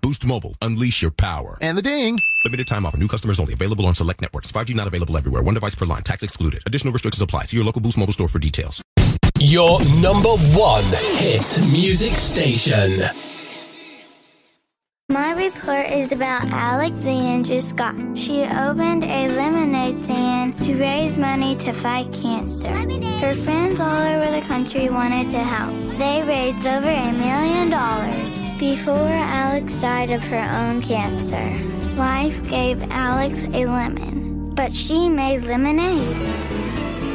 Boost 0.00 0.24
Mobile. 0.24 0.54
Unleash 0.62 1.02
your 1.02 1.10
power. 1.10 1.58
And 1.60 1.76
the 1.76 1.82
ding. 1.82 2.18
Limited 2.44 2.66
time 2.66 2.86
offer. 2.86 2.96
New 2.96 3.08
customers 3.08 3.40
only. 3.40 3.52
Available 3.52 3.86
on 3.86 3.94
select 3.94 4.20
networks. 4.20 4.50
5G 4.52 4.74
not 4.74 4.86
available 4.86 5.16
everywhere. 5.16 5.42
One 5.42 5.54
device 5.54 5.74
per 5.74 5.84
line. 5.86 6.02
Tax 6.02 6.22
excluded. 6.22 6.62
Additional 6.66 6.92
restrictions 6.92 7.22
apply. 7.22 7.44
See 7.44 7.56
your 7.56 7.66
local 7.66 7.82
Boost 7.82 7.98
Mobile 7.98 8.12
store 8.12 8.28
for 8.28 8.38
details. 8.38 8.82
Your 9.40 9.80
number 10.02 10.30
one 10.56 10.84
hit 11.16 11.60
music 11.72 12.12
station. 12.12 12.90
My 15.10 15.32
report 15.32 15.90
is 15.90 16.12
about 16.12 16.44
Alexandra 16.44 17.62
Scott. 17.62 17.94
She 18.14 18.42
opened 18.42 19.04
a 19.04 19.28
lemonade 19.28 19.98
stand 20.00 20.60
to 20.62 20.74
raise 20.74 21.16
money 21.16 21.56
to 21.56 21.72
fight 21.72 22.12
cancer. 22.12 22.68
Her 22.68 23.34
friends 23.36 23.80
all 23.80 24.02
over 24.02 24.30
the 24.30 24.44
country 24.46 24.90
wanted 24.90 25.30
to 25.30 25.38
help. 25.38 25.72
They 25.98 26.22
raised 26.24 26.66
over 26.66 26.90
a 26.90 27.12
million 27.12 27.70
dollars 27.70 28.47
before 28.58 28.94
Alex 28.94 29.72
died 29.74 30.10
of 30.10 30.20
her 30.22 30.48
own 30.58 30.82
cancer. 30.82 31.54
Life 31.96 32.42
gave 32.48 32.82
Alex 32.90 33.44
a 33.44 33.66
lemon, 33.66 34.52
but 34.54 34.72
she 34.72 35.08
made 35.08 35.44
lemonade. 35.44 36.16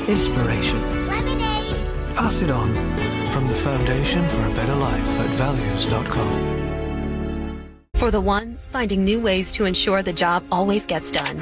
Inspiration. 0.08 0.82
Lemonade! 1.08 1.76
Pass 2.16 2.42
it 2.42 2.50
on. 2.50 2.74
From 3.28 3.48
the 3.48 3.56
Foundation 3.56 4.28
for 4.30 4.46
a 4.46 4.54
Better 4.54 4.76
Life 4.76 5.20
at 5.20 5.30
values.com. 5.32 6.54
For 7.96 8.12
the 8.12 8.22
ones 8.22 8.68
finding 8.68 9.04
new 9.04 9.22
ways 9.22 9.52
to 9.54 9.66
ensure 9.66 10.02
the 10.02 10.14
job 10.14 10.44
always 10.52 10.86
gets 10.86 11.12
done. 11.12 11.42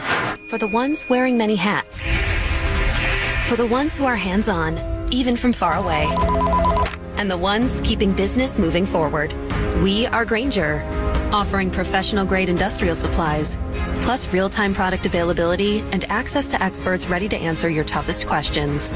For 0.50 0.58
the 0.58 0.70
ones 0.70 1.06
wearing 1.10 1.38
many 1.38 1.56
hats. 1.56 2.06
For 3.48 3.56
the 3.56 3.68
ones 3.68 3.98
who 3.98 4.06
are 4.06 4.16
hands 4.16 4.50
on, 4.50 4.80
even 5.12 5.36
from 5.36 5.54
far 5.54 5.76
away. 5.76 6.08
And 7.18 7.30
the 7.30 7.38
ones 7.38 7.82
keeping 7.82 8.14
business 8.14 8.58
moving 8.58 8.86
forward. 8.86 9.34
We 9.84 10.06
are 10.08 10.26
Grainger, 10.26 10.84
offering 11.32 11.72
professional 11.72 12.26
grade 12.26 12.50
industrial 12.50 12.96
supplies, 12.96 13.58
plus 14.02 14.32
real 14.34 14.50
time 14.50 14.74
product 14.74 15.06
availability 15.06 15.80
and 15.92 16.06
access 16.10 16.50
to 16.50 16.62
experts 16.62 17.08
ready 17.08 17.28
to 17.30 17.38
answer 17.38 17.70
your 17.70 17.84
toughest 17.84 18.28
questions. 18.28 18.92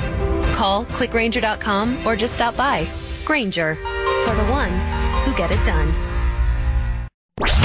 Call 0.53 0.85
clickgrainger.com 0.85 2.05
or 2.05 2.15
just 2.15 2.33
stop 2.33 2.55
by. 2.55 2.87
Grainger, 3.23 3.75
for 3.75 4.35
the 4.35 4.47
ones 4.51 4.83
who 5.25 5.35
get 5.35 5.51
it 5.51 5.63
done. 5.65 5.91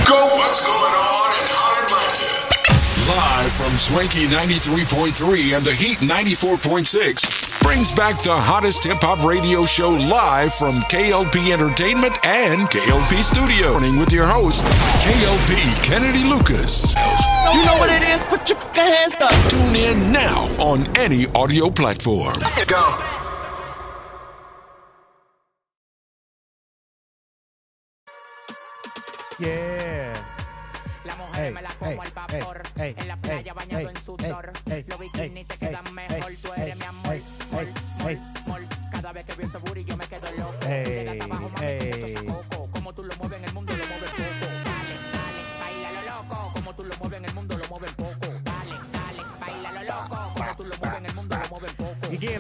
Go! 0.07 0.27
What's 0.27 0.67
going 0.67 0.95
on 0.95 1.31
in 1.31 1.47
Hot 1.53 1.85
Atlanta? 1.85 2.51
Live 3.11 3.53
from 3.53 3.77
Swanky 3.77 4.27
93.3 4.27 5.57
and 5.57 5.65
the 5.65 5.73
Heat 5.73 5.99
94.6 5.99 7.50
brings 7.71 7.93
back 7.93 8.21
the 8.25 8.35
hottest 8.35 8.83
hip 8.83 8.99
hop 9.01 9.25
radio 9.25 9.65
show 9.65 9.91
live 10.11 10.53
from 10.53 10.81
KLP 10.91 11.53
Entertainment 11.53 12.19
and 12.27 12.67
KLP 12.67 13.23
Studio. 13.23 13.71
Morning 13.71 13.97
with 13.97 14.11
your 14.11 14.27
host, 14.27 14.67
KLP 15.07 15.85
Kennedy 15.85 16.25
Lucas. 16.25 16.93
You 17.55 17.63
know 17.65 17.79
what 17.79 17.89
it 17.91 18.03
is? 18.03 18.27
Put 18.27 18.51
your 18.51 18.59
hands 18.75 19.15
up. 19.23 19.31
Tune 19.49 19.77
in 19.77 20.11
now 20.11 20.49
on 20.59 20.85
any 20.99 21.27
audio 21.37 21.71
platform. 21.71 22.35
Go. 22.67 22.99
Yeah. 29.39 30.27
Hey, 31.35 31.55
hey, 31.81 31.99
hey, 32.29 32.43
hey, 32.77 32.95
en 32.99 33.09
la 33.09 33.17
playa 33.17 33.55
bañado 33.55 33.89
en 33.89 33.97
sudor. 33.97 34.53
Los 34.67 34.99
bikinis 34.99 35.47
te 35.47 35.57
quedan 35.57 35.95
mejor. 35.95 36.35
Tú 36.43 36.53
eres 36.57 36.77
mi 36.77 36.85
amor. 36.85 37.00
Mol. 38.47 38.67
Cada 38.91 39.13
vez 39.13 39.25
que 39.25 39.35
veo 39.35 39.47
ese 39.47 39.59
booty 39.59 39.85
yo 39.85 39.97
me 39.97 40.07
quedo 40.07 40.27
loco. 40.37 40.55
Hey, 40.67 41.19
hey. 41.61 42.50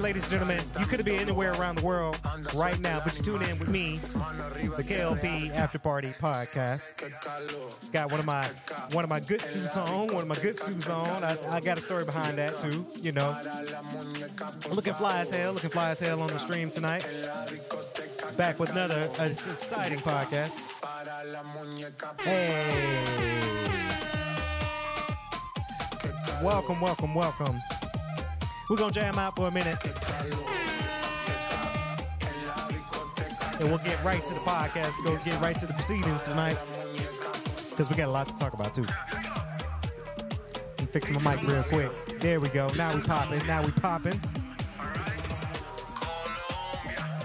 Ladies 0.00 0.22
and 0.22 0.30
gentlemen, 0.30 0.64
you 0.78 0.86
could 0.86 1.04
be 1.04 1.16
anywhere 1.16 1.52
around 1.52 1.76
the 1.76 1.84
world 1.84 2.18
right 2.54 2.78
now, 2.80 3.02
but 3.04 3.16
you 3.18 3.22
tune 3.22 3.42
in 3.42 3.58
with 3.58 3.68
me, 3.68 4.00
the 4.76 4.82
KLP 4.82 5.54
After 5.54 5.78
Party 5.78 6.14
Podcast. 6.18 6.90
Got 7.92 8.10
one 8.10 8.18
of 8.18 8.24
my 8.24 8.46
one 8.92 9.04
of 9.04 9.10
my 9.10 9.20
good 9.20 9.42
suits 9.42 9.76
on, 9.76 10.06
one 10.14 10.22
of 10.22 10.28
my 10.28 10.36
good 10.36 10.58
suits 10.58 10.88
on. 10.88 11.22
I, 11.22 11.36
I 11.50 11.60
got 11.60 11.76
a 11.76 11.82
story 11.82 12.06
behind 12.06 12.38
that 12.38 12.58
too, 12.58 12.86
you 13.02 13.12
know. 13.12 13.36
Looking 14.74 14.94
fly 14.94 15.20
as 15.20 15.30
hell, 15.30 15.52
looking 15.52 15.70
fly 15.70 15.90
as 15.90 16.00
hell 16.00 16.22
on 16.22 16.28
the 16.28 16.38
stream 16.38 16.70
tonight. 16.70 17.06
Back 18.38 18.58
with 18.58 18.70
another 18.70 19.06
uh, 19.18 19.24
exciting 19.24 19.98
podcast. 19.98 20.66
Hey. 22.22 23.10
Welcome, 26.42 26.80
welcome, 26.80 27.14
welcome. 27.14 27.60
We're 28.70 28.76
gonna 28.76 28.92
jam 28.92 29.18
out 29.18 29.34
for 29.34 29.48
a 29.48 29.50
minute. 29.50 29.76
And 33.58 33.68
we'll 33.68 33.78
get 33.78 34.02
right 34.04 34.24
to 34.24 34.32
the 34.32 34.38
podcast. 34.40 35.04
Go 35.04 35.18
get 35.24 35.40
right 35.40 35.58
to 35.58 35.66
the 35.66 35.72
proceedings 35.72 36.22
tonight. 36.22 36.56
Because 37.68 37.90
we 37.90 37.96
got 37.96 38.06
a 38.06 38.12
lot 38.12 38.28
to 38.28 38.34
talk 38.36 38.52
about 38.52 38.72
too. 38.72 38.82
Me 38.82 38.86
fix 40.92 41.10
my 41.10 41.34
mic 41.34 41.42
real 41.50 41.64
quick. 41.64 41.90
There 42.20 42.38
we 42.38 42.48
go. 42.50 42.68
Now 42.76 42.94
we 42.94 43.00
popping. 43.00 43.44
Now 43.44 43.60
we 43.60 43.72
popping. 43.72 44.20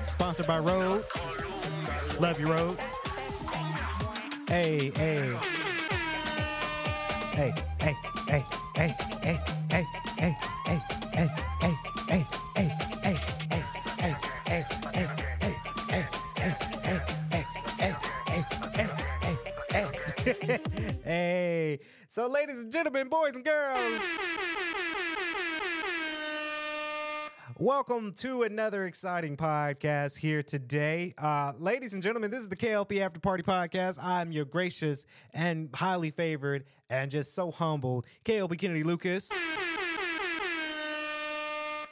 Sponsored 0.08 0.48
by 0.48 0.58
Rode. 0.58 1.06
Love 2.20 2.40
you, 2.40 2.48
Rode. 2.48 2.80
Hey, 4.48 4.92
hey, 4.96 5.38
hey, 7.34 7.54
hey, 7.80 7.96
hey, 8.28 8.44
hey, 8.76 8.96
hey, 9.22 9.55
so 22.26 22.32
ladies 22.32 22.60
and 22.60 22.72
gentlemen, 22.72 23.08
boys 23.08 23.34
and 23.36 23.46
girls, 23.46 24.02
welcome 27.60 28.12
to 28.14 28.44
another 28.44 28.86
exciting 28.86 29.38
podcast 29.38 30.18
here 30.18 30.42
today. 30.42 31.14
Uh, 31.20 31.54
ladies 31.60 31.94
and 31.94 32.02
gentlemen, 32.02 32.32
this 32.32 32.40
is 32.40 32.50
the 32.50 32.56
KLP 32.56 33.00
After 33.00 33.20
Party 33.20 33.44
Podcast. 33.44 34.04
I'm 34.04 34.32
your 34.32 34.46
gracious 34.46 35.06
and 35.34 35.70
highly 35.76 36.10
favored 36.10 36.66
and 36.90 37.12
just 37.12 37.36
so 37.36 37.52
humbled 37.52 38.08
KLP 38.24 38.58
Kennedy 38.58 38.84
Lucas. 38.84 39.32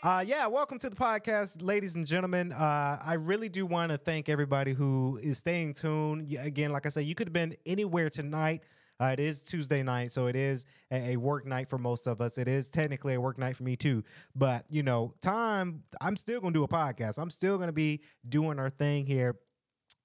Uh, 0.01 0.23
yeah, 0.25 0.47
welcome 0.47 0.79
to 0.79 0.89
the 0.89 0.95
podcast, 0.95 1.61
ladies 1.61 1.95
and 1.95 2.07
gentlemen. 2.07 2.51
Uh, 2.51 2.99
I 3.05 3.13
really 3.19 3.49
do 3.49 3.65
want 3.65 3.91
to 3.91 3.97
thank 3.97 4.29
everybody 4.29 4.73
who 4.73 5.19
is 5.21 5.37
staying 5.37 5.75
tuned. 5.75 6.35
Again, 6.39 6.71
like 6.71 6.87
I 6.87 6.89
said, 6.89 7.05
you 7.05 7.13
could 7.13 7.27
have 7.27 7.33
been 7.33 7.55
anywhere 7.65 8.09
tonight. 8.09 8.63
Uh, 8.99 9.05
it 9.05 9.19
is 9.19 9.43
Tuesday 9.43 9.83
night, 9.83 10.11
so 10.11 10.27
it 10.27 10.35
is 10.35 10.65
a, 10.91 11.11
a 11.13 11.17
work 11.17 11.45
night 11.45 11.69
for 11.69 11.77
most 11.77 12.07
of 12.07 12.21
us. 12.21 12.37
It 12.37 12.47
is 12.47 12.69
technically 12.69 13.15
a 13.15 13.21
work 13.21 13.37
night 13.37 13.55
for 13.55 13.63
me 13.63 13.75
too. 13.75 14.03
But 14.35 14.65
you 14.69 14.83
know, 14.83 15.13
time 15.21 15.83
I'm 15.99 16.15
still 16.15 16.39
gonna 16.39 16.53
do 16.53 16.63
a 16.63 16.67
podcast. 16.67 17.17
I'm 17.17 17.29
still 17.29 17.57
gonna 17.57 17.73
be 17.73 18.01
doing 18.27 18.59
our 18.59 18.69
thing 18.69 19.05
here, 19.05 19.35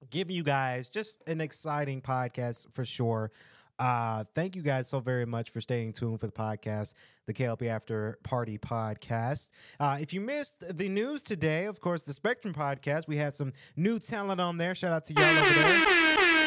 giving 0.09 0.35
you 0.35 0.43
guys 0.43 0.89
just 0.89 1.21
an 1.27 1.41
exciting 1.41 2.01
podcast 2.01 2.73
for 2.73 2.83
sure. 2.83 3.31
Uh, 3.79 4.25
thank 4.35 4.57
you 4.57 4.61
guys 4.61 4.89
so 4.89 4.99
very 4.99 5.25
much 5.25 5.51
for 5.51 5.61
staying 5.61 5.93
tuned 5.93 6.19
for 6.19 6.25
the 6.25 6.33
podcast, 6.33 6.95
the 7.27 7.33
KLP 7.33 7.67
After 7.69 8.19
Party 8.23 8.57
podcast. 8.57 9.49
Uh, 9.79 9.97
if 10.01 10.13
you 10.13 10.19
missed 10.19 10.77
the 10.77 10.89
news 10.89 11.21
today, 11.23 11.63
of 11.63 11.79
course, 11.79 12.03
the 12.03 12.11
Spectrum 12.11 12.53
podcast, 12.53 13.07
we 13.07 13.15
had 13.15 13.33
some 13.33 13.53
new 13.77 13.97
talent 13.97 14.41
on 14.41 14.57
there. 14.57 14.75
Shout 14.75 14.91
out 14.91 15.05
to 15.05 15.13
y'all 15.13 15.37
over 15.37 15.53
there. 15.53 16.38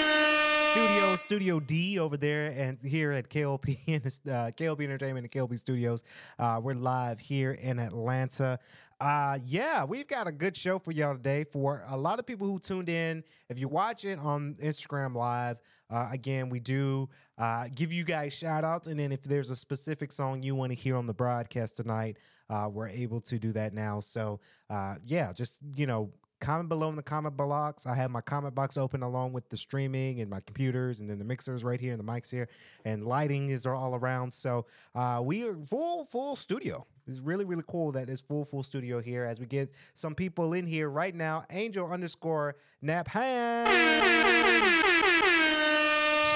Studio, 0.72 1.16
Studio 1.16 1.60
D 1.60 1.98
over 1.98 2.16
there, 2.16 2.54
and 2.56 2.78
here 2.82 3.12
at 3.12 3.28
KLP 3.28 3.78
and 3.88 4.06
uh, 4.06 4.50
KLP 4.52 4.84
Entertainment 4.84 5.24
and 5.24 5.30
KLP 5.30 5.58
Studios. 5.58 6.02
Uh, 6.38 6.60
we're 6.62 6.72
live 6.72 7.20
here 7.20 7.52
in 7.52 7.78
Atlanta. 7.78 8.58
Uh, 8.98 9.38
yeah, 9.44 9.84
we've 9.84 10.08
got 10.08 10.26
a 10.26 10.32
good 10.32 10.56
show 10.56 10.78
for 10.78 10.92
y'all 10.92 11.14
today. 11.14 11.44
For 11.44 11.84
a 11.88 11.96
lot 11.96 12.18
of 12.18 12.26
people 12.26 12.46
who 12.46 12.58
tuned 12.58 12.88
in, 12.88 13.22
if 13.50 13.58
you 13.58 13.68
watch 13.68 14.06
it 14.06 14.18
on 14.18 14.54
Instagram 14.62 15.14
Live, 15.14 15.58
uh, 15.90 16.08
again, 16.10 16.48
we 16.48 16.58
do 16.58 17.06
uh, 17.36 17.68
give 17.74 17.92
you 17.92 18.04
guys 18.04 18.32
shout 18.32 18.64
outs. 18.64 18.88
And 18.88 18.98
then 18.98 19.12
if 19.12 19.22
there's 19.22 19.50
a 19.50 19.56
specific 19.56 20.10
song 20.10 20.42
you 20.42 20.54
want 20.54 20.70
to 20.70 20.76
hear 20.76 20.96
on 20.96 21.06
the 21.06 21.12
broadcast 21.12 21.76
tonight, 21.76 22.16
uh, 22.48 22.68
we're 22.72 22.88
able 22.88 23.20
to 23.20 23.38
do 23.38 23.52
that 23.52 23.74
now. 23.74 24.00
So, 24.00 24.40
uh, 24.70 24.94
yeah, 25.04 25.34
just, 25.34 25.58
you 25.76 25.86
know, 25.86 26.10
comment 26.42 26.68
below 26.68 26.90
in 26.90 26.96
the 26.96 27.02
comment 27.02 27.36
box. 27.36 27.86
I 27.86 27.94
have 27.94 28.10
my 28.10 28.20
comment 28.20 28.54
box 28.54 28.76
open 28.76 29.02
along 29.02 29.32
with 29.32 29.48
the 29.48 29.56
streaming 29.56 30.20
and 30.20 30.28
my 30.28 30.40
computers, 30.40 31.00
and 31.00 31.08
then 31.08 31.18
the 31.18 31.24
mixers 31.24 31.64
right 31.64 31.80
here 31.80 31.92
and 31.92 32.00
the 32.00 32.04
mics 32.04 32.30
here, 32.30 32.48
and 32.84 33.06
lighting 33.06 33.48
is 33.48 33.64
all 33.64 33.94
around. 33.94 34.32
So 34.32 34.66
uh, 34.94 35.22
we 35.24 35.46
are 35.48 35.54
full 35.54 36.04
full 36.04 36.36
studio. 36.36 36.86
It's 37.06 37.20
really 37.20 37.44
really 37.44 37.64
cool 37.66 37.92
that 37.92 38.10
it's 38.10 38.20
full 38.20 38.44
full 38.44 38.62
studio 38.62 39.00
here 39.00 39.24
as 39.24 39.40
we 39.40 39.46
get 39.46 39.72
some 39.94 40.14
people 40.14 40.52
in 40.52 40.66
here 40.66 40.90
right 40.90 41.14
now. 41.14 41.44
Angel 41.50 41.90
underscore 41.90 42.56
Nap 42.82 43.08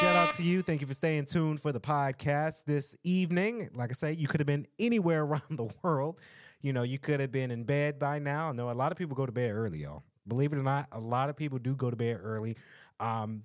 Shout 0.01 0.15
out 0.15 0.35
to 0.35 0.43
you. 0.43 0.61
Thank 0.61 0.83
you 0.83 0.87
for 0.87 0.93
staying 0.93 1.25
tuned 1.25 1.59
for 1.59 1.73
the 1.73 1.81
podcast 1.81 2.65
this 2.67 2.95
evening. 3.03 3.71
Like 3.75 3.91
I 3.91 3.95
say, 3.95 4.13
you 4.13 4.29
could 4.29 4.41
have 4.41 4.47
been 4.47 4.67
anywhere 4.79 5.23
around 5.25 5.57
the 5.57 5.71
world. 5.83 6.21
You 6.67 6.73
know, 6.73 6.83
you 6.83 6.99
could 6.99 7.21
have 7.21 7.31
been 7.31 7.53
in 7.53 7.63
bed 7.63 7.97
by 8.01 8.19
now. 8.19 8.49
I 8.49 8.53
know 8.53 8.73
a 8.73 8.73
lot 8.73 8.91
of 8.91 8.99
people 8.99 9.15
go 9.15 9.25
to 9.25 9.31
bed 9.31 9.53
early, 9.53 9.83
y'all. 9.83 10.03
Believe 10.27 10.53
it 10.53 10.57
or 10.57 10.65
not, 10.65 10.89
a 10.91 10.99
lot 10.99 11.29
of 11.29 11.37
people 11.37 11.61
do 11.61 11.77
go 11.77 11.91
to 11.91 11.97
bed 11.97 12.19
early. 12.21 12.57
Um, 12.99 13.45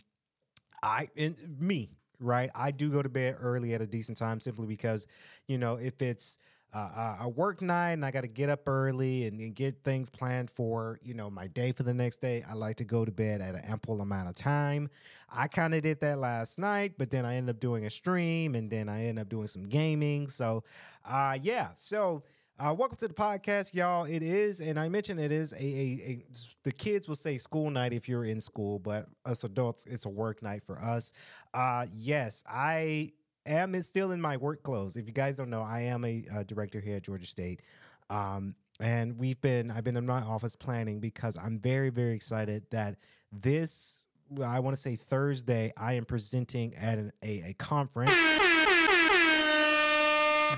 I 0.81 1.07
and 1.15 1.37
me, 1.59 1.91
right? 2.19 2.49
I 2.55 2.71
do 2.71 2.89
go 2.89 3.03
to 3.03 3.09
bed 3.09 3.35
early 3.39 3.75
at 3.75 3.81
a 3.81 3.85
decent 3.85 4.17
time 4.17 4.39
simply 4.39 4.65
because, 4.65 5.05
you 5.45 5.59
know, 5.59 5.75
if 5.75 6.01
it's 6.01 6.39
uh, 6.73 7.17
a 7.21 7.29
work 7.29 7.61
night 7.61 7.91
and 7.91 8.03
I 8.03 8.09
got 8.09 8.21
to 8.21 8.27
get 8.27 8.49
up 8.49 8.67
early 8.67 9.27
and, 9.27 9.39
and, 9.39 9.53
get 9.53 9.83
things 9.83 10.09
planned 10.09 10.49
for 10.49 10.99
you 11.03 11.13
know 11.13 11.29
my 11.29 11.45
day 11.45 11.73
for 11.73 11.83
the 11.83 11.93
next 11.93 12.21
day. 12.21 12.43
I 12.49 12.53
like 12.53 12.77
to 12.77 12.85
go 12.85 13.05
to 13.05 13.11
bed 13.11 13.41
at 13.41 13.53
an 13.53 13.61
ample 13.67 14.01
amount 14.01 14.29
of 14.29 14.35
time. 14.35 14.89
I 15.31 15.47
kind 15.47 15.75
of 15.75 15.83
did 15.83 15.99
that 15.99 16.17
last 16.17 16.57
night, 16.57 16.93
but 16.97 17.11
then 17.11 17.23
I 17.25 17.35
ended 17.35 17.55
up 17.55 17.59
doing 17.59 17.85
a 17.85 17.91
stream 17.91 18.55
and 18.55 18.71
then 18.71 18.89
I 18.89 19.05
ended 19.05 19.21
up 19.21 19.29
doing 19.29 19.45
some 19.45 19.67
gaming. 19.69 20.27
So, 20.27 20.63
uh, 21.05 21.37
yeah, 21.39 21.67
so. 21.75 22.23
Uh, 22.61 22.71
welcome 22.71 22.95
to 22.95 23.07
the 23.07 23.13
podcast, 23.13 23.73
y'all. 23.73 24.03
It 24.03 24.21
is, 24.21 24.59
and 24.59 24.79
I 24.79 24.87
mentioned 24.87 25.19
it 25.19 25.31
is 25.31 25.51
a, 25.53 25.57
a, 25.57 26.11
a, 26.11 26.25
the 26.61 26.71
kids 26.71 27.07
will 27.07 27.15
say 27.15 27.39
school 27.39 27.71
night 27.71 27.91
if 27.91 28.07
you're 28.07 28.25
in 28.25 28.39
school, 28.39 28.77
but 28.77 29.07
us 29.25 29.43
adults, 29.43 29.87
it's 29.87 30.05
a 30.05 30.09
work 30.09 30.43
night 30.43 30.61
for 30.61 30.77
us. 30.77 31.11
Uh, 31.55 31.87
yes, 31.91 32.43
I 32.47 33.13
am 33.47 33.81
still 33.81 34.11
in 34.11 34.21
my 34.21 34.37
work 34.37 34.61
clothes. 34.61 34.95
If 34.95 35.07
you 35.07 35.11
guys 35.11 35.37
don't 35.37 35.49
know, 35.49 35.63
I 35.63 35.81
am 35.81 36.05
a, 36.05 36.23
a 36.35 36.43
director 36.43 36.79
here 36.79 36.97
at 36.97 37.03
Georgia 37.03 37.25
State. 37.25 37.63
Um, 38.11 38.53
and 38.79 39.19
we've 39.19 39.41
been, 39.41 39.71
I've 39.71 39.83
been 39.83 39.97
in 39.97 40.05
my 40.05 40.21
office 40.21 40.55
planning 40.55 40.99
because 40.99 41.37
I'm 41.37 41.57
very, 41.57 41.89
very 41.89 42.13
excited 42.13 42.65
that 42.69 42.97
this, 43.31 44.05
I 44.45 44.59
want 44.59 44.75
to 44.75 44.81
say 44.81 44.97
Thursday, 44.97 45.73
I 45.77 45.93
am 45.93 46.05
presenting 46.05 46.75
at 46.75 46.99
an, 46.99 47.11
a, 47.23 47.41
a 47.43 47.53
conference. 47.53 48.11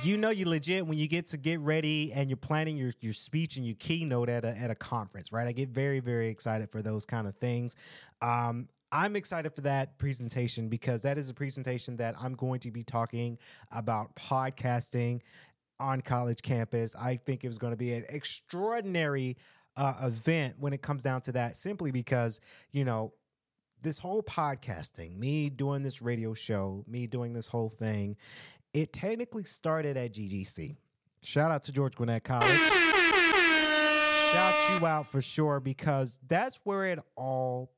You 0.01 0.17
know 0.17 0.31
you 0.31 0.47
legit 0.47 0.85
when 0.85 0.97
you 0.97 1.07
get 1.07 1.27
to 1.27 1.37
get 1.37 1.59
ready 1.61 2.11
and 2.13 2.29
you're 2.29 2.37
planning 2.37 2.75
your, 2.75 2.91
your 2.99 3.13
speech 3.13 3.57
and 3.57 3.65
your 3.65 3.75
keynote 3.75 4.27
at 4.27 4.43
a 4.43 4.49
at 4.49 4.69
a 4.69 4.75
conference, 4.75 5.31
right? 5.31 5.47
I 5.47 5.51
get 5.53 5.69
very 5.69 5.99
very 5.99 6.27
excited 6.27 6.69
for 6.69 6.81
those 6.81 7.05
kind 7.05 7.27
of 7.27 7.35
things. 7.37 7.75
Um, 8.21 8.67
I'm 8.91 9.15
excited 9.15 9.55
for 9.55 9.61
that 9.61 9.97
presentation 9.97 10.69
because 10.69 11.01
that 11.01 11.17
is 11.17 11.29
a 11.29 11.33
presentation 11.33 11.97
that 11.97 12.15
I'm 12.21 12.33
going 12.33 12.59
to 12.59 12.71
be 12.71 12.83
talking 12.83 13.39
about 13.71 14.15
podcasting 14.15 15.21
on 15.79 16.01
college 16.01 16.41
campus. 16.41 16.95
I 16.95 17.17
think 17.17 17.43
it 17.43 17.47
was 17.47 17.57
going 17.57 17.73
to 17.73 17.77
be 17.77 17.93
an 17.93 18.05
extraordinary 18.09 19.37
uh, 19.75 19.95
event 20.03 20.55
when 20.59 20.73
it 20.73 20.81
comes 20.81 21.01
down 21.01 21.21
to 21.21 21.31
that, 21.31 21.57
simply 21.57 21.89
because, 21.89 22.39
you 22.71 22.85
know, 22.85 23.13
this 23.81 23.97
whole 23.97 24.23
podcasting, 24.23 25.17
me 25.17 25.49
doing 25.49 25.81
this 25.81 26.01
radio 26.01 26.33
show, 26.33 26.85
me 26.87 27.07
doing 27.07 27.33
this 27.33 27.47
whole 27.47 27.69
thing, 27.69 28.15
it 28.73 28.93
technically 28.93 29.43
started 29.43 29.97
at 29.97 30.13
GGC. 30.13 30.75
Shout 31.21 31.51
out 31.51 31.63
to 31.63 31.71
George 31.71 31.95
Gwinnett 31.95 32.23
College. 32.23 32.49
Shout 34.31 34.81
you 34.81 34.85
out 34.85 35.07
for 35.07 35.21
sure 35.21 35.59
because 35.59 36.19
that's 36.27 36.59
where 36.63 36.85
it 36.87 36.99
all 37.15 37.71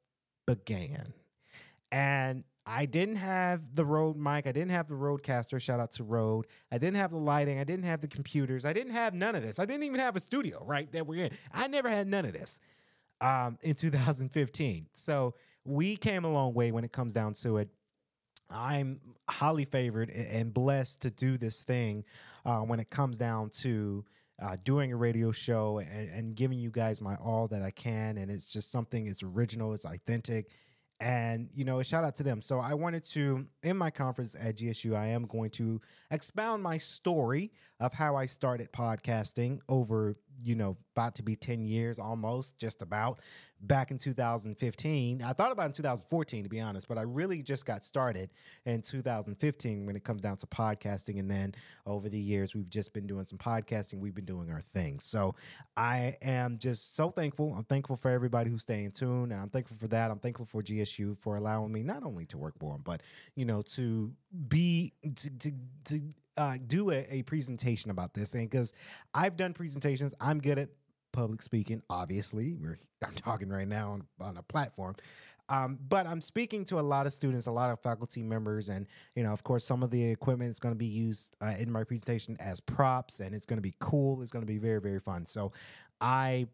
began. 0.48 1.14
And 1.92 2.44
I 2.66 2.86
didn't 2.86 3.18
have 3.18 3.76
the 3.76 3.86
Rode 3.86 4.18
mic. 4.18 4.48
I 4.48 4.52
didn't 4.52 4.72
have 4.72 4.88
the 4.88 4.96
Rodecaster. 4.96 5.62
Shout 5.62 5.80
out 5.80 5.92
to 5.92 6.04
Rode. 6.04 6.48
I 6.72 6.78
didn't 6.78 6.96
have 6.98 7.12
the 7.12 7.18
lighting. 7.18 7.60
I 7.60 7.64
didn't 7.64 7.86
have 7.86 8.02
the 8.02 8.08
computers. 8.08 8.66
I 8.66 8.74
didn't 8.74 8.94
have 8.94 9.14
none 9.14 9.36
of 9.36 9.44
this. 9.44 9.60
I 9.60 9.66
didn't 9.66 9.84
even 9.84 10.00
have 10.00 10.16
a 10.16 10.20
studio, 10.20 10.64
right? 10.66 10.92
That 10.92 11.06
we're 11.06 11.26
in. 11.26 11.32
I 11.54 11.68
never 11.68 11.90
had 11.90 12.08
none 12.08 12.26
of 12.26 12.34
this 12.34 12.60
um, 13.22 13.58
in 13.62 13.76
2015. 13.76 14.88
So 14.94 15.36
we 15.64 15.96
came 15.96 16.26
a 16.26 16.32
long 16.32 16.54
way 16.54 16.72
when 16.72 16.84
it 16.84 16.92
comes 16.92 17.14
down 17.14 17.34
to 17.34 17.58
it. 17.58 17.70
I'm 18.50 19.00
highly 19.30 19.66
favored 19.66 20.10
and 20.10 20.54
blessed 20.54 21.02
to 21.02 21.10
do 21.10 21.38
this 21.38 21.64
thing 21.64 22.04
uh, 22.46 22.60
when 22.60 22.80
it 22.80 22.90
comes 22.90 23.18
down 23.18 23.50
to 23.62 24.06
uh, 24.42 24.58
doing 24.64 24.92
a 24.92 24.96
radio 24.96 25.32
show 25.32 25.80
and, 25.80 26.10
and 26.10 26.36
giving 26.36 26.60
you 26.60 26.70
guys 26.70 27.02
my 27.02 27.16
all 27.16 27.48
that 27.48 27.62
I 27.62 27.72
can. 27.72 28.18
And 28.18 28.30
it's 28.30 28.48
just 28.48 28.72
something, 28.72 29.08
it's 29.08 29.24
original, 29.24 29.74
it's 29.74 29.86
authentic. 29.86 30.50
And, 31.00 31.50
you 31.54 31.66
know, 31.66 31.80
a 31.80 31.84
shout 31.84 32.04
out 32.04 32.16
to 32.16 32.24
them. 32.24 32.42
So 32.42 32.60
I 32.60 32.74
wanted 32.74 33.04
to, 33.06 33.46
in 33.64 33.78
my 33.78 33.90
conference 33.90 34.36
at 34.36 34.58
GSU, 34.58 34.96
I 34.96 35.08
am 35.08 35.26
going 35.26 35.50
to 35.52 35.82
expound 36.10 36.64
my 36.64 36.78
story 36.78 37.52
of 37.80 37.94
how 37.94 38.16
I 38.16 38.26
started 38.26 38.72
podcasting 38.72 39.60
over, 39.68 40.16
you 40.44 40.56
know, 40.56 40.78
about 40.96 41.16
to 41.16 41.24
be 41.24 41.36
10 41.36 41.66
years 41.66 42.00
almost, 42.00 42.58
just 42.58 42.82
about 42.82 43.20
back 43.62 43.92
in 43.92 43.98
2015. 43.98 45.22
I 45.24 45.34
thought 45.34 45.52
about 45.52 45.68
in 45.68 45.72
2014, 45.72 46.44
to 46.44 46.50
be 46.50 46.60
honest, 46.60 46.88
but 46.88 46.98
I 46.98 47.02
really 47.02 47.42
just 47.42 47.66
got 47.66 47.84
started 47.84 48.30
in 48.66 48.82
2015 48.82 49.86
when 49.86 49.96
it 49.96 50.04
comes 50.04 50.22
down 50.22 50.38
to 50.38 50.48
podcasting. 50.48 51.20
And 51.20 51.30
then 51.30 51.56
over 51.86 52.10
the 52.10 52.20
years, 52.20 52.56
we've 52.56 52.70
just 52.70 52.94
been 52.94 53.08
doing 53.08 53.26
some 53.26 53.38
podcasting. 53.38 54.00
We've 54.00 54.16
been 54.16 54.26
doing 54.26 54.52
our 54.52 54.62
thing. 54.62 55.00
So 55.00 55.36
I 55.76 56.16
am 56.22 56.58
just 56.58 56.96
so 56.96 57.10
thankful. 57.10 57.54
I'm 57.56 57.64
thankful 57.64 57.96
for 57.96 58.12
everybody 58.12 58.50
who's 58.50 58.64
staying 58.64 58.92
tuned. 58.92 59.32
And 59.32 59.42
I'm 59.42 59.50
thankful 59.50 59.78
for 59.78 59.88
that. 59.90 60.12
I'm 60.12 60.20
thankful 60.20 60.46
for 60.46 60.62
GSU 60.62 61.18
for 61.18 61.36
allowing 61.38 61.72
me 61.72 61.84
not 61.84 62.04
only 62.04 62.26
to 62.28 62.38
work 62.38 62.58
for 62.60 62.74
them, 62.74 62.82
but, 62.84 63.02
you 63.36 63.46
know, 63.46 63.62
to 63.74 64.14
be, 64.48 64.94
to, 65.16 65.30
to, 65.38 65.52
to 65.86 66.02
uh, 66.38 66.58
do 66.68 66.92
a, 66.92 67.06
a 67.10 67.22
presentation 67.24 67.92
about 67.92 68.14
this. 68.14 68.34
And 68.34 68.50
because 68.50 68.74
I've 69.14 69.38
done 69.38 69.54
presentations, 69.54 70.14
I'm 70.20 70.40
good 70.40 70.60
at 70.60 70.70
public 71.12 71.42
speaking. 71.42 71.82
Obviously, 71.90 72.54
we're 72.54 72.78
I'm 73.06 73.14
talking 73.14 73.50
right 73.50 73.68
now 73.68 73.92
on, 73.92 74.08
on 74.20 74.38
a 74.38 74.44
platform, 74.44 74.96
um, 75.50 75.78
but 75.90 76.08
I'm 76.08 76.22
speaking 76.22 76.66
to 76.66 76.80
a 76.80 76.82
lot 76.82 77.06
of 77.06 77.14
students, 77.14 77.46
a 77.46 77.52
lot 77.52 77.70
of 77.70 77.80
faculty 77.82 78.24
members, 78.24 78.70
and 78.70 78.88
you 79.16 79.24
know, 79.24 79.32
of 79.32 79.44
course, 79.44 79.64
some 79.64 79.84
of 79.84 79.92
the 79.92 80.04
equipment 80.04 80.50
is 80.50 80.60
going 80.60 80.74
to 80.74 80.78
be 80.78 80.88
used 80.88 81.36
uh, 81.42 81.54
in 81.60 81.72
my 81.72 81.84
presentation 81.84 82.36
as 82.40 82.60
props, 82.60 83.20
and 83.20 83.36
it's 83.36 83.46
going 83.46 83.58
to 83.58 83.62
be 83.62 83.76
cool. 83.80 84.22
It's 84.22 84.32
going 84.32 84.42
to 84.42 84.52
be 84.52 84.58
very 84.58 84.82
very 84.82 85.00
fun. 85.00 85.26
So, 85.26 85.52
I 86.02 86.48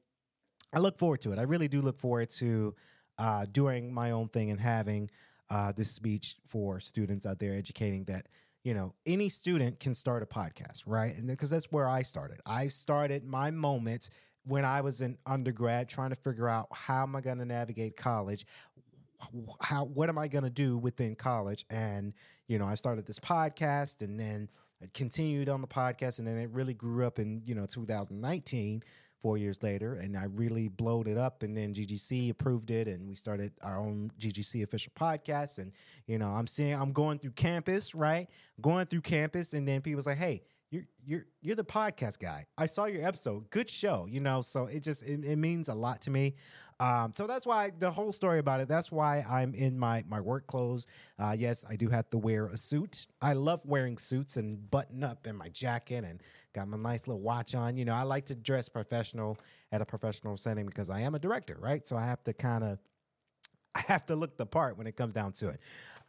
I 0.73 0.79
look 0.79 0.97
forward 0.97 1.21
to 1.21 1.31
it. 1.31 1.39
I 1.39 1.43
really 1.43 1.67
do 1.67 1.81
look 1.81 1.97
forward 1.97 2.29
to 2.31 2.75
uh, 3.17 3.45
doing 3.51 3.93
my 3.93 4.11
own 4.11 4.27
thing 4.27 4.51
and 4.51 4.59
having 4.59 5.09
uh, 5.51 5.71
this 5.73 5.91
speech 5.91 6.37
for 6.47 6.79
students 6.79 7.25
out 7.25 7.37
there, 7.37 7.53
educating 7.53 8.05
that 8.05 8.25
you 8.63 8.75
know, 8.75 8.93
any 9.07 9.27
student 9.27 9.79
can 9.79 9.95
start 9.95 10.21
a 10.21 10.25
podcast, 10.27 10.83
right? 10.85 11.15
And 11.17 11.27
because 11.27 11.49
that's 11.49 11.71
where 11.71 11.89
I 11.89 12.03
started. 12.03 12.41
I 12.45 12.67
started 12.67 13.25
my 13.25 13.49
moment 13.49 14.09
when 14.45 14.65
I 14.65 14.81
was 14.81 15.01
an 15.01 15.17
undergrad 15.25 15.89
trying 15.89 16.11
to 16.11 16.15
figure 16.15 16.47
out 16.47 16.67
how 16.71 17.01
am 17.01 17.15
I 17.15 17.21
going 17.21 17.39
to 17.39 17.45
navigate 17.45 17.97
college 17.97 18.45
how 19.61 19.85
what 19.85 20.09
am 20.09 20.17
I 20.17 20.27
going 20.27 20.43
to 20.43 20.49
do 20.49 20.77
within 20.77 21.15
college 21.15 21.65
and 21.69 22.13
you 22.47 22.57
know 22.57 22.65
I 22.65 22.75
started 22.75 23.05
this 23.05 23.19
podcast 23.19 24.01
and 24.01 24.19
then 24.19 24.49
I 24.81 24.87
continued 24.93 25.47
on 25.49 25.61
the 25.61 25.67
podcast 25.67 26.19
and 26.19 26.27
then 26.27 26.37
it 26.37 26.49
really 26.49 26.73
grew 26.73 27.05
up 27.05 27.19
in 27.19 27.41
you 27.45 27.55
know 27.55 27.65
2019 27.65 28.83
4 29.21 29.37
years 29.37 29.61
later 29.61 29.95
and 29.95 30.17
I 30.17 30.25
really 30.25 30.67
blowed 30.67 31.07
it 31.07 31.17
up 31.17 31.43
and 31.43 31.55
then 31.55 31.73
GGC 31.73 32.29
approved 32.31 32.71
it 32.71 32.87
and 32.87 33.07
we 33.07 33.15
started 33.15 33.53
our 33.61 33.77
own 33.77 34.11
GGC 34.19 34.63
official 34.63 34.91
podcast 34.99 35.57
and 35.57 35.71
you 36.07 36.17
know 36.17 36.27
I'm 36.27 36.47
seeing 36.47 36.73
I'm 36.73 36.91
going 36.91 37.19
through 37.19 37.31
campus 37.31 37.93
right? 37.93 38.27
Going 38.61 38.85
through 38.85 39.01
campus 39.01 39.53
and 39.53 39.67
then 39.67 39.81
people 39.81 40.01
say 40.01 40.15
hey 40.15 40.43
you're 40.71 40.83
you're 41.05 41.25
you're 41.41 41.55
the 41.55 41.65
podcast 41.65 42.19
guy. 42.19 42.45
I 42.57 42.65
saw 42.65 42.85
your 42.85 43.05
episode. 43.05 43.49
Good 43.49 43.69
show, 43.69 44.07
you 44.09 44.21
know. 44.21 44.41
So 44.41 44.65
it 44.65 44.83
just 44.83 45.03
it, 45.03 45.23
it 45.23 45.35
means 45.35 45.67
a 45.67 45.73
lot 45.73 46.01
to 46.03 46.11
me. 46.11 46.35
Um, 46.79 47.11
so 47.13 47.27
that's 47.27 47.45
why 47.45 47.71
the 47.77 47.91
whole 47.91 48.13
story 48.13 48.39
about 48.39 48.61
it. 48.61 48.69
That's 48.69 48.89
why 48.91 49.23
I'm 49.29 49.53
in 49.53 49.77
my 49.77 50.03
my 50.07 50.21
work 50.21 50.47
clothes. 50.47 50.87
Uh, 51.19 51.35
yes, 51.37 51.65
I 51.69 51.75
do 51.75 51.89
have 51.89 52.09
to 52.11 52.17
wear 52.17 52.47
a 52.47 52.57
suit. 52.57 53.05
I 53.21 53.33
love 53.33 53.61
wearing 53.65 53.97
suits 53.97 54.37
and 54.37 54.71
button 54.71 55.03
up 55.03 55.27
in 55.27 55.35
my 55.35 55.49
jacket 55.49 56.05
and 56.05 56.21
got 56.53 56.69
my 56.69 56.77
nice 56.77 57.05
little 57.05 57.21
watch 57.21 57.53
on. 57.53 57.75
You 57.75 57.83
know, 57.83 57.93
I 57.93 58.03
like 58.03 58.25
to 58.27 58.35
dress 58.35 58.69
professional 58.69 59.37
at 59.73 59.81
a 59.81 59.85
professional 59.85 60.37
setting 60.37 60.65
because 60.65 60.89
I 60.89 61.01
am 61.01 61.15
a 61.15 61.19
director, 61.19 61.57
right? 61.59 61.85
So 61.85 61.97
I 61.97 62.05
have 62.05 62.23
to 62.23 62.33
kind 62.33 62.63
of 62.63 62.79
I 63.75 63.81
have 63.87 64.05
to 64.05 64.15
look 64.15 64.37
the 64.37 64.45
part 64.45 64.77
when 64.77 64.87
it 64.87 64.95
comes 64.95 65.13
down 65.13 65.33
to 65.33 65.49
it. 65.49 65.59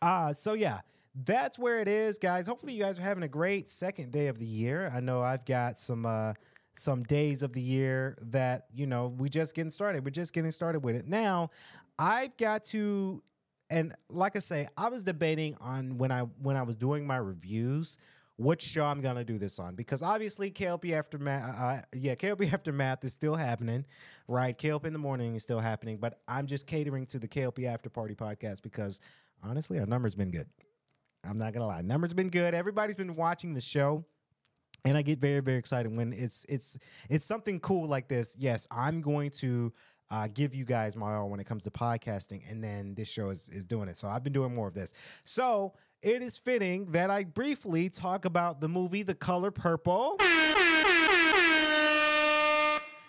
Uh, 0.00 0.32
so 0.32 0.52
yeah, 0.52 0.80
that's 1.14 1.58
where 1.58 1.80
it 1.80 1.88
is, 1.88 2.18
guys. 2.18 2.46
Hopefully, 2.46 2.72
you 2.72 2.82
guys 2.82 2.98
are 2.98 3.02
having 3.02 3.22
a 3.22 3.28
great 3.28 3.68
second 3.68 4.12
day 4.12 4.28
of 4.28 4.38
the 4.38 4.46
year. 4.46 4.90
I 4.94 5.00
know 5.00 5.20
I've 5.20 5.44
got 5.44 5.78
some 5.78 6.06
uh, 6.06 6.34
some 6.76 7.02
days 7.02 7.42
of 7.42 7.52
the 7.52 7.60
year 7.60 8.16
that 8.22 8.66
you 8.74 8.86
know 8.86 9.08
we 9.08 9.28
just 9.28 9.54
getting 9.54 9.70
started. 9.70 10.04
We're 10.04 10.10
just 10.10 10.32
getting 10.32 10.52
started 10.52 10.80
with 10.80 10.96
it 10.96 11.06
now. 11.06 11.50
I've 11.98 12.36
got 12.36 12.64
to, 12.66 13.22
and 13.68 13.94
like 14.08 14.36
I 14.36 14.38
say, 14.38 14.66
I 14.76 14.88
was 14.88 15.02
debating 15.02 15.56
on 15.60 15.98
when 15.98 16.10
I 16.10 16.20
when 16.20 16.56
I 16.56 16.62
was 16.62 16.76
doing 16.76 17.06
my 17.06 17.16
reviews 17.16 17.98
which 18.38 18.62
show 18.62 18.84
I'm 18.84 19.00
gonna 19.00 19.24
do 19.24 19.38
this 19.38 19.58
on 19.58 19.74
because 19.74 20.02
obviously 20.02 20.50
KLP 20.50 20.92
Aftermath, 20.92 21.58
uh, 21.58 21.62
uh 21.62 21.82
yeah, 21.94 22.14
KLP 22.14 22.52
Aftermath 22.52 23.04
is 23.04 23.12
still 23.12 23.36
happening, 23.36 23.84
right? 24.26 24.56
KLP 24.56 24.86
in 24.86 24.92
the 24.92 24.98
morning 24.98 25.34
is 25.34 25.42
still 25.42 25.60
happening, 25.60 25.98
but 25.98 26.20
I'm 26.26 26.46
just 26.46 26.66
catering 26.66 27.06
to 27.06 27.18
the 27.18 27.28
KLP 27.28 27.66
After 27.66 27.88
Party 27.90 28.14
podcast 28.14 28.62
because 28.62 29.00
honestly, 29.42 29.78
our 29.78 29.86
numbers 29.86 30.14
been 30.14 30.30
good. 30.30 30.46
I'm 31.24 31.38
not 31.38 31.52
gonna 31.52 31.66
lie, 31.66 31.82
numbers 31.82 32.14
been 32.14 32.30
good. 32.30 32.54
Everybody's 32.54 32.96
been 32.96 33.14
watching 33.14 33.54
the 33.54 33.60
show. 33.60 34.04
And 34.84 34.98
I 34.98 35.02
get 35.02 35.20
very, 35.20 35.38
very 35.38 35.58
excited 35.58 35.96
when 35.96 36.12
it's 36.12 36.44
it's 36.48 36.76
it's 37.08 37.24
something 37.24 37.60
cool 37.60 37.86
like 37.86 38.08
this. 38.08 38.34
Yes, 38.36 38.66
I'm 38.68 39.00
going 39.00 39.30
to 39.30 39.72
uh, 40.10 40.28
give 40.32 40.54
you 40.54 40.64
guys 40.64 40.96
my 40.96 41.14
all 41.14 41.30
when 41.30 41.38
it 41.38 41.44
comes 41.44 41.62
to 41.64 41.70
podcasting, 41.70 42.42
and 42.50 42.62
then 42.62 42.94
this 42.94 43.08
show 43.08 43.30
is, 43.30 43.48
is 43.48 43.64
doing 43.64 43.88
it. 43.88 43.96
So 43.96 44.08
I've 44.08 44.24
been 44.24 44.32
doing 44.32 44.54
more 44.54 44.66
of 44.66 44.74
this. 44.74 44.92
So 45.24 45.74
it 46.02 46.20
is 46.20 46.36
fitting 46.36 46.90
that 46.92 47.10
I 47.10 47.24
briefly 47.24 47.88
talk 47.88 48.24
about 48.24 48.60
the 48.60 48.68
movie 48.68 49.04
The 49.04 49.14
Color 49.14 49.52
Purple. 49.52 50.18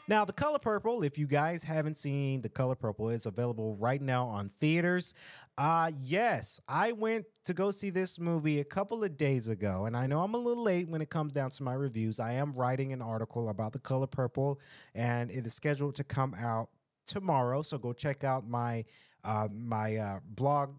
Now, 0.05 0.25
The 0.25 0.33
Color 0.33 0.59
Purple, 0.59 1.03
if 1.03 1.17
you 1.17 1.25
guys 1.27 1.63
haven't 1.63 1.95
seen 1.95 2.41
The 2.41 2.49
Color 2.49 2.75
Purple, 2.75 3.09
is 3.09 3.25
available 3.25 3.77
right 3.77 4.01
now 4.01 4.27
on 4.27 4.49
theaters. 4.49 5.15
Uh 5.57 5.91
yes, 6.01 6.59
I 6.67 6.91
went 6.91 7.25
to 7.45 7.53
go 7.53 7.71
see 7.71 7.89
this 7.89 8.19
movie 8.19 8.59
a 8.59 8.65
couple 8.65 9.03
of 9.03 9.15
days 9.15 9.47
ago, 9.47 9.85
and 9.85 9.95
I 9.95 10.07
know 10.07 10.21
I'm 10.21 10.33
a 10.33 10.37
little 10.37 10.63
late 10.63 10.89
when 10.89 11.01
it 11.01 11.09
comes 11.09 11.31
down 11.31 11.51
to 11.51 11.63
my 11.63 11.73
reviews. 11.73 12.19
I 12.19 12.33
am 12.33 12.53
writing 12.53 12.91
an 12.91 13.01
article 13.01 13.47
about 13.47 13.71
The 13.71 13.79
Color 13.79 14.07
Purple, 14.07 14.59
and 14.93 15.31
it 15.31 15.45
is 15.45 15.53
scheduled 15.53 15.95
to 15.95 16.03
come 16.03 16.33
out 16.33 16.69
tomorrow. 17.05 17.61
So 17.61 17.77
go 17.77 17.93
check 17.93 18.23
out 18.23 18.47
my 18.47 18.83
uh, 19.23 19.47
my 19.53 19.97
uh, 19.97 20.19
blog 20.25 20.71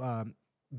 um, 0.00 0.34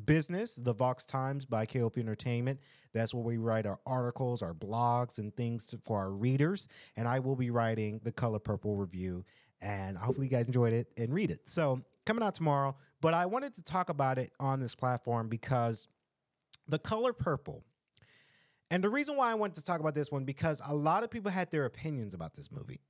business, 0.06 0.56
the 0.56 0.74
Vox 0.74 1.06
Times 1.06 1.46
by 1.46 1.66
KLP 1.66 1.98
Entertainment. 1.98 2.60
That's 2.94 3.14
where 3.14 3.24
we 3.24 3.38
write 3.38 3.66
our 3.66 3.80
articles, 3.86 4.42
our 4.42 4.54
blogs, 4.54 5.20
and 5.20 5.36
things 5.36 5.66
to, 5.68 5.78
for 5.84 5.98
our 5.98 6.12
readers. 6.12 6.68
And 6.96 7.08
I 7.08 7.20
will 7.20 7.36
be 7.36 7.50
writing 7.50 8.00
the 8.04 8.12
Color 8.12 8.40
Purple 8.40 8.76
review. 8.76 9.26
And 9.62 9.98
hopefully, 9.98 10.28
you 10.28 10.32
guys 10.32 10.48
enjoyed 10.48 10.74
it 10.74 10.88
and 10.98 11.14
read 11.14 11.32
it. 11.32 11.42
So, 11.50 11.82
coming 12.06 12.24
out 12.24 12.36
tomorrow. 12.36 12.76
But 13.02 13.14
I 13.14 13.26
wanted 13.26 13.56
to 13.56 13.64
talk 13.64 13.90
about 13.90 14.18
it 14.18 14.32
on 14.40 14.60
this 14.60 14.76
platform 14.76 15.30
because 15.30 15.88
the 16.68 16.80
Color 16.80 17.14
Purple. 17.14 17.64
And 18.72 18.84
the 18.84 18.90
reason 18.90 19.16
why 19.16 19.30
I 19.30 19.36
wanted 19.36 19.56
to 19.56 19.66
talk 19.66 19.80
about 19.80 19.94
this 19.94 20.12
one 20.12 20.26
because 20.26 20.62
a 20.66 20.74
lot 20.74 21.04
of 21.04 21.12
people 21.12 21.30
had 21.30 21.52
their 21.52 21.66
opinions 21.66 22.14
about 22.14 22.34
this 22.34 22.52
movie. 22.52 22.82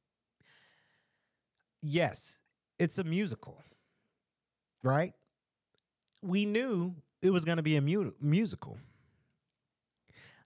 Yes, 1.82 2.40
it's 2.80 2.98
a 2.98 3.04
musical, 3.04 3.62
right? 4.82 5.14
We 6.24 6.46
knew 6.46 6.96
it 7.22 7.32
was 7.32 7.46
going 7.46 7.58
to 7.58 7.64
be 7.64 7.76
a 7.76 7.82
mu- 7.82 8.14
musical. 8.20 8.78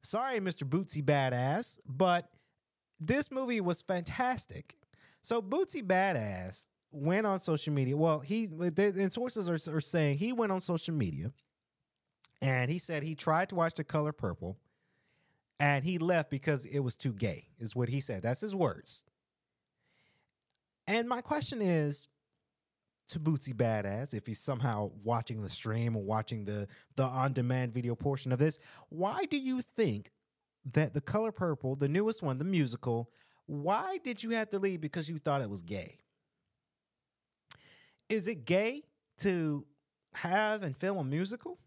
Sorry, 0.02 0.40
Mr. 0.40 0.64
Boosie 0.64 1.04
Badazz, 1.04 1.80
but 1.86 2.30
this 3.00 3.32
movie 3.32 3.62
was 3.62 3.82
fantastic. 3.82 4.76
So 5.22 5.42
Boosie 5.42 5.86
Badazz 5.86 6.68
went 6.92 7.26
on 7.28 7.40
social 7.40 7.74
media. 7.74 7.98
Well, 7.98 8.20
he 8.20 8.46
and 8.46 9.12
sources 9.12 9.50
are, 9.50 9.76
are 9.76 9.82
saying 9.82 10.18
he 10.18 10.32
went 10.32 10.52
on 10.52 10.60
social 10.60 10.94
media 10.94 11.32
and 12.42 12.72
he 12.72 12.78
said 12.78 13.04
he 13.04 13.16
tried 13.16 13.50
to 13.50 13.56
watch 13.56 13.76
The 13.76 13.84
Color 13.84 14.14
Purple 14.14 14.58
and 15.60 15.84
he 15.84 15.98
left 15.98 16.30
because 16.30 16.66
it 16.66 16.80
was 16.80 16.96
too 16.96 17.14
gay, 17.14 17.48
is 17.60 17.76
what 17.76 17.90
he 17.90 18.00
said. 18.00 18.24
That's 18.24 18.42
his 18.42 18.56
words. 18.56 19.06
And 20.88 21.10
my 21.10 21.22
question 21.22 21.62
is 21.62 22.08
to 23.10 23.20
Boosie 23.20 23.54
Badazz 23.54 24.14
if 24.14 24.28
he's 24.28 24.40
somehow 24.40 24.92
watching 25.04 25.42
the 25.42 25.50
stream 25.50 25.96
or 25.96 26.04
watching 26.04 26.46
the 26.46 26.68
the 26.96 27.04
on-demand 27.06 27.74
video 27.74 27.96
portion 27.96 28.32
of 28.32 28.40
this. 28.40 28.60
Why 28.90 29.26
do 29.26 29.38
you 29.38 29.62
think 29.62 30.12
that 30.74 30.94
The 30.94 31.02
Color 31.02 31.32
Purple, 31.32 31.76
the 31.76 31.88
newest 31.88 32.22
one, 32.22 32.38
the 32.38 32.44
musical, 32.44 33.10
why 33.46 34.00
did 34.04 34.22
you 34.22 34.32
have 34.32 34.50
to 34.50 34.60
leave 34.60 34.82
because 34.82 35.10
you 35.10 35.18
thought 35.18 35.42
it 35.42 35.50
was 35.50 35.62
gay? 35.62 36.00
Is 38.10 38.28
it 38.28 38.46
gay 38.46 38.84
to 39.20 39.66
have 40.14 40.64
and 40.64 40.76
film 40.76 40.98
a 40.98 41.04
musical? 41.04 41.60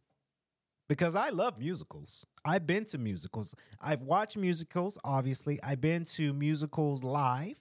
Because 0.88 1.14
I 1.14 1.30
love 1.30 1.58
musicals. 1.58 2.26
I've 2.44 2.66
been 2.66 2.84
to 2.86 2.98
musicals. 2.98 3.54
I've 3.80 4.02
watched 4.02 4.36
musicals, 4.36 4.98
obviously. 5.04 5.60
I've 5.62 5.80
been 5.80 6.04
to 6.04 6.32
musicals 6.32 7.04
live. 7.04 7.60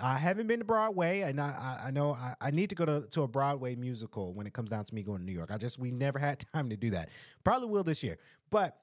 I 0.00 0.18
haven't 0.18 0.46
been 0.46 0.60
to 0.60 0.64
Broadway, 0.64 1.22
and 1.22 1.40
I, 1.40 1.82
I 1.86 1.90
know 1.90 2.12
I, 2.12 2.34
I, 2.40 2.50
need 2.52 2.70
to 2.70 2.76
go 2.76 2.84
to, 2.84 3.00
to 3.10 3.22
a 3.22 3.28
Broadway 3.28 3.74
musical 3.74 4.32
when 4.32 4.46
it 4.46 4.52
comes 4.52 4.70
down 4.70 4.84
to 4.84 4.94
me 4.94 5.02
going 5.02 5.18
to 5.18 5.24
New 5.24 5.32
York. 5.32 5.50
I 5.52 5.58
just 5.58 5.78
we 5.78 5.90
never 5.90 6.18
had 6.18 6.44
time 6.54 6.70
to 6.70 6.76
do 6.76 6.90
that. 6.90 7.08
Probably 7.42 7.68
will 7.68 7.84
this 7.84 8.02
year, 8.02 8.18
but 8.50 8.76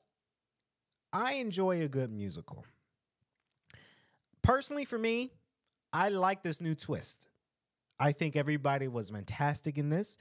I 1.13 1.35
enjoy 1.35 1.83
a 1.83 1.87
good 1.87 2.11
musical. 2.11 2.65
Personally, 4.41 4.83
for 4.83 4.97
me, 4.97 5.31
I 5.93 6.09
like 6.09 6.43
this 6.43 6.59
new 6.59 6.75
twist. 6.75 7.29
I 7.97 8.11
think 8.11 8.35
everybody 8.35 8.89
was 8.89 9.09
fantastic 9.09 9.77
in 9.77 9.89
this. 9.89 10.17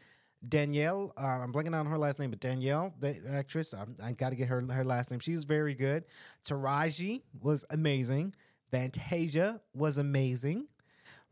Danielle, 0.49 1.13
uh, 1.17 1.41
I'm 1.43 1.53
blanking 1.53 1.75
on 1.75 1.87
her 1.87 1.99
last 1.99 2.21
name, 2.21 2.31
but 2.31 2.39
Danielle, 2.39 2.95
the 3.01 3.19
actress, 3.33 3.75
I, 3.75 3.87
I 4.03 4.13
got 4.13 4.31
to 4.31 4.37
get 4.37 4.49
her 4.49 4.61
her 4.61 4.85
last 4.85 5.11
name. 5.11 5.19
She 5.19 5.33
was 5.33 5.45
very 5.45 5.75
good. 5.75 6.05
Taraji 6.47 7.23
was 7.41 7.65
amazing. 7.71 8.35
Fantasia 8.71 9.61
was 9.75 9.99
amazing 9.99 10.69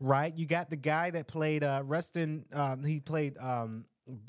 right? 0.03 0.37
You 0.37 0.45
got 0.45 0.69
the 0.69 0.75
guy 0.75 1.09
that 1.11 1.27
played 1.27 1.63
uh, 1.63 1.81
Rustin. 1.83 2.45
Um, 2.53 2.83
he 2.83 2.99
played. 2.99 3.37
Um, 3.39 3.85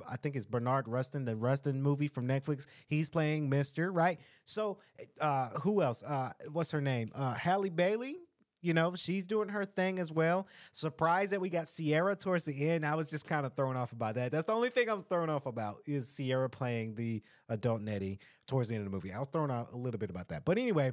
I 0.08 0.16
think 0.16 0.36
it's 0.36 0.46
Bernard 0.46 0.86
Rustin, 0.86 1.24
the 1.24 1.34
Rustin 1.34 1.82
movie 1.82 2.06
from 2.06 2.28
Netflix. 2.28 2.66
He's 2.86 3.10
playing 3.10 3.50
Mister, 3.50 3.90
right? 3.90 4.20
So, 4.44 4.78
uh, 5.20 5.48
who 5.62 5.82
else? 5.82 6.04
Uh, 6.04 6.30
what's 6.52 6.70
her 6.70 6.80
name? 6.80 7.10
Uh, 7.12 7.34
Halle 7.34 7.70
Bailey. 7.70 8.16
You 8.62 8.72
know, 8.72 8.94
she's 8.94 9.26
doing 9.26 9.48
her 9.50 9.64
thing 9.64 9.98
as 9.98 10.10
well. 10.10 10.46
Surprised 10.72 11.32
that 11.32 11.40
we 11.40 11.50
got 11.50 11.66
Ciara 11.66 12.16
towards 12.16 12.44
the 12.44 12.70
end. 12.70 12.86
I 12.86 12.94
was 12.94 13.10
just 13.10 13.26
kind 13.26 13.44
of 13.44 13.52
thrown 13.54 13.76
off 13.76 13.92
about 13.92 14.14
that. 14.14 14.32
That's 14.32 14.46
the 14.46 14.54
only 14.54 14.70
thing 14.70 14.88
I 14.88 14.94
was 14.94 15.02
thrown 15.02 15.28
off 15.28 15.44
about 15.44 15.78
is 15.86 16.16
Ciara 16.16 16.48
playing 16.48 16.94
the 16.94 17.20
adult 17.50 17.82
Nettie 17.82 18.20
towards 18.46 18.68
the 18.68 18.76
end 18.76 18.86
of 18.86 18.90
the 18.90 18.96
movie. 18.96 19.12
I 19.12 19.18
was 19.18 19.28
thrown 19.28 19.50
out 19.50 19.72
a 19.72 19.76
little 19.76 19.98
bit 19.98 20.08
about 20.08 20.28
that. 20.28 20.46
But 20.46 20.56
anyway, 20.56 20.92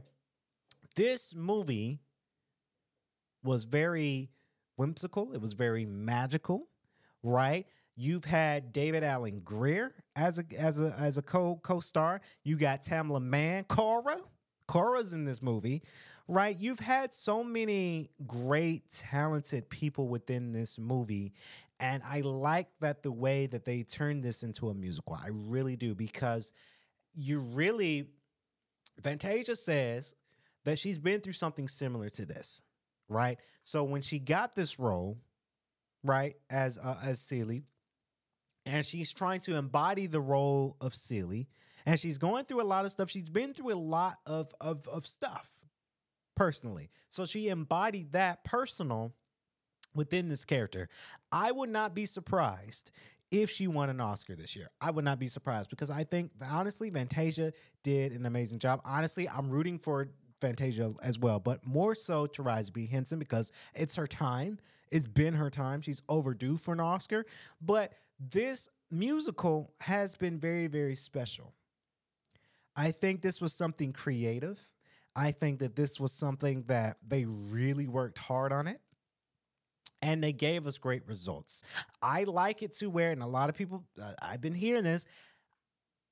this 0.98 1.34
movie 1.34 2.02
was 3.44 3.64
very 3.64 4.32
whimsical. 4.75 5.34
It 5.34 5.42
was 5.42 5.54
very 5.54 5.86
magical, 5.86 6.68
right? 7.24 7.66
You've 7.96 8.25
had 8.25 8.72
David 8.72 9.04
Alan 9.04 9.40
Grier 9.40 9.94
as 10.16 10.40
a 10.40 10.46
as 10.58 10.80
a 10.80 10.96
as 10.98 11.18
a 11.18 11.22
co 11.22 11.60
co 11.62 11.80
star. 11.80 12.22
You 12.44 12.58
got 12.58 12.84
Tamela 12.84 13.22
Mann, 13.22 13.66
Cora. 13.66 14.18
Cora's 14.68 15.12
in 15.13 15.25
this 15.25 15.42
movie, 15.42 15.84
right? 16.30 16.58
You've 16.58 16.80
had 16.80 17.12
so 17.12 17.44
many 17.44 18.10
great, 18.25 18.90
talented 18.90 19.70
people 19.70 20.08
within 20.08 20.54
this 20.54 20.80
movie. 20.80 21.34
And 21.80 22.01
I 22.08 22.22
like 22.22 22.68
that 22.80 23.04
the 23.04 23.12
way 23.12 23.48
that 23.48 23.66
they 23.66 23.84
turned 23.84 24.24
this 24.24 24.44
into 24.44 24.70
a 24.70 24.74
musical. 24.74 25.13
I 25.13 25.30
really 25.30 25.75
do, 25.75 25.94
because 25.94 26.54
you 27.13 27.40
really, 27.40 28.08
Fantasia 29.01 29.58
says 29.58 30.16
that 30.63 30.80
she's 30.80 30.98
been 30.98 31.20
through 31.20 31.34
something 31.34 31.68
similar 31.68 32.10
to 32.10 32.25
this 32.25 32.62
right? 33.12 33.38
So 33.63 33.84
when 33.84 34.01
she 34.01 34.20
got 34.20 34.56
this 34.56 34.80
role, 34.80 35.18
right, 36.03 36.36
as 36.50 36.77
uh, 36.77 36.98
as 37.03 37.20
Celie, 37.20 37.63
and 38.65 38.86
she's 38.86 39.13
trying 39.13 39.41
to 39.41 39.56
embody 39.58 40.08
the 40.08 40.22
role 40.22 40.77
of 40.82 40.96
Celie, 40.96 41.48
and 41.86 42.00
she's 42.00 42.18
going 42.18 42.46
through 42.46 42.62
a 42.62 42.63
lot 42.63 42.86
of 42.86 42.91
stuff. 42.91 43.10
She's 43.10 43.30
been 43.30 43.53
through 43.53 43.74
a 43.74 43.75
lot 43.75 44.18
of 44.25 44.53
of 44.60 44.88
of 44.88 45.06
stuff 45.06 45.50
personally. 46.36 46.89
So 47.10 47.25
she 47.25 47.50
embodied 47.50 48.13
that 48.13 48.44
personal 48.44 49.13
within 49.94 50.30
this 50.30 50.46
character. 50.46 50.89
I 51.32 51.51
would 51.51 51.70
not 51.70 51.94
be 51.94 52.06
surprised 52.06 52.91
if 53.32 53.50
she 53.50 53.68
won 53.68 53.89
an 53.89 54.01
Oscar 54.01 54.36
this 54.36 54.56
year. 54.56 54.70
I 54.80 54.91
would 54.91 55.06
not 55.06 55.20
be 55.20 55.27
surprised 55.27 55.70
because 55.70 55.89
I 55.89 56.03
think 56.03 56.32
honestly 56.50 56.89
Fantasia 56.89 57.53
did 57.84 58.12
an 58.12 58.25
amazing 58.25 58.60
job. 58.60 58.82
Honestly, 58.84 59.27
I'm 59.30 59.50
rooting 59.50 59.80
for 59.80 60.10
Fantasia 60.42 60.94
as 61.04 61.20
well, 61.20 61.40
but 61.40 61.66
more 61.66 61.96
so 61.96 62.28
Taraji 62.28 62.74
P. 62.74 62.88
Henson 62.88 63.20
because 63.20 63.52
it's 63.76 63.96
her 63.96 64.08
time. 64.08 64.60
It's 64.92 65.08
been 65.08 65.36
her 65.36 65.50
time. 65.50 65.82
She's 65.82 66.02
overdue 66.10 66.58
for 66.58 66.74
an 66.74 66.82
Oscar. 66.82 67.26
But 67.62 67.94
this 68.20 68.68
musical 68.92 69.74
has 69.82 70.16
been 70.16 70.40
very, 70.40 70.68
very 70.68 70.96
special. 70.96 71.54
I 72.76 72.92
think 72.92 73.22
this 73.22 73.42
was 73.42 73.54
something 73.54 73.94
creative. 73.94 74.60
I 75.16 75.32
think 75.32 75.60
that 75.60 75.76
this 75.76 76.00
was 76.00 76.12
something 76.14 76.64
that 76.68 76.98
they 77.08 77.26
really 77.26 77.88
worked 77.88 78.18
hard 78.18 78.52
on 78.54 78.68
it. 78.68 78.82
and 80.02 80.24
they 80.24 80.34
gave 80.34 80.66
us 80.68 80.78
great 80.78 81.06
results. 81.08 81.64
I 82.02 82.24
like 82.24 82.64
it 82.64 82.74
to 82.74 82.90
where, 82.90 83.12
and 83.12 83.22
a 83.22 83.28
lot 83.28 83.50
of 83.50 83.56
people, 83.56 83.84
uh, 84.02 84.14
I've 84.22 84.42
been 84.42 84.56
hearing 84.56 84.84
this, 84.84 85.06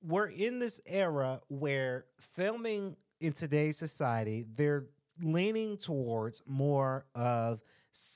we're 0.02 0.28
in 0.28 0.60
this 0.60 0.80
era 0.86 1.42
where 1.50 2.06
filming 2.20 2.96
in 3.20 3.34
today's 3.34 3.78
society, 3.78 4.46
they're 4.56 4.86
leaning 5.22 5.78
towards 5.78 6.42
more 6.46 7.06
of 7.16 7.62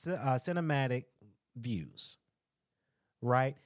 uh, 0.08 0.36
cinematic 0.36 1.04
views, 1.56 2.18
right? 3.20 3.56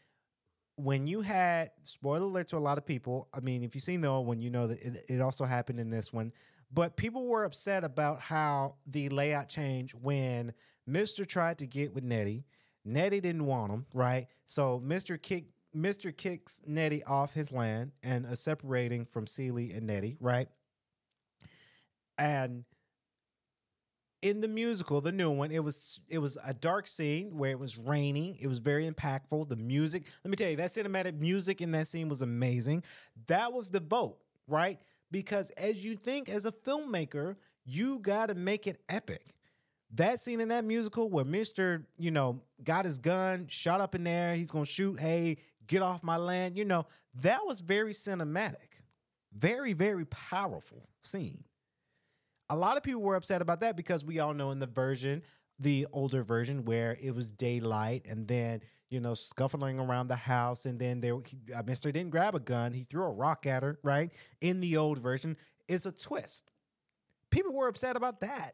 When 0.76 1.07
you 1.07 1.21
had 1.21 1.71
spoiler 1.83 2.26
alert 2.26 2.49
to 2.49 2.57
a 2.57 2.59
lot 2.59 2.78
of 2.78 2.87
people, 2.87 3.28
I 3.33 3.40
mean, 3.40 3.62
if 3.62 3.75
you've 3.75 3.85
seen 3.85 4.00
the 4.00 4.09
old 4.09 4.26
one, 4.26 4.40
you 4.40 4.50
know 4.50 4.66
that 4.66 4.80
it, 4.80 5.07
it 5.09 5.21
also 5.21 5.45
happened 5.45 5.80
in 5.80 5.90
this 5.90 6.12
one. 6.12 6.33
But 6.73 6.97
people 6.97 7.28
were 7.28 7.45
upset 7.45 7.83
about 7.83 8.21
how 8.21 8.75
the 8.87 9.09
layout 9.09 9.49
changed 9.49 9.95
when 10.00 10.52
Mister 10.87 11.25
tried 11.25 11.59
to 11.59 11.66
get 11.66 11.95
with 11.95 12.04
Nettie. 12.04 12.45
Nettie 12.85 13.21
didn't 13.21 13.47
want 13.47 13.73
him, 13.73 13.87
right? 13.92 14.26
So 14.45 14.80
Mister 14.85 15.16
kicked 15.16 15.52
Mister 15.73 16.12
kicks 16.12 16.61
Nettie 16.66 17.04
off 17.04 17.33
his 17.33 17.52
land 17.52 17.92
and 18.02 18.26
uh, 18.26 18.35
separating 18.35 19.04
from 19.04 19.26
Celie 19.26 19.73
and 19.73 19.87
Nettie, 19.87 20.16
right? 20.21 20.49
And 22.18 22.64
in 24.20 24.40
the 24.40 24.48
musical, 24.48 25.00
the 25.00 25.12
new 25.12 25.30
one, 25.30 25.50
it 25.52 25.62
was 25.62 26.00
it 26.08 26.18
was 26.18 26.37
a 26.44 26.52
dark 26.52 26.87
scene 26.87 27.38
where 27.38 27.50
it 27.52 27.58
was 27.58 27.78
raining. 27.78 28.37
It 28.40 28.48
was 28.48 28.58
very 28.58 28.90
impactful. 28.90 29.48
The 29.48 29.56
music, 29.56 30.04
let 30.25 30.30
me 30.30 30.37
tell 30.37 30.50
you, 30.50 30.56
that 30.56 30.70
cinematic 30.70 31.18
music 31.18 31.60
in 31.60 31.70
that 31.72 31.87
scene 31.87 32.08
was 32.08 32.20
amazing. 32.22 32.82
That 33.28 33.52
was 33.52 33.70
the 33.70 33.80
vote, 33.80 34.18
right? 34.48 34.80
Because 35.10 35.50
as 35.50 35.84
you 35.84 35.94
think 35.94 36.28
as 36.28 36.44
a 36.44 36.52
filmmaker, 36.52 37.37
you 37.64 38.00
got 38.00 38.26
to 38.26 38.34
make 38.34 38.66
it 38.66 38.80
epic. 38.88 39.34
That 39.94 40.20
scene 40.20 40.40
in 40.40 40.48
that 40.48 40.64
musical 40.64 41.08
where 41.08 41.25
Mr. 41.25 41.84
You 41.96 42.10
know, 42.10 42.42
got 42.64 42.84
his 42.84 42.98
gun, 42.98 43.46
shot 43.46 43.80
up 43.80 43.94
in 43.94 44.02
there, 44.02 44.34
he's 44.34 44.50
gonna 44.50 44.64
shoot, 44.66 44.98
hey, 44.98 45.37
get 45.68 45.82
off 45.82 46.02
my 46.02 46.16
land, 46.16 46.58
you 46.58 46.64
know, 46.64 46.87
that 47.22 47.46
was 47.46 47.60
very 47.60 47.92
cinematic. 47.92 48.82
Very, 49.32 49.75
very 49.75 50.06
powerful 50.06 50.88
scene. 51.02 51.44
A 52.50 52.57
lot 52.57 52.76
of 52.76 52.83
people 52.83 53.02
were 53.02 53.17
upset 53.17 53.43
about 53.43 53.61
that 53.61 53.76
because 53.76 54.05
we 54.05 54.19
all 54.19 54.33
know 54.33 54.50
in 54.50 54.59
the 54.59 54.67
version, 54.67 55.23
the 55.59 55.87
older 55.93 56.23
version, 56.23 56.64
where 56.64 56.97
it 57.00 57.14
was 57.14 57.31
daylight 57.31 58.07
and 58.09 58.26
then, 58.26 58.62
you 58.88 59.00
know, 59.00 59.14
scuffling 59.14 59.78
around 59.78 60.09
the 60.09 60.17
house. 60.17 60.64
And 60.64 60.78
then 60.78 61.00
there, 61.00 61.17
he, 61.26 61.38
uh, 61.55 61.62
Mr. 61.62 61.93
didn't 61.93 62.11
grab 62.11 62.35
a 62.35 62.40
gun, 62.40 62.73
he 62.73 62.85
threw 62.85 63.05
a 63.05 63.11
rock 63.11 63.47
at 63.47 63.62
her, 63.62 63.78
right? 63.83 64.11
In 64.40 64.61
the 64.61 64.76
old 64.76 64.99
version, 64.99 65.37
it's 65.69 65.85
a 65.85 65.93
twist. 65.93 66.50
People 67.31 67.55
were 67.55 67.69
upset 67.69 67.97
about 67.97 68.21
that. 68.21 68.52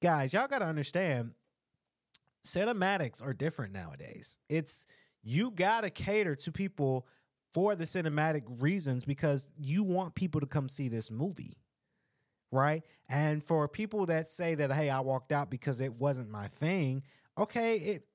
Guys, 0.00 0.32
y'all 0.32 0.46
got 0.46 0.60
to 0.60 0.66
understand 0.66 1.32
cinematics 2.46 3.20
are 3.20 3.32
different 3.32 3.72
nowadays. 3.72 4.38
It's, 4.48 4.86
you 5.24 5.50
got 5.50 5.82
to 5.82 5.90
cater 5.90 6.36
to 6.36 6.52
people 6.52 7.06
for 7.52 7.74
the 7.74 7.84
cinematic 7.84 8.42
reasons 8.60 9.04
because 9.04 9.50
you 9.58 9.82
want 9.82 10.14
people 10.14 10.40
to 10.40 10.46
come 10.46 10.68
see 10.68 10.88
this 10.88 11.10
movie 11.10 11.56
right? 12.50 12.82
And 13.08 13.42
for 13.42 13.68
people 13.68 14.06
that 14.06 14.28
say 14.28 14.54
that, 14.54 14.72
hey, 14.72 14.90
I 14.90 15.00
walked 15.00 15.32
out 15.32 15.50
because 15.50 15.80
it 15.80 15.94
wasn't 16.00 16.30
my 16.30 16.48
thing, 16.48 17.02
okay, 17.38 17.76
it 17.76 18.08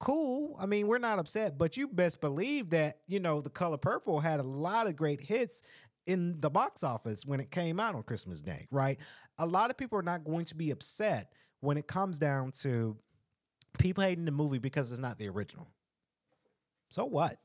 cool. 0.00 0.56
I 0.60 0.66
mean, 0.66 0.86
we're 0.86 0.98
not 0.98 1.18
upset, 1.18 1.56
but 1.56 1.76
you 1.76 1.88
best 1.88 2.20
believe 2.20 2.70
that, 2.70 2.98
you 3.06 3.20
know, 3.20 3.40
the 3.40 3.50
color 3.50 3.78
purple 3.78 4.20
had 4.20 4.40
a 4.40 4.44
lot 4.44 4.86
of 4.86 4.96
great 4.96 5.22
hits 5.22 5.62
in 6.06 6.38
the 6.40 6.50
box 6.50 6.82
office 6.82 7.24
when 7.24 7.40
it 7.40 7.50
came 7.50 7.80
out 7.80 7.94
on 7.94 8.02
Christmas 8.02 8.42
Day, 8.42 8.66
right? 8.70 8.98
A 9.38 9.46
lot 9.46 9.70
of 9.70 9.78
people 9.78 9.98
are 9.98 10.02
not 10.02 10.24
going 10.24 10.44
to 10.46 10.54
be 10.54 10.70
upset 10.70 11.32
when 11.60 11.78
it 11.78 11.86
comes 11.86 12.18
down 12.18 12.50
to 12.60 12.96
people 13.78 14.04
hating 14.04 14.26
the 14.26 14.30
movie 14.30 14.58
because 14.58 14.92
it's 14.92 15.00
not 15.00 15.18
the 15.18 15.28
original. 15.28 15.68
So 16.90 17.06
what? 17.06 17.38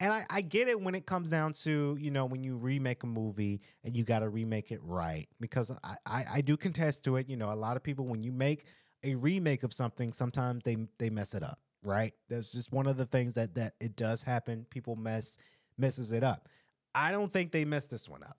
And 0.00 0.12
I, 0.12 0.24
I 0.30 0.40
get 0.42 0.68
it 0.68 0.80
when 0.80 0.94
it 0.94 1.06
comes 1.06 1.28
down 1.28 1.52
to, 1.64 1.96
you 2.00 2.10
know, 2.10 2.24
when 2.24 2.44
you 2.44 2.56
remake 2.56 3.02
a 3.02 3.06
movie 3.06 3.60
and 3.82 3.96
you 3.96 4.04
got 4.04 4.20
to 4.20 4.28
remake 4.28 4.70
it 4.70 4.80
right. 4.82 5.28
Because 5.40 5.72
I, 5.82 5.96
I, 6.06 6.24
I 6.34 6.40
do 6.40 6.56
contest 6.56 7.02
to 7.04 7.16
it. 7.16 7.28
You 7.28 7.36
know, 7.36 7.52
a 7.52 7.54
lot 7.56 7.76
of 7.76 7.82
people, 7.82 8.06
when 8.06 8.22
you 8.22 8.30
make 8.30 8.64
a 9.02 9.16
remake 9.16 9.64
of 9.64 9.72
something, 9.72 10.12
sometimes 10.12 10.62
they 10.64 10.76
they 10.98 11.10
mess 11.10 11.34
it 11.34 11.42
up, 11.42 11.58
right? 11.84 12.12
That's 12.28 12.48
just 12.48 12.72
one 12.72 12.86
of 12.86 12.96
the 12.96 13.06
things 13.06 13.34
that 13.34 13.54
that 13.56 13.74
it 13.80 13.96
does 13.96 14.22
happen. 14.22 14.66
People 14.70 14.94
mess 14.96 15.36
messes 15.76 16.12
it 16.12 16.22
up. 16.22 16.48
I 16.94 17.10
don't 17.10 17.32
think 17.32 17.52
they 17.52 17.64
messed 17.64 17.90
this 17.90 18.08
one 18.08 18.22
up. 18.22 18.36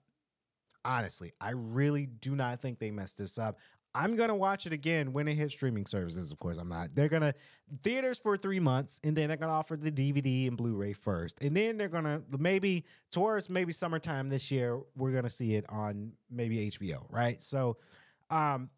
Honestly, 0.84 1.32
I 1.40 1.50
really 1.50 2.06
do 2.06 2.34
not 2.34 2.60
think 2.60 2.78
they 2.78 2.90
messed 2.90 3.18
this 3.18 3.38
up. 3.38 3.58
I'm 3.94 4.16
gonna 4.16 4.36
watch 4.36 4.66
it 4.66 4.72
again 4.72 5.12
when 5.12 5.26
it 5.26 5.34
hits 5.34 5.52
streaming 5.52 5.86
services. 5.86 6.30
Of 6.30 6.38
course, 6.38 6.58
I'm 6.58 6.68
not. 6.68 6.94
They're 6.94 7.08
gonna 7.08 7.34
theaters 7.82 8.20
for 8.20 8.36
three 8.36 8.60
months, 8.60 9.00
and 9.02 9.16
then 9.16 9.28
they're 9.28 9.36
gonna 9.36 9.52
offer 9.52 9.76
the 9.76 9.90
DVD 9.90 10.46
and 10.48 10.56
Blu-ray 10.56 10.92
first, 10.92 11.42
and 11.42 11.56
then 11.56 11.76
they're 11.76 11.88
gonna 11.88 12.22
maybe 12.38 12.84
towards 13.10 13.50
maybe 13.50 13.72
summertime 13.72 14.28
this 14.28 14.50
year 14.50 14.80
we're 14.96 15.12
gonna 15.12 15.30
see 15.30 15.54
it 15.54 15.64
on 15.68 16.12
maybe 16.30 16.70
HBO, 16.70 17.04
right? 17.10 17.42
So, 17.42 17.78
um, 18.30 18.70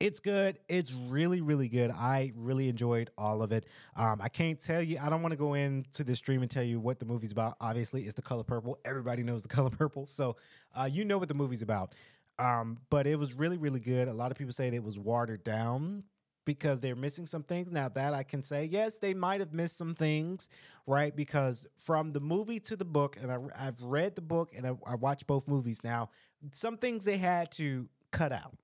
it's 0.00 0.20
good. 0.20 0.58
It's 0.68 0.92
really, 0.92 1.40
really 1.40 1.68
good. 1.68 1.90
I 1.90 2.32
really 2.34 2.68
enjoyed 2.68 3.10
all 3.16 3.42
of 3.42 3.52
it. 3.52 3.66
Um, 3.96 4.20
I 4.20 4.28
can't 4.28 4.60
tell 4.60 4.82
you. 4.82 4.98
I 5.00 5.08
don't 5.08 5.22
want 5.22 5.32
to 5.32 5.38
go 5.38 5.54
into 5.54 6.02
the 6.02 6.16
stream 6.16 6.42
and 6.42 6.50
tell 6.50 6.64
you 6.64 6.80
what 6.80 6.98
the 6.98 7.06
movie's 7.06 7.32
about. 7.32 7.56
Obviously, 7.60 8.02
it's 8.02 8.14
the 8.14 8.22
color 8.22 8.42
purple. 8.42 8.78
Everybody 8.84 9.22
knows 9.22 9.42
the 9.42 9.48
color 9.56 9.70
purple, 9.70 10.06
so 10.06 10.36
uh, 10.74 10.88
you 10.90 11.04
know 11.04 11.18
what 11.18 11.28
the 11.28 11.34
movie's 11.34 11.62
about. 11.62 11.94
Um, 12.38 12.78
but 12.90 13.06
it 13.06 13.16
was 13.18 13.34
really, 13.34 13.56
really 13.56 13.80
good. 13.80 14.08
A 14.08 14.12
lot 14.12 14.30
of 14.30 14.36
people 14.36 14.52
say 14.52 14.68
it 14.68 14.82
was 14.82 14.98
watered 14.98 15.44
down 15.44 16.04
because 16.44 16.80
they're 16.80 16.96
missing 16.96 17.26
some 17.26 17.42
things. 17.42 17.70
Now 17.70 17.88
that 17.88 18.14
I 18.14 18.22
can 18.22 18.42
say, 18.42 18.64
yes, 18.64 18.98
they 18.98 19.14
might 19.14 19.40
have 19.40 19.52
missed 19.52 19.78
some 19.78 19.94
things, 19.94 20.48
right? 20.86 21.14
Because 21.14 21.66
from 21.78 22.12
the 22.12 22.20
movie 22.20 22.60
to 22.60 22.76
the 22.76 22.84
book, 22.84 23.16
and 23.20 23.30
I, 23.32 23.38
have 23.56 23.80
read 23.80 24.14
the 24.14 24.22
book 24.22 24.52
and 24.56 24.66
I, 24.66 24.72
I 24.86 24.94
watched 24.96 25.26
both 25.26 25.48
movies 25.48 25.82
now, 25.82 26.10
some 26.50 26.76
things 26.76 27.04
they 27.04 27.16
had 27.16 27.50
to 27.52 27.88
cut 28.10 28.32
out. 28.32 28.56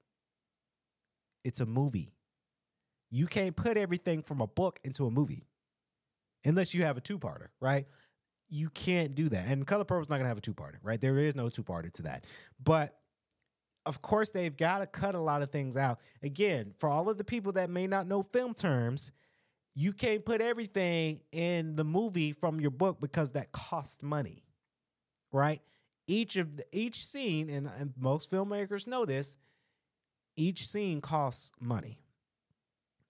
It's 1.44 1.60
a 1.60 1.66
movie. 1.66 2.12
You 3.10 3.26
can't 3.26 3.56
put 3.56 3.76
everything 3.76 4.22
from 4.22 4.40
a 4.40 4.46
book 4.46 4.78
into 4.84 5.06
a 5.06 5.10
movie 5.10 5.46
unless 6.44 6.74
you 6.74 6.84
have 6.84 6.96
a 6.96 7.00
two-parter, 7.00 7.48
right? 7.60 7.86
You 8.48 8.68
can't 8.70 9.14
do 9.14 9.28
that. 9.30 9.46
And 9.46 9.66
Color 9.66 9.84
Purple's 9.84 10.08
not 10.08 10.18
gonna 10.18 10.28
have 10.28 10.38
a 10.38 10.42
two-parter, 10.42 10.78
right? 10.82 11.00
There 11.00 11.18
is 11.18 11.34
no 11.34 11.48
two-parter 11.48 11.92
to 11.94 12.02
that. 12.02 12.26
But 12.62 12.99
of 13.86 14.02
course, 14.02 14.30
they've 14.30 14.56
got 14.56 14.78
to 14.78 14.86
cut 14.86 15.14
a 15.14 15.20
lot 15.20 15.42
of 15.42 15.50
things 15.50 15.76
out. 15.76 16.00
Again, 16.22 16.74
for 16.78 16.88
all 16.88 17.08
of 17.08 17.18
the 17.18 17.24
people 17.24 17.52
that 17.52 17.70
may 17.70 17.86
not 17.86 18.06
know 18.06 18.22
film 18.22 18.54
terms, 18.54 19.12
you 19.74 19.92
can't 19.92 20.24
put 20.24 20.40
everything 20.40 21.20
in 21.32 21.76
the 21.76 21.84
movie 21.84 22.32
from 22.32 22.60
your 22.60 22.70
book 22.70 23.00
because 23.00 23.32
that 23.32 23.52
costs 23.52 24.02
money, 24.02 24.44
right? 25.32 25.62
Each 26.06 26.36
of 26.36 26.56
the, 26.56 26.64
each 26.72 27.06
scene, 27.06 27.48
and, 27.48 27.70
and 27.78 27.92
most 27.96 28.30
filmmakers 28.30 28.86
know 28.86 29.04
this, 29.04 29.38
each 30.36 30.66
scene 30.66 31.00
costs 31.00 31.52
money. 31.60 32.00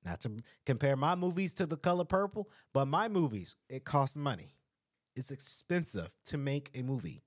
Not 0.05 0.21
to 0.21 0.43
compare 0.65 0.97
my 0.97 1.15
movies 1.15 1.53
to 1.55 1.67
the 1.67 1.77
color 1.77 2.05
purple, 2.05 2.49
but 2.73 2.87
my 2.87 3.09
movies, 3.09 3.57
it 3.69 3.85
costs 3.85 4.17
money. 4.17 4.57
It's 5.17 5.31
expensive 5.31 6.11
to 6.27 6.39
make 6.39 6.71
a 6.75 6.83
movie. 6.83 7.23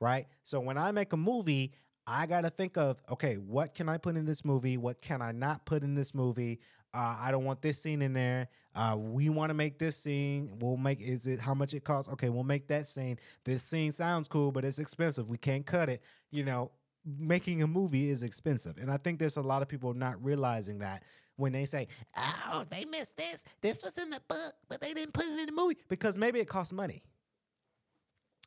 Right? 0.00 0.26
So 0.42 0.60
when 0.60 0.76
I 0.76 0.92
make 0.92 1.12
a 1.12 1.16
movie, 1.16 1.72
I 2.06 2.26
got 2.26 2.42
to 2.42 2.50
think 2.50 2.76
of, 2.76 3.02
okay, 3.10 3.34
what 3.34 3.74
can 3.74 3.88
I 3.88 3.98
put 3.98 4.16
in 4.16 4.24
this 4.24 4.44
movie? 4.44 4.76
What 4.76 5.00
can 5.00 5.20
I 5.20 5.32
not 5.32 5.64
put 5.64 5.82
in 5.82 5.94
this 5.94 6.14
movie? 6.14 6.60
Uh, 6.94 7.16
I 7.20 7.30
don't 7.30 7.44
want 7.44 7.60
this 7.62 7.80
scene 7.80 8.00
in 8.00 8.12
there. 8.12 8.48
Uh, 8.74 8.96
we 8.98 9.28
want 9.28 9.50
to 9.50 9.54
make 9.54 9.78
this 9.78 9.96
scene. 9.96 10.56
We'll 10.60 10.76
make, 10.76 11.00
is 11.00 11.26
it 11.26 11.40
how 11.40 11.52
much 11.52 11.74
it 11.74 11.82
costs? 11.84 12.10
Okay, 12.12 12.28
we'll 12.28 12.44
make 12.44 12.68
that 12.68 12.86
scene. 12.86 13.18
This 13.44 13.62
scene 13.62 13.92
sounds 13.92 14.28
cool, 14.28 14.52
but 14.52 14.64
it's 14.64 14.78
expensive. 14.78 15.28
We 15.28 15.36
can't 15.36 15.66
cut 15.66 15.88
it. 15.88 16.00
You 16.30 16.44
know, 16.44 16.70
making 17.04 17.62
a 17.62 17.66
movie 17.66 18.08
is 18.08 18.22
expensive. 18.22 18.76
And 18.78 18.90
I 18.90 18.96
think 18.98 19.18
there's 19.18 19.36
a 19.36 19.42
lot 19.42 19.62
of 19.62 19.68
people 19.68 19.92
not 19.92 20.22
realizing 20.24 20.78
that 20.78 21.02
when 21.36 21.52
they 21.52 21.64
say, 21.64 21.88
oh, 22.16 22.64
they 22.70 22.84
missed 22.84 23.16
this. 23.16 23.44
This 23.60 23.82
was 23.82 23.98
in 23.98 24.10
the 24.10 24.20
book, 24.28 24.54
but 24.68 24.80
they 24.80 24.94
didn't 24.94 25.12
put 25.12 25.26
it 25.26 25.38
in 25.38 25.46
the 25.46 25.52
movie 25.52 25.76
because 25.88 26.16
maybe 26.16 26.40
it 26.40 26.48
cost 26.48 26.72
money. 26.72 27.02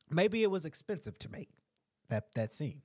Maybe 0.09 0.43
it 0.43 0.49
was 0.49 0.65
expensive 0.65 1.19
to 1.19 1.29
make 1.29 1.49
that, 2.09 2.33
that 2.33 2.53
scene. 2.53 2.81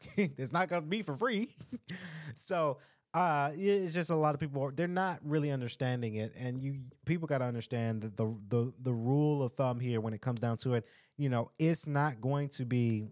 it's 0.16 0.52
not 0.52 0.68
going 0.68 0.82
to 0.82 0.88
be 0.88 1.02
for 1.02 1.14
free. 1.14 1.54
so 2.34 2.78
uh, 3.14 3.50
it's 3.54 3.94
just 3.94 4.10
a 4.10 4.14
lot 4.14 4.34
of 4.34 4.40
people 4.40 4.70
they're 4.74 4.86
not 4.86 5.18
really 5.24 5.50
understanding 5.50 6.16
it, 6.16 6.34
and 6.38 6.62
you 6.62 6.80
people 7.06 7.26
got 7.26 7.38
to 7.38 7.44
understand 7.44 8.02
that 8.02 8.16
the 8.16 8.26
the 8.48 8.72
the 8.82 8.92
rule 8.92 9.42
of 9.42 9.52
thumb 9.52 9.80
here 9.80 10.00
when 10.00 10.12
it 10.12 10.20
comes 10.20 10.40
down 10.40 10.56
to 10.58 10.74
it, 10.74 10.86
you 11.16 11.28
know, 11.28 11.50
it's 11.58 11.86
not 11.86 12.20
going 12.20 12.48
to 12.50 12.64
be 12.64 13.06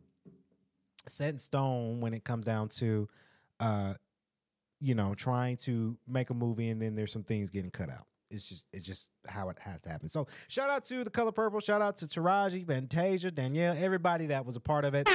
set 1.09 1.31
in 1.31 1.39
stone 1.39 2.01
when 2.01 2.13
it 2.15 2.25
comes 2.25 2.45
down 2.45 2.69
to, 2.69 3.09
uh, 3.61 3.95
you 4.81 4.95
know, 4.95 5.15
trying 5.15 5.57
to 5.57 5.97
make 6.07 6.31
a 6.31 6.35
movie 6.35 6.69
and 6.69 6.81
then 6.81 6.95
there's 6.95 7.13
some 7.13 7.23
things 7.23 7.49
getting 7.51 7.71
cut 7.71 7.89
out. 7.89 8.07
It's 8.31 8.45
just 8.45 8.67
it's 8.73 8.85
just 8.85 9.09
how 9.29 9.49
it 9.49 9.59
has 9.61 9.81
to 9.83 9.89
happen. 9.89 10.09
So 10.09 10.27
shout 10.49 10.69
out 10.69 10.85
to 10.85 11.05
the 11.05 11.11
color 11.11 11.33
purple, 11.33 11.61
shout 11.61 11.81
out 11.81 11.97
to 11.99 12.07
Taraji, 12.07 12.67
Fantasia, 12.67 13.31
Danielle, 13.31 13.77
everybody 13.79 14.27
that 14.27 14.45
was 14.45 14.57
a 14.57 14.61
part 14.61 14.85
of 14.85 14.95
it. 14.95 15.09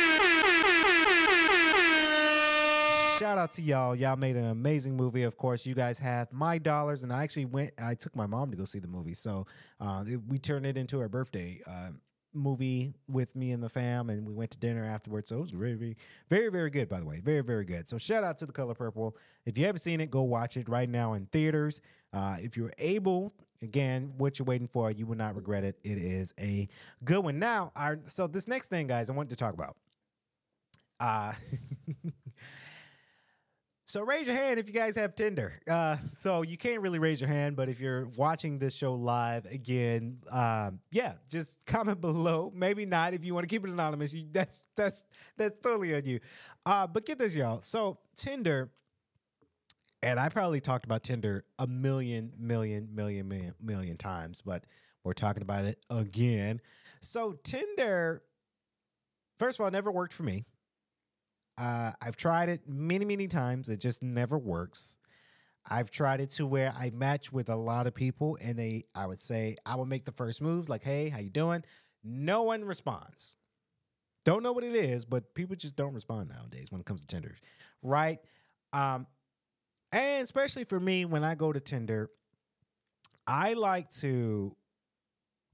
Shout 3.22 3.38
out 3.38 3.52
to 3.52 3.62
y'all. 3.62 3.96
Y'all 3.96 4.16
made 4.16 4.36
an 4.36 4.46
amazing 4.46 4.98
movie. 4.98 5.22
Of 5.22 5.38
course, 5.38 5.64
you 5.64 5.76
guys 5.76 6.00
have 6.00 6.34
my 6.34 6.58
dollars, 6.58 7.04
and 7.04 7.14
I 7.14 7.22
actually 7.22 7.46
went. 7.46 7.72
I 7.80 7.94
took 7.94 8.16
my 8.16 8.26
mom 8.26 8.50
to 8.50 8.58
go 8.58 8.66
see 8.66 8.80
the 8.80 8.88
movie, 8.88 9.14
so 9.14 9.46
uh, 9.80 10.04
we 10.28 10.40
turned 10.40 10.66
it 10.66 10.76
into 10.76 11.00
our 11.00 11.08
birthday 11.08 11.62
uh, 11.68 11.90
movie 12.34 12.96
with 13.08 13.36
me 13.36 13.52
and 13.52 13.62
the 13.62 13.70
fam, 13.70 14.10
and 14.10 14.26
we 14.26 14.34
went 14.34 14.50
to 14.52 14.58
dinner 14.58 14.84
afterwards. 14.84 15.30
So 15.30 15.38
it 15.38 15.42
was 15.42 15.52
very, 15.52 15.76
very, 15.76 15.96
very, 16.30 16.50
very 16.50 16.70
good. 16.72 16.90
By 16.90 17.00
the 17.00 17.06
way, 17.06 17.20
very, 17.20 17.42
very 17.44 17.64
good. 17.64 17.88
So 17.88 18.00
shout 18.00 18.24
out 18.24 18.40
to 18.40 18.48
the 18.48 18.54
Color 18.54 18.74
Purple. 18.74 19.16
If 19.46 19.56
you 19.56 19.68
haven't 19.68 19.82
seen 19.82 20.02
it, 20.02 20.10
go 20.10 20.24
watch 20.24 20.58
it 20.58 20.68
right 20.68 20.90
now 20.90 21.14
in 21.14 21.28
theaters. 21.28 21.80
Uh, 22.12 22.38
if 22.40 22.58
you're 22.58 22.74
able, 22.80 23.32
again, 23.62 24.14
what 24.18 24.40
you're 24.40 24.48
waiting 24.48 24.68
for, 24.68 24.90
you 24.90 25.06
will 25.06 25.18
not 25.18 25.36
regret 25.36 25.64
it. 25.64 25.78
It 25.84 26.00
is 26.00 26.34
a 26.40 26.68
good 27.04 27.24
one. 27.24 27.38
Now, 27.38 27.72
our 27.76 28.00
so 28.06 28.26
this 28.26 28.48
next 28.48 28.70
thing, 28.70 28.88
guys, 28.88 29.12
I 29.12 29.14
wanted 29.14 29.30
to 29.30 29.36
talk 29.36 29.54
about. 29.54 29.78
Uh 31.00 31.34
So 33.92 34.04
raise 34.04 34.26
your 34.26 34.38
hand 34.38 34.58
if 34.58 34.70
you 34.70 34.74
guys 34.74 34.96
have 34.96 35.16
Tinder. 35.16 35.52
Uh, 35.70 35.98
so 36.14 36.44
you 36.44 36.56
can't 36.56 36.80
really 36.80 36.98
raise 36.98 37.20
your 37.20 37.28
hand, 37.28 37.58
but 37.58 37.68
if 37.68 37.82
you're 37.82 38.08
watching 38.16 38.58
this 38.58 38.74
show 38.74 38.94
live 38.94 39.46
again, 39.48 40.20
um, 40.32 40.80
yeah, 40.92 41.16
just 41.30 41.66
comment 41.66 42.00
below. 42.00 42.54
Maybe 42.56 42.86
not 42.86 43.14
if 43.14 43.26
you 43.26 43.34
want 43.34 43.44
to 43.44 43.54
keep 43.54 43.66
it 43.66 43.70
anonymous. 43.70 44.14
You, 44.14 44.28
that's 44.32 44.60
that's 44.78 45.04
that's 45.36 45.60
totally 45.62 45.94
on 45.94 46.06
you. 46.06 46.22
Uh, 46.66 46.88
but 46.88 47.06
get 47.06 47.20
this, 47.20 47.36
y'all. 47.36 47.60
So 47.60 47.98
Tinder, 48.16 48.72
and 50.02 50.22
I 50.22 50.30
probably 50.30 50.62
talked 50.62 50.86
about 50.86 51.04
Tinder 51.04 51.44
a 51.60 51.68
million, 51.68 52.32
million, 52.40 52.88
million, 52.96 53.28
million, 53.28 53.54
million 53.62 53.98
times, 53.98 54.40
but 54.40 54.64
we're 55.04 55.12
talking 55.12 55.42
about 55.42 55.66
it 55.66 55.86
again. 55.90 56.62
So 57.02 57.34
Tinder, 57.44 58.24
first 59.38 59.60
of 59.60 59.66
all, 59.66 59.72
never 59.72 59.92
worked 59.92 60.14
for 60.14 60.24
me. 60.24 60.46
Uh, 61.62 61.92
I've 62.02 62.18
tried 62.18 62.50
it 62.50 62.68
many, 62.68 63.06
many 63.06 63.28
times. 63.28 63.70
It 63.70 63.80
just 63.80 64.02
never 64.02 64.36
works. 64.36 64.98
I've 65.70 65.92
tried 65.92 66.20
it 66.20 66.30
to 66.32 66.48
where 66.48 66.74
I 66.76 66.90
match 66.90 67.32
with 67.32 67.50
a 67.50 67.56
lot 67.56 67.86
of 67.86 67.94
people, 67.94 68.36
and 68.42 68.58
they, 68.58 68.86
I 68.96 69.06
would 69.06 69.20
say, 69.20 69.58
I 69.64 69.76
would 69.76 69.88
make 69.88 70.06
the 70.06 70.12
first 70.12 70.42
move, 70.42 70.70
like, 70.70 70.82
"Hey, 70.82 71.10
how 71.10 71.20
you 71.20 71.30
doing?" 71.30 71.64
No 72.04 72.42
one 72.42 72.66
responds. 72.66 73.38
Don't 74.26 74.42
know 74.42 74.54
what 74.54 74.64
it 74.64 74.76
is, 74.76 75.06
but 75.06 75.36
people 75.36 75.56
just 75.56 75.76
don't 75.76 75.94
respond 75.94 76.30
nowadays 76.30 76.72
when 76.72 76.82
it 76.82 76.86
comes 76.86 77.02
to 77.02 77.08
Tinder, 77.08 77.36
right? 77.84 78.20
Um, 78.74 79.06
and 79.92 80.24
especially 80.24 80.64
for 80.64 80.80
me, 80.80 81.06
when 81.06 81.24
I 81.24 81.36
go 81.36 81.54
to 81.54 81.60
Tinder, 81.60 82.10
I 83.28 83.54
like 83.54 83.92
to 84.02 84.56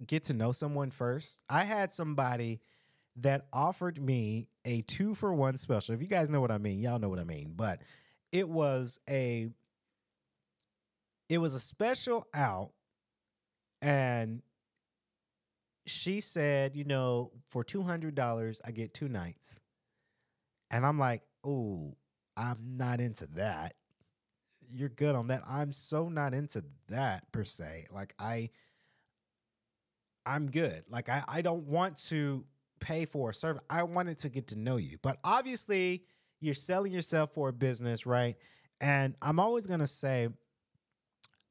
get 0.05 0.23
to 0.25 0.33
know 0.33 0.53
someone 0.53 0.91
first. 0.91 1.41
I 1.49 1.65
had 1.65 1.91
somebody 1.91 2.61
that 3.17 3.47
offered 3.51 4.01
me 4.01 4.47
a 4.67 4.81
two 4.81 5.15
for 5.15 5.33
one 5.33 5.57
special. 5.57 5.95
If 5.95 6.01
you 6.01 6.07
guys 6.07 6.29
know 6.29 6.41
what 6.41 6.51
I 6.51 6.57
mean, 6.57 6.79
y'all 6.79 6.99
know 6.99 7.09
what 7.09 7.19
I 7.19 7.23
mean. 7.23 7.53
But 7.55 7.81
it 8.31 8.47
was 8.47 8.99
a 9.09 9.49
it 11.29 11.37
was 11.39 11.55
a 11.55 11.59
special 11.59 12.27
out 12.33 12.71
and 13.81 14.41
she 15.85 16.19
said, 16.19 16.75
you 16.75 16.83
know, 16.83 17.31
for 17.47 17.63
two 17.63 17.81
hundred 17.81 18.13
dollars, 18.13 18.61
I 18.65 18.71
get 18.71 18.93
two 18.93 19.07
nights. 19.07 19.61
And 20.69 20.85
I'm 20.85 20.99
like, 20.99 21.21
oh, 21.45 21.95
I'm 22.35 22.75
not 22.75 22.99
into 22.99 23.25
that. 23.35 23.73
You're 24.69 24.89
good 24.89 25.15
on 25.15 25.27
that. 25.27 25.43
I'm 25.47 25.71
so 25.71 26.09
not 26.09 26.33
into 26.33 26.65
that 26.89 27.31
per 27.31 27.45
se. 27.45 27.85
Like 27.93 28.13
I 28.19 28.49
I'm 30.25 30.51
good. 30.51 30.83
Like 30.89 31.07
I, 31.07 31.23
I 31.25 31.41
don't 31.41 31.67
want 31.67 31.95
to 32.09 32.43
pay 32.79 33.05
for 33.05 33.29
a 33.29 33.33
service. 33.33 33.61
I 33.69 33.83
wanted 33.83 34.19
to 34.19 34.29
get 34.29 34.47
to 34.47 34.57
know 34.57 34.77
you. 34.77 34.97
But 35.01 35.17
obviously, 35.23 36.03
you're 36.39 36.53
selling 36.53 36.91
yourself 36.91 37.33
for 37.33 37.49
a 37.49 37.53
business, 37.53 38.05
right? 38.05 38.35
And 38.79 39.15
I'm 39.21 39.39
always 39.39 39.65
gonna 39.65 39.87
say, 39.87 40.29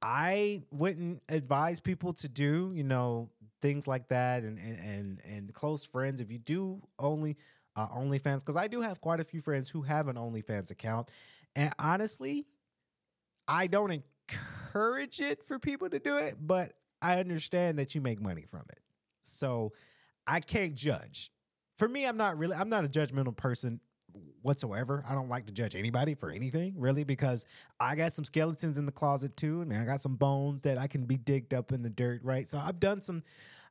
I 0.03 0.63
wouldn't 0.71 1.23
advise 1.29 1.81
people 1.81 2.13
to 2.15 2.29
do, 2.29 2.73
you 2.75 2.85
know, 2.85 3.31
things 3.63 3.89
like 3.89 4.09
that 4.09 4.43
and 4.43 4.59
and 4.59 4.79
and, 4.79 5.21
and 5.25 5.55
close 5.55 5.85
friends. 5.85 6.21
If 6.21 6.31
you 6.31 6.39
do 6.39 6.83
only 6.99 7.37
uh, 7.75 7.89
OnlyFans, 7.89 8.41
because 8.41 8.57
I 8.57 8.69
do 8.69 8.81
have 8.81 9.01
quite 9.01 9.21
a 9.21 9.25
few 9.25 9.41
friends 9.41 9.69
who 9.69 9.83
have 9.83 10.09
an 10.09 10.17
OnlyFans 10.17 10.71
account, 10.71 11.11
and 11.55 11.73
honestly, 11.79 12.47
I 13.49 13.67
don't 13.67 13.91
encourage 13.91 15.21
it 15.21 15.45
for 15.45 15.59
people 15.59 15.89
to 15.91 15.99
do 15.99 16.17
it, 16.19 16.37
but 16.41 16.73
I 17.03 17.19
understand 17.19 17.79
that 17.79 17.95
you 17.95 18.01
make 18.01 18.21
money 18.21 18.45
from 18.49 18.63
it. 18.71 18.81
So 19.23 19.73
I 20.27 20.41
can't 20.41 20.75
judge. 20.75 21.31
For 21.79 21.89
me, 21.89 22.07
I'm 22.07 22.17
not 22.17 22.39
really 22.39 22.57
I'm 22.57 22.69
not 22.69 22.85
a 22.85 22.89
judgmental 22.89 23.37
person 23.37 23.81
whatsoever. 24.43 25.05
I 25.09 25.15
don't 25.15 25.29
like 25.29 25.47
to 25.47 25.53
judge 25.53 25.75
anybody 25.75 26.15
for 26.15 26.31
anything, 26.31 26.75
really, 26.79 27.05
because 27.05 27.45
I 27.81 27.97
got 27.97 28.13
some 28.13 28.25
skeletons 28.25 28.79
in 28.79 28.87
the 28.87 28.93
closet 28.93 29.37
too, 29.37 29.61
and 29.61 29.73
I 29.73 29.85
got 29.85 30.01
some 30.01 30.15
bones 30.17 30.63
that 30.63 30.79
I 30.79 30.87
can 30.87 31.05
be 31.05 31.17
digged 31.17 31.53
up 31.53 31.73
in 31.73 31.83
the 31.83 31.91
dirt, 31.91 32.23
right? 32.23 32.47
So 32.47 32.59
I've 32.59 32.81
done 32.81 33.01
some 33.01 33.23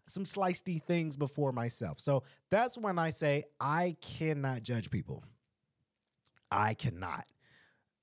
some 0.07 0.23
slicey 0.23 0.81
things 0.81 1.17
before 1.17 1.51
myself. 1.51 1.99
So 1.99 2.23
that's 2.51 2.77
when 2.77 2.99
I 2.99 3.09
say 3.09 3.45
I 3.59 3.95
cannot 4.01 4.61
judge 4.61 4.91
people. 4.91 5.23
I 6.51 6.75
cannot. 6.75 7.25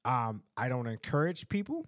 Um, 0.04 0.42
I 0.56 0.68
don't 0.68 0.88
encourage 0.88 1.48
people 1.48 1.86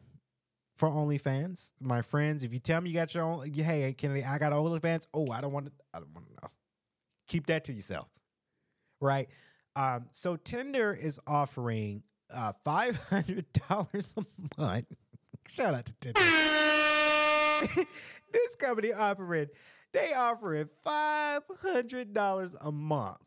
for 0.76 0.88
OnlyFans. 0.88 1.72
My 1.80 2.02
friends, 2.02 2.42
if 2.42 2.52
you 2.52 2.58
tell 2.58 2.80
me 2.80 2.90
you 2.90 2.96
got 2.96 3.14
your 3.14 3.24
own, 3.24 3.52
hey, 3.52 3.94
Kennedy, 3.96 4.24
I 4.24 4.38
got 4.38 4.52
OnlyFans. 4.52 5.06
Oh, 5.14 5.26
I 5.32 5.40
don't 5.40 5.52
want 5.52 5.66
to. 5.66 5.72
I 5.92 5.98
don't 5.98 6.14
want 6.14 6.26
to 6.28 6.32
know. 6.34 6.48
Keep 7.28 7.46
that 7.46 7.64
to 7.64 7.72
yourself, 7.72 8.08
right? 9.00 9.28
Um, 9.76 10.06
so 10.12 10.36
Tinder 10.36 10.92
is 10.92 11.20
offering 11.26 12.02
uh, 12.34 12.52
five 12.64 12.96
hundred 13.08 13.46
dollars 13.68 14.14
a 14.16 14.60
month. 14.60 14.86
Shout 15.48 15.74
out 15.74 15.86
to 15.86 15.94
Tinder. 16.00 16.20
this 18.32 18.56
company 18.56 18.92
offering 18.92 19.48
they 19.92 20.12
offering 20.12 20.68
five 20.82 21.42
hundred 21.62 22.12
dollars 22.12 22.56
a 22.60 22.72
month. 22.72 23.18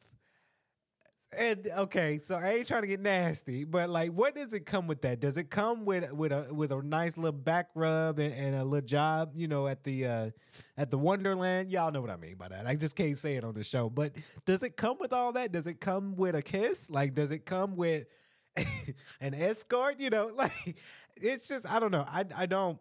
And 1.38 1.68
okay, 1.78 2.20
so 2.20 2.38
I 2.38 2.54
ain't 2.54 2.68
trying 2.68 2.84
to 2.84 2.88
get 2.88 3.02
nasty, 3.02 3.66
but 3.66 3.90
like, 3.90 4.12
what 4.12 4.34
does 4.34 4.54
it 4.54 4.66
come 4.66 4.88
with 4.88 5.02
that? 5.02 5.20
Does 5.20 5.36
it 5.36 5.50
come 5.50 5.84
with 5.84 6.10
with 6.14 6.32
a 6.32 6.48
with 6.54 6.72
a 6.72 6.82
nice 6.82 7.18
little 7.18 7.34
back 7.34 7.68
rub 7.76 8.18
and, 8.20 8.34
and 8.34 8.56
a 8.56 8.64
little 8.64 8.86
job, 8.86 9.34
you 9.36 9.50
know, 9.50 9.68
at 9.68 9.84
the 9.84 10.06
uh 10.06 10.30
at 10.78 10.90
the 10.90 10.98
Wonderland? 10.98 11.70
Y'all 11.70 11.92
know 11.92 12.00
what 12.00 12.10
I 12.10 12.16
mean 12.16 12.36
by 12.38 12.48
that. 12.48 12.66
I 12.66 12.78
just 12.78 12.96
can't 12.96 13.18
say 13.18 13.36
it 13.36 13.44
on 13.44 13.56
the 13.56 13.64
show, 13.64 13.90
but 13.90 14.14
does 14.46 14.64
it 14.64 14.78
come 14.78 14.98
with 15.02 15.12
all 15.12 15.34
that? 15.34 15.52
Does 15.52 15.68
it 15.68 15.82
come 15.82 16.16
with 16.16 16.34
a 16.34 16.42
kiss? 16.42 16.90
Like, 16.90 17.14
does 17.14 17.32
it 17.32 17.46
come 17.46 17.76
with 17.76 18.08
an 19.20 19.34
escort? 19.34 20.00
You 20.00 20.10
know, 20.10 20.28
like 20.34 20.78
it's 21.18 21.50
just 21.50 21.70
I 21.70 21.82
don't 21.82 21.92
know. 21.92 22.06
I 22.08 22.24
I 22.38 22.46
don't 22.46 22.80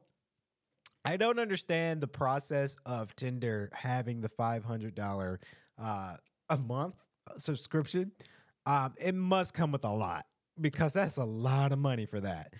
I 1.04 1.16
don't 1.16 1.40
understand 1.40 2.00
the 2.00 2.08
process 2.08 2.76
of 2.86 3.16
Tinder 3.16 3.70
having 3.72 4.20
the 4.20 4.28
five 4.28 4.64
hundred 4.64 4.94
dollar 4.94 5.40
uh, 5.82 6.16
a 6.48 6.56
month 6.56 6.94
subscription. 7.36 8.12
Um, 8.66 8.92
it 9.00 9.14
must 9.14 9.54
come 9.54 9.72
with 9.72 9.84
a 9.84 9.92
lot 9.92 10.26
because 10.60 10.92
that's 10.92 11.16
a 11.18 11.24
lot 11.24 11.72
of 11.72 11.78
money 11.78 12.06
for 12.06 12.20
that. 12.20 12.54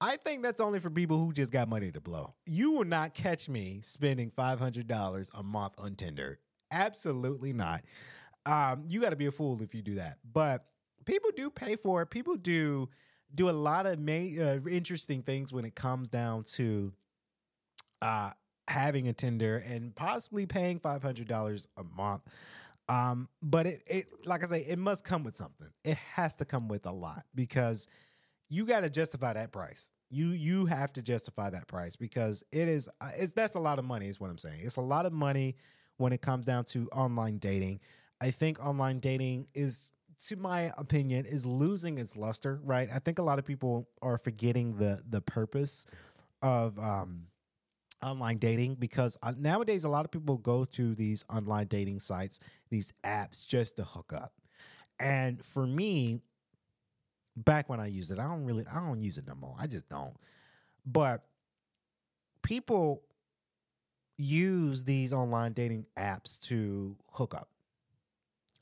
I 0.00 0.16
think 0.16 0.42
that's 0.42 0.60
only 0.60 0.80
for 0.80 0.90
people 0.90 1.18
who 1.18 1.32
just 1.32 1.52
got 1.52 1.68
money 1.68 1.92
to 1.92 2.00
blow. 2.00 2.34
You 2.44 2.72
will 2.72 2.84
not 2.84 3.14
catch 3.14 3.48
me 3.48 3.80
spending 3.84 4.30
five 4.30 4.58
hundred 4.58 4.88
dollars 4.88 5.30
a 5.38 5.42
month 5.42 5.74
on 5.78 5.94
Tinder. 5.94 6.40
Absolutely 6.72 7.52
not. 7.52 7.82
Um, 8.44 8.84
you 8.88 9.00
got 9.00 9.10
to 9.10 9.16
be 9.16 9.26
a 9.26 9.30
fool 9.30 9.62
if 9.62 9.74
you 9.74 9.82
do 9.82 9.94
that. 9.96 10.18
But 10.32 10.64
people 11.04 11.30
do 11.36 11.50
pay 11.50 11.76
for 11.76 12.02
it. 12.02 12.10
People 12.10 12.36
do 12.36 12.88
do 13.34 13.48
a 13.48 13.52
lot 13.52 13.86
of 13.86 14.00
ma- 14.00 14.12
uh, 14.12 14.58
interesting 14.68 15.22
things 15.22 15.52
when 15.52 15.64
it 15.64 15.74
comes 15.76 16.08
down 16.08 16.42
to 16.42 16.92
uh, 18.02 18.32
having 18.68 19.06
a 19.08 19.12
Tinder 19.12 19.58
and 19.58 19.94
possibly 19.94 20.46
paying 20.46 20.80
five 20.80 21.02
hundred 21.02 21.28
dollars 21.28 21.68
a 21.76 21.84
month. 21.84 22.22
Um, 22.88 23.28
but 23.42 23.66
it, 23.66 23.82
it, 23.86 24.26
like 24.26 24.42
I 24.42 24.46
say, 24.46 24.60
it 24.60 24.78
must 24.78 25.04
come 25.04 25.24
with 25.24 25.36
something. 25.36 25.68
It 25.84 25.96
has 25.96 26.34
to 26.36 26.44
come 26.44 26.68
with 26.68 26.86
a 26.86 26.92
lot 26.92 27.24
because 27.34 27.88
you 28.48 28.66
got 28.66 28.80
to 28.80 28.90
justify 28.90 29.32
that 29.32 29.52
price. 29.52 29.92
You 30.10 30.28
you 30.28 30.66
have 30.66 30.92
to 30.94 31.02
justify 31.02 31.48
that 31.50 31.68
price 31.68 31.96
because 31.96 32.44
it 32.52 32.68
is 32.68 32.88
uh, 33.00 33.10
it's 33.16 33.32
that's 33.32 33.54
a 33.54 33.60
lot 33.60 33.78
of 33.78 33.84
money. 33.84 34.08
Is 34.08 34.20
what 34.20 34.30
I'm 34.30 34.36
saying. 34.38 34.60
It's 34.62 34.76
a 34.76 34.82
lot 34.82 35.06
of 35.06 35.12
money 35.12 35.56
when 35.96 36.12
it 36.12 36.20
comes 36.20 36.44
down 36.44 36.64
to 36.66 36.86
online 36.88 37.38
dating. 37.38 37.80
I 38.20 38.30
think 38.30 38.64
online 38.64 38.98
dating 38.98 39.46
is, 39.54 39.92
to 40.28 40.36
my 40.36 40.70
opinion, 40.76 41.24
is 41.24 41.46
losing 41.46 41.98
its 41.98 42.16
luster. 42.16 42.60
Right. 42.62 42.88
I 42.94 42.98
think 42.98 43.18
a 43.18 43.22
lot 43.22 43.38
of 43.38 43.44
people 43.46 43.88
are 44.02 44.18
forgetting 44.18 44.76
the 44.76 45.02
the 45.08 45.22
purpose 45.22 45.86
of 46.42 46.78
um 46.78 47.28
online 48.02 48.38
dating 48.38 48.74
because 48.76 49.16
uh, 49.22 49.32
nowadays 49.38 49.84
a 49.84 49.88
lot 49.88 50.04
of 50.04 50.10
people 50.10 50.36
go 50.38 50.64
to 50.64 50.94
these 50.94 51.24
online 51.30 51.66
dating 51.66 51.98
sites, 51.98 52.40
these 52.70 52.92
apps 53.04 53.46
just 53.46 53.76
to 53.76 53.84
hook 53.84 54.12
up. 54.12 54.32
And 54.98 55.44
for 55.44 55.66
me, 55.66 56.20
back 57.36 57.68
when 57.68 57.80
I 57.80 57.86
used 57.86 58.10
it, 58.10 58.18
I 58.18 58.24
don't 58.28 58.44
really 58.44 58.64
I 58.66 58.80
don't 58.80 59.02
use 59.02 59.18
it 59.18 59.26
no 59.26 59.34
more. 59.34 59.54
I 59.58 59.66
just 59.66 59.88
don't. 59.88 60.14
But 60.84 61.24
people 62.42 63.02
use 64.18 64.84
these 64.84 65.12
online 65.12 65.52
dating 65.52 65.86
apps 65.96 66.38
to 66.40 66.96
hook 67.12 67.34
up. 67.34 67.48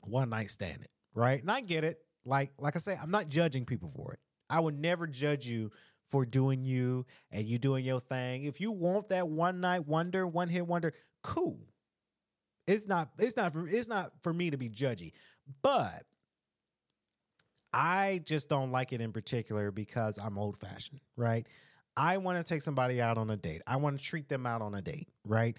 One 0.01 0.29
night 0.29 0.49
stand 0.49 0.81
it, 0.81 0.91
right? 1.13 1.39
And 1.41 1.51
I 1.51 1.61
get 1.61 1.83
it. 1.83 1.99
Like 2.25 2.51
like 2.57 2.75
I 2.75 2.79
say, 2.79 2.97
I'm 3.01 3.11
not 3.11 3.29
judging 3.29 3.65
people 3.65 3.89
for 3.89 4.13
it. 4.13 4.19
I 4.49 4.59
would 4.59 4.77
never 4.79 5.07
judge 5.07 5.47
you 5.47 5.71
for 6.11 6.25
doing 6.25 6.65
you 6.65 7.05
and 7.31 7.47
you 7.47 7.57
doing 7.57 7.85
your 7.85 7.99
thing. 7.99 8.43
If 8.43 8.61
you 8.61 8.71
want 8.71 9.09
that 9.09 9.27
one 9.29 9.61
night 9.61 9.87
wonder, 9.87 10.27
one 10.27 10.49
hit 10.49 10.67
wonder, 10.67 10.93
cool. 11.23 11.59
It's 12.67 12.85
not 12.85 13.09
it's 13.17 13.35
not 13.35 13.53
for 13.53 13.67
it's 13.67 13.87
not 13.87 14.11
for 14.21 14.33
me 14.33 14.51
to 14.51 14.57
be 14.57 14.69
judgy. 14.69 15.13
But 15.63 16.05
I 17.73 18.21
just 18.25 18.49
don't 18.49 18.71
like 18.71 18.93
it 18.93 19.01
in 19.01 19.11
particular 19.13 19.71
because 19.71 20.17
I'm 20.17 20.37
old 20.37 20.57
fashioned, 20.57 20.99
right? 21.15 21.47
I 21.95 22.17
want 22.17 22.37
to 22.37 22.43
take 22.43 22.61
somebody 22.61 23.01
out 23.01 23.17
on 23.17 23.29
a 23.29 23.37
date. 23.37 23.61
I 23.65 23.77
want 23.77 23.97
to 23.97 24.03
treat 24.03 24.29
them 24.29 24.45
out 24.45 24.61
on 24.61 24.75
a 24.75 24.81
date, 24.81 25.07
right? 25.25 25.57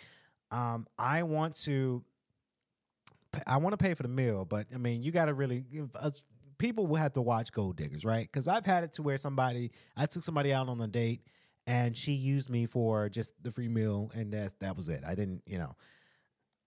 Um, 0.51 0.87
I 0.99 1.23
want 1.25 1.57
to 1.63 2.05
I 3.47 3.57
want 3.57 3.73
to 3.73 3.79
pay 3.79 3.95
for 3.95 4.03
the 4.03 4.09
meal, 4.11 4.45
but 4.45 4.67
I 4.75 4.79
mean, 4.79 5.03
you 5.03 5.11
got 5.11 5.27
to 5.27 5.35
really 5.35 5.65
us 5.99 6.25
people 6.63 6.87
will 6.87 6.97
have 6.97 7.13
to 7.13 7.21
watch 7.21 7.53
Gold 7.53 7.77
Diggers, 7.77 8.05
right? 8.05 8.29
Because 8.31 8.47
I've 8.47 8.65
had 8.65 8.85
it 8.85 8.93
to 8.93 9.03
where 9.03 9.19
somebody 9.19 9.73
I 9.97 10.07
took 10.07 10.23
somebody 10.23 10.53
out 10.53 10.69
on 10.69 10.81
a 10.81 10.87
date 10.87 11.27
and 11.67 11.97
she 11.97 12.13
used 12.13 12.49
me 12.49 12.67
for 12.67 13.09
just 13.09 13.35
the 13.43 13.51
free 13.51 13.69
meal, 13.69 14.13
and 14.15 14.33
that's 14.33 14.55
that 14.55 14.77
was 14.77 14.89
it. 14.89 15.03
I 15.05 15.17
didn't, 15.17 15.43
you 15.45 15.59
know. 15.59 15.73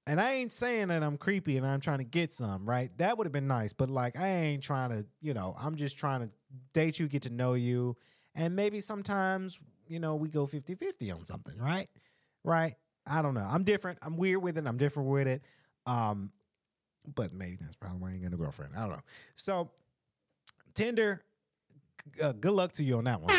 And 0.05 0.19
I 0.19 0.33
ain't 0.33 0.51
saying 0.51 0.89
that 0.89 1.01
I'm 1.01 1.17
creepy 1.17 1.57
and 1.57 1.65
I'm 1.65 1.79
trying 1.79 1.99
to 1.99 2.03
get 2.03 2.33
some, 2.33 2.65
right? 2.65 2.95
That 2.97 3.17
would 3.17 3.25
have 3.25 3.31
been 3.31 3.47
nice, 3.47 3.71
but 3.71 3.89
like 3.89 4.19
I 4.19 4.27
ain't 4.27 4.61
trying 4.61 4.89
to, 4.89 5.05
you 5.21 5.33
know, 5.33 5.55
I'm 5.57 5.75
just 5.75 5.97
trying 5.97 6.21
to 6.21 6.29
date 6.73 6.99
you, 6.99 7.07
get 7.07 7.21
to 7.23 7.29
know 7.29 7.53
you, 7.53 7.95
and 8.35 8.53
maybe 8.53 8.81
sometimes, 8.81 9.59
you 9.87 9.99
know, 9.99 10.15
we 10.15 10.27
go 10.27 10.45
50-50 10.45 11.15
on 11.15 11.25
something, 11.25 11.57
right? 11.57 11.87
Right? 12.43 12.75
I 13.07 13.21
don't 13.21 13.33
know. 13.33 13.47
I'm 13.49 13.63
different. 13.63 13.99
I'm 14.01 14.17
weird 14.17 14.43
with 14.43 14.57
it. 14.57 14.67
I'm 14.67 14.77
different 14.77 15.09
with 15.09 15.27
it. 15.27 15.41
Um, 15.87 16.31
but 17.15 17.33
maybe 17.33 17.57
that's 17.61 17.75
probably 17.75 17.99
why 17.99 18.09
I 18.09 18.13
ain't 18.13 18.23
got 18.23 18.33
a 18.33 18.37
girlfriend. 18.37 18.73
I 18.75 18.81
don't 18.81 18.91
know. 18.91 19.03
So 19.35 19.71
Tinder, 20.75 21.23
uh, 22.21 22.33
good 22.33 22.51
luck 22.51 22.73
to 22.73 22.83
you 22.83 22.97
on 22.97 23.05
that 23.05 23.21
one. 23.21 23.33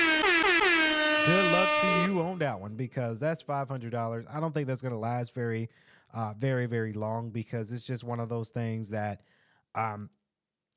Good 1.27 1.53
luck 1.53 1.69
to 1.81 2.07
you 2.07 2.21
on 2.21 2.39
that 2.39 2.61
one 2.61 2.77
because 2.77 3.19
that's 3.19 3.43
five 3.43 3.69
hundred 3.69 3.91
dollars. 3.91 4.25
I 4.33 4.41
don't 4.41 4.55
think 4.55 4.67
that's 4.67 4.81
going 4.81 4.95
to 4.95 4.99
last 4.99 5.35
very, 5.35 5.69
uh, 6.15 6.35
very, 6.39 6.67
very 6.67 6.93
long 6.93 7.31
because 7.31 7.73
it's 7.73 7.85
just 7.85 8.05
one 8.05 8.21
of 8.21 8.29
those 8.29 8.51
things 8.51 8.91
that, 8.91 9.23
um, 9.75 10.09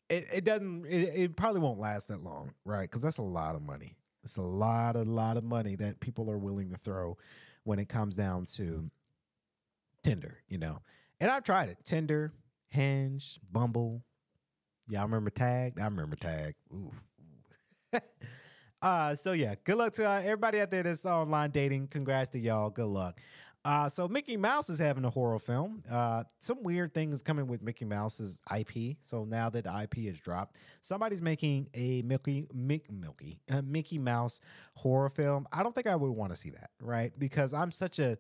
it, 0.10 0.26
it 0.34 0.44
doesn't. 0.44 0.86
It, 0.86 1.14
it 1.16 1.36
probably 1.36 1.62
won't 1.62 1.80
last 1.80 2.08
that 2.08 2.24
long, 2.24 2.54
right? 2.66 2.90
Because 2.90 3.04
that's 3.04 3.20
a 3.20 3.24
lot 3.24 3.56
of 3.56 3.62
money. 3.62 3.96
It's 4.24 4.38
a 4.38 4.42
lot, 4.42 4.96
a 4.96 5.04
lot 5.04 5.38
of 5.38 5.44
money 5.44 5.76
that 5.76 6.00
people 6.00 6.30
are 6.30 6.38
willing 6.38 6.72
to 6.72 6.78
throw 6.78 7.18
when 7.64 7.80
it 7.80 7.88
comes 7.88 8.16
down 8.16 8.46
to 8.56 8.90
Tinder. 10.04 10.40
You 10.50 10.58
know, 10.58 10.82
and 11.22 11.30
I've 11.30 11.44
tried 11.44 11.70
it. 11.70 11.78
Tinder, 11.86 12.34
Hinge, 12.70 13.40
Bumble. 13.52 14.04
Y'all 14.90 15.04
remember 15.04 15.30
Tag? 15.30 15.80
I 15.80 15.86
remember 15.86 16.16
Tag. 16.16 16.56
Ooh. 16.74 16.92
uh, 18.82 19.14
so 19.14 19.34
yeah, 19.34 19.54
good 19.64 19.78
luck 19.78 19.94
to 19.94 20.10
uh, 20.10 20.20
everybody 20.20 20.60
out 20.60 20.72
there 20.72 20.82
that's 20.82 21.06
online 21.06 21.52
dating. 21.52 21.88
Congrats 21.90 22.32
to 22.32 22.40
y'all. 22.40 22.72
Good 22.72 22.88
luck. 22.88 23.22
Uh, 23.64 23.88
so 23.88 24.08
Mickey 24.08 24.36
Mouse 24.36 24.68
is 24.68 24.80
having 24.80 25.06
a 25.06 25.10
horror 25.10 25.38
film. 25.38 25.84
Uh, 25.92 26.24
some 26.40 26.64
weird 26.64 26.94
things 26.94 27.22
coming 27.22 27.46
with 27.46 27.62
Mickey 27.62 27.86
Mouse's 27.86 28.42
IP. 28.58 28.98
So 29.00 29.26
now 29.26 29.52
that 29.52 29.66
the 29.66 29.82
IP 29.84 30.00
is 30.00 30.20
dropped, 30.20 30.58
somebody's 30.82 31.22
making 31.22 31.70
a 31.76 32.02
Mickey 32.02 32.48
Mick, 32.56 32.90
Milky 32.90 33.42
uh, 33.52 33.62
Mickey 33.62 34.00
Mouse 34.00 34.40
horror 34.76 35.10
film. 35.10 35.46
I 35.52 35.62
don't 35.62 35.76
think 35.76 35.86
I 35.86 35.96
would 35.96 36.12
want 36.12 36.32
to 36.32 36.38
see 36.38 36.50
that, 36.52 36.72
right? 36.82 37.12
Because 37.20 37.54
I'm 37.54 37.70
such 37.70 38.00
a 38.00 38.18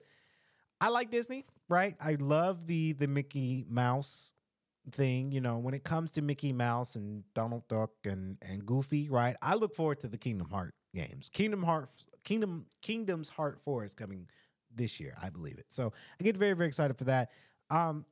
I 0.81 0.89
like 0.89 1.09
Disney, 1.09 1.45
right? 1.67 1.95
I 1.99 2.15
love 2.19 2.67
the 2.67 2.91
the 2.93 3.07
Mickey 3.07 3.65
Mouse 3.67 4.33
thing, 4.91 5.31
you 5.31 5.41
know, 5.41 5.57
when 5.57 5.73
it 5.73 5.83
comes 5.83 6.11
to 6.11 6.21
Mickey 6.21 6.53
Mouse 6.53 6.95
and 6.95 7.23
Donald 7.33 7.67
Duck 7.67 7.91
and 8.05 8.37
and 8.41 8.65
Goofy, 8.65 9.09
right? 9.09 9.35
I 9.41 9.55
look 9.55 9.75
forward 9.75 9.99
to 10.01 10.07
the 10.07 10.17
Kingdom 10.17 10.49
Heart 10.49 10.73
games. 10.95 11.29
Kingdom 11.29 11.63
Heart 11.63 11.89
Kingdom 12.23 12.65
Kingdom's 12.81 13.29
Heart 13.29 13.59
4 13.59 13.85
is 13.85 13.93
coming 13.93 14.27
this 14.73 14.99
year, 14.99 15.15
I 15.21 15.29
believe 15.29 15.57
it. 15.57 15.65
So, 15.69 15.93
I 16.19 16.23
get 16.23 16.37
very 16.37 16.53
very 16.53 16.67
excited 16.67 16.97
for 16.97 17.05
that. 17.05 17.31
Um 17.69 18.05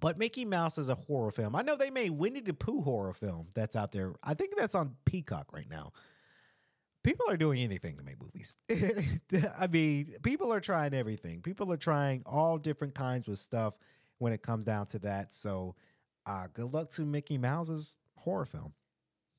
but 0.00 0.18
Mickey 0.18 0.44
Mouse 0.44 0.78
is 0.78 0.90
a 0.90 0.94
horror 0.94 1.30
film. 1.30 1.56
I 1.56 1.62
know 1.62 1.74
they 1.76 1.90
made 1.90 2.10
Winnie 2.10 2.40
the 2.40 2.52
Pooh 2.52 2.82
horror 2.82 3.14
film 3.14 3.48
that's 3.54 3.74
out 3.74 3.92
there. 3.92 4.14
I 4.22 4.34
think 4.34 4.54
that's 4.56 4.74
on 4.74 4.96
Peacock 5.06 5.52
right 5.52 5.68
now. 5.70 5.92
People 7.02 7.26
are 7.30 7.36
doing 7.36 7.60
anything 7.60 7.96
to 7.96 8.02
make 8.02 8.20
movies. 8.20 8.56
I 9.58 9.66
mean, 9.66 10.14
people 10.22 10.52
are 10.52 10.60
trying 10.60 10.92
everything. 10.92 11.40
People 11.40 11.72
are 11.72 11.78
trying 11.78 12.22
all 12.26 12.58
different 12.58 12.94
kinds 12.94 13.28
of 13.28 13.38
stuff 13.38 13.78
when 14.18 14.32
it 14.32 14.42
comes 14.42 14.64
down 14.64 14.86
to 14.86 14.98
that. 15.00 15.32
So, 15.32 15.74
uh, 16.26 16.46
good 16.52 16.72
luck 16.72 16.90
to 16.90 17.02
Mickey 17.04 17.38
Mouse's 17.38 17.96
horror 18.16 18.44
film. 18.44 18.74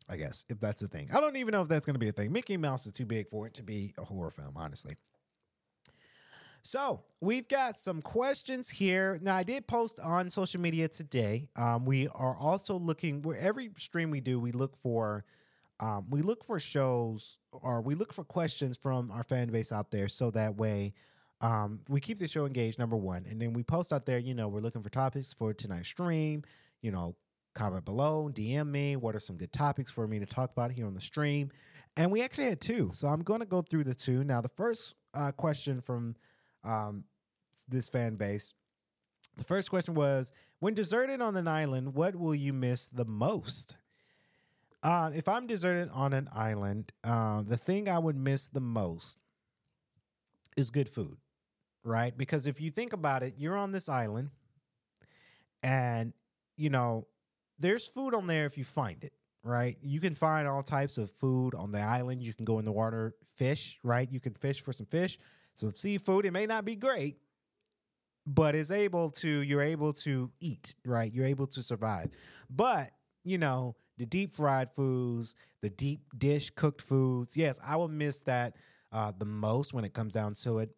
I 0.10 0.18
guess 0.18 0.44
if 0.50 0.60
that's 0.60 0.82
a 0.82 0.88
thing. 0.88 1.08
I 1.13 1.22
don't 1.22 1.36
even 1.36 1.52
know 1.52 1.62
if 1.62 1.68
that's 1.68 1.86
going 1.86 1.94
to 1.94 2.00
be 2.00 2.10
a 2.10 2.12
thing. 2.12 2.32
Mickey 2.32 2.58
Mouse 2.58 2.88
is 2.88 2.92
too 2.92 3.06
big 3.06 3.30
for 3.30 3.46
it 3.46 3.54
to 3.56 3.63
be 3.63 3.94
a 3.98 4.04
horror 4.04 4.32
film, 4.32 4.54
honestly. 4.56 4.96
So 6.62 7.04
we've 7.22 7.48
got 7.48 7.78
some 7.78 8.02
questions 8.02 8.70
here. 8.70 9.20
Now 9.22 9.36
I 9.36 9.44
did 9.44 9.68
post 9.68 10.00
on 10.00 10.30
social 10.30 10.60
media 10.60 10.88
today. 10.88 11.48
Um, 11.56 11.86
we 11.86 12.08
are 12.10 12.36
also 12.36 12.76
looking 12.76 13.24
every 13.39 13.70
stream 13.78 14.12
we 14.12 14.20
do, 14.20 14.39
we 14.39 14.52
look 14.52 14.76
for 14.78 15.24
um, 15.80 16.08
we 16.10 16.22
look 16.22 16.44
for 16.44 16.60
shows 16.60 17.38
or 17.54 17.82
we 17.82 17.96
look 17.96 18.12
for 18.12 18.26
questions 18.26 18.78
from 18.78 19.12
our 19.12 19.24
fan 19.24 19.48
base 19.50 19.72
out 19.72 19.92
there, 19.92 20.10
so 20.10 20.30
that 20.32 20.58
way 20.58 20.94
um, 21.41 21.80
we 21.89 22.02
keep 22.02 22.19
the 22.19 22.28
show 22.28 22.45
engaged. 22.45 22.80
Number 22.80 22.97
one, 22.97 23.25
and 23.30 23.41
then 23.41 23.54
we 23.54 23.63
post 23.63 23.93
out 23.93 24.06
there. 24.06 24.19
You 24.19 24.34
know, 24.34 24.47
we're 24.47 24.60
looking 24.60 24.84
for 24.84 24.89
topics 24.89 25.34
for 25.34 25.54
tonight's 25.54 25.88
stream. 25.88 26.43
You 26.82 26.91
know, 26.91 27.15
comment 27.54 27.86
below, 27.86 28.30
DM 28.34 28.67
me. 28.67 28.95
What 28.95 29.15
are 29.15 29.19
some 29.19 29.38
good 29.38 29.52
topics 29.52 29.91
for 29.91 30.08
me 30.08 30.19
to 30.19 30.25
talk 30.25 30.52
about 30.52 30.71
here 30.71 30.86
on 30.86 30.93
the 30.93 31.02
stream? 31.02 31.52
And 31.97 32.12
we 32.12 32.21
actually 32.21 32.45
had 32.45 32.62
two, 32.62 32.91
so 32.93 33.08
I'm 33.08 33.21
going 33.21 33.41
to 33.41 33.45
go 33.45 33.62
through 33.62 33.84
the 33.84 33.93
two 33.93 34.23
now. 34.23 34.41
The 34.41 34.49
first 34.49 34.95
uh, 35.13 35.32
question 35.32 35.82
from 35.82 36.15
um, 36.63 37.04
this 37.67 37.89
fan 37.89 38.15
base. 38.15 38.54
The 39.38 39.43
first 39.43 39.69
question 39.69 39.93
was 39.93 40.32
When 40.60 40.73
deserted 40.73 41.21
on 41.21 41.36
an 41.36 41.47
island, 41.47 41.95
what 41.95 42.15
will 42.15 42.36
you 42.36 42.54
miss 42.54 42.88
the 42.88 43.06
most? 43.06 43.78
Uh, 44.82 45.12
if 45.13 45.28
I'm 45.28 45.45
deserted 45.45 45.89
on 45.93 46.13
an 46.13 46.30
island, 46.34 46.93
uh, 47.04 47.41
the 47.41 47.58
thing 47.58 47.89
I 47.89 47.99
would 47.99 48.15
miss 48.15 48.47
the 48.47 48.62
most 48.62 49.17
is 50.56 50.71
good 50.71 50.88
food, 50.88 51.17
right? 51.84 52.18
Because 52.18 52.48
if 52.48 52.62
you 52.62 52.72
think 52.72 52.94
about 52.94 53.24
it, 53.24 53.36
you're 53.38 53.58
on 53.58 53.72
this 53.72 53.89
island 53.89 54.30
and, 55.63 56.13
you 56.58 56.70
know, 56.70 57.08
there's 57.58 57.88
food 57.88 58.13
on 58.13 58.28
there 58.28 58.46
if 58.46 58.58
you 58.58 58.63
find 58.63 59.04
it, 59.04 59.13
right? 59.44 59.78
You 59.82 60.00
can 60.00 60.15
find 60.15 60.48
all 60.48 60.63
types 60.63 60.98
of 60.98 61.12
food 61.12 61.56
on 61.56 61.72
the 61.72 61.82
island. 61.82 62.24
You 62.24 62.34
can 62.34 62.46
go 62.46 62.60
in 62.60 62.65
the 62.65 62.72
water, 62.72 63.15
fish, 63.36 63.80
right? 63.84 64.10
You 64.10 64.20
can 64.20 64.34
fish 64.34 64.62
for 64.62 64.72
some 64.72 64.86
fish 64.86 65.18
some 65.60 65.76
seafood. 65.76 66.26
It 66.26 66.32
may 66.32 66.46
not 66.46 66.65
be 66.65 66.76
great, 66.76 67.18
but 68.26 68.56
it's 68.56 68.72
able 68.72 69.12
to, 69.12 69.30
you're 69.30 69.62
able 69.62 69.94
to 69.94 70.32
eat, 70.39 70.76
right? 70.86 71.13
You're 71.13 71.26
able 71.26 71.48
to 71.48 71.62
survive. 71.62 72.10
But, 72.50 72.92
you 73.24 73.38
know, 73.38 73.76
the 73.98 74.06
deep 74.06 74.34
fried 74.34 74.70
foods, 74.70 75.36
the 75.62 75.70
deep 75.70 76.02
dish 76.18 76.50
cooked 76.52 76.82
foods, 76.82 77.36
yes, 77.36 77.60
I 77.63 77.76
will 77.76 77.89
miss 77.89 78.22
that 78.22 78.56
uh, 78.92 79.12
the 79.18 79.26
most 79.26 79.74
when 79.74 79.84
it 79.84 79.94
comes 79.94 80.13
down 80.13 80.34
to 80.36 80.60
it. 80.60 80.70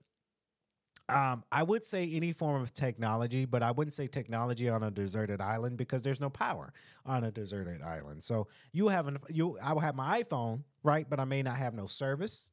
Um, 1.09 1.43
I 1.51 1.63
would 1.63 1.83
say 1.83 2.09
any 2.09 2.31
form 2.31 2.61
of 2.61 2.73
technology, 2.73 3.45
but 3.45 3.63
I 3.63 3.71
wouldn't 3.71 3.93
say 3.93 4.07
technology 4.07 4.69
on 4.69 4.83
a 4.83 4.91
deserted 4.91 5.41
island 5.41 5.77
because 5.77 6.03
there's 6.03 6.21
no 6.21 6.29
power 6.29 6.71
on 7.05 7.25
a 7.25 7.31
deserted 7.31 7.81
island. 7.81 8.23
So 8.23 8.47
you 8.71 8.87
have 8.87 9.07
an 9.07 9.17
you 9.29 9.57
I 9.63 9.73
will 9.73 9.81
have 9.81 9.95
my 9.95 10.23
iPhone, 10.23 10.63
right? 10.83 11.09
But 11.09 11.19
I 11.19 11.25
may 11.25 11.43
not 11.43 11.57
have 11.57 11.73
no 11.73 11.85
service. 11.85 12.51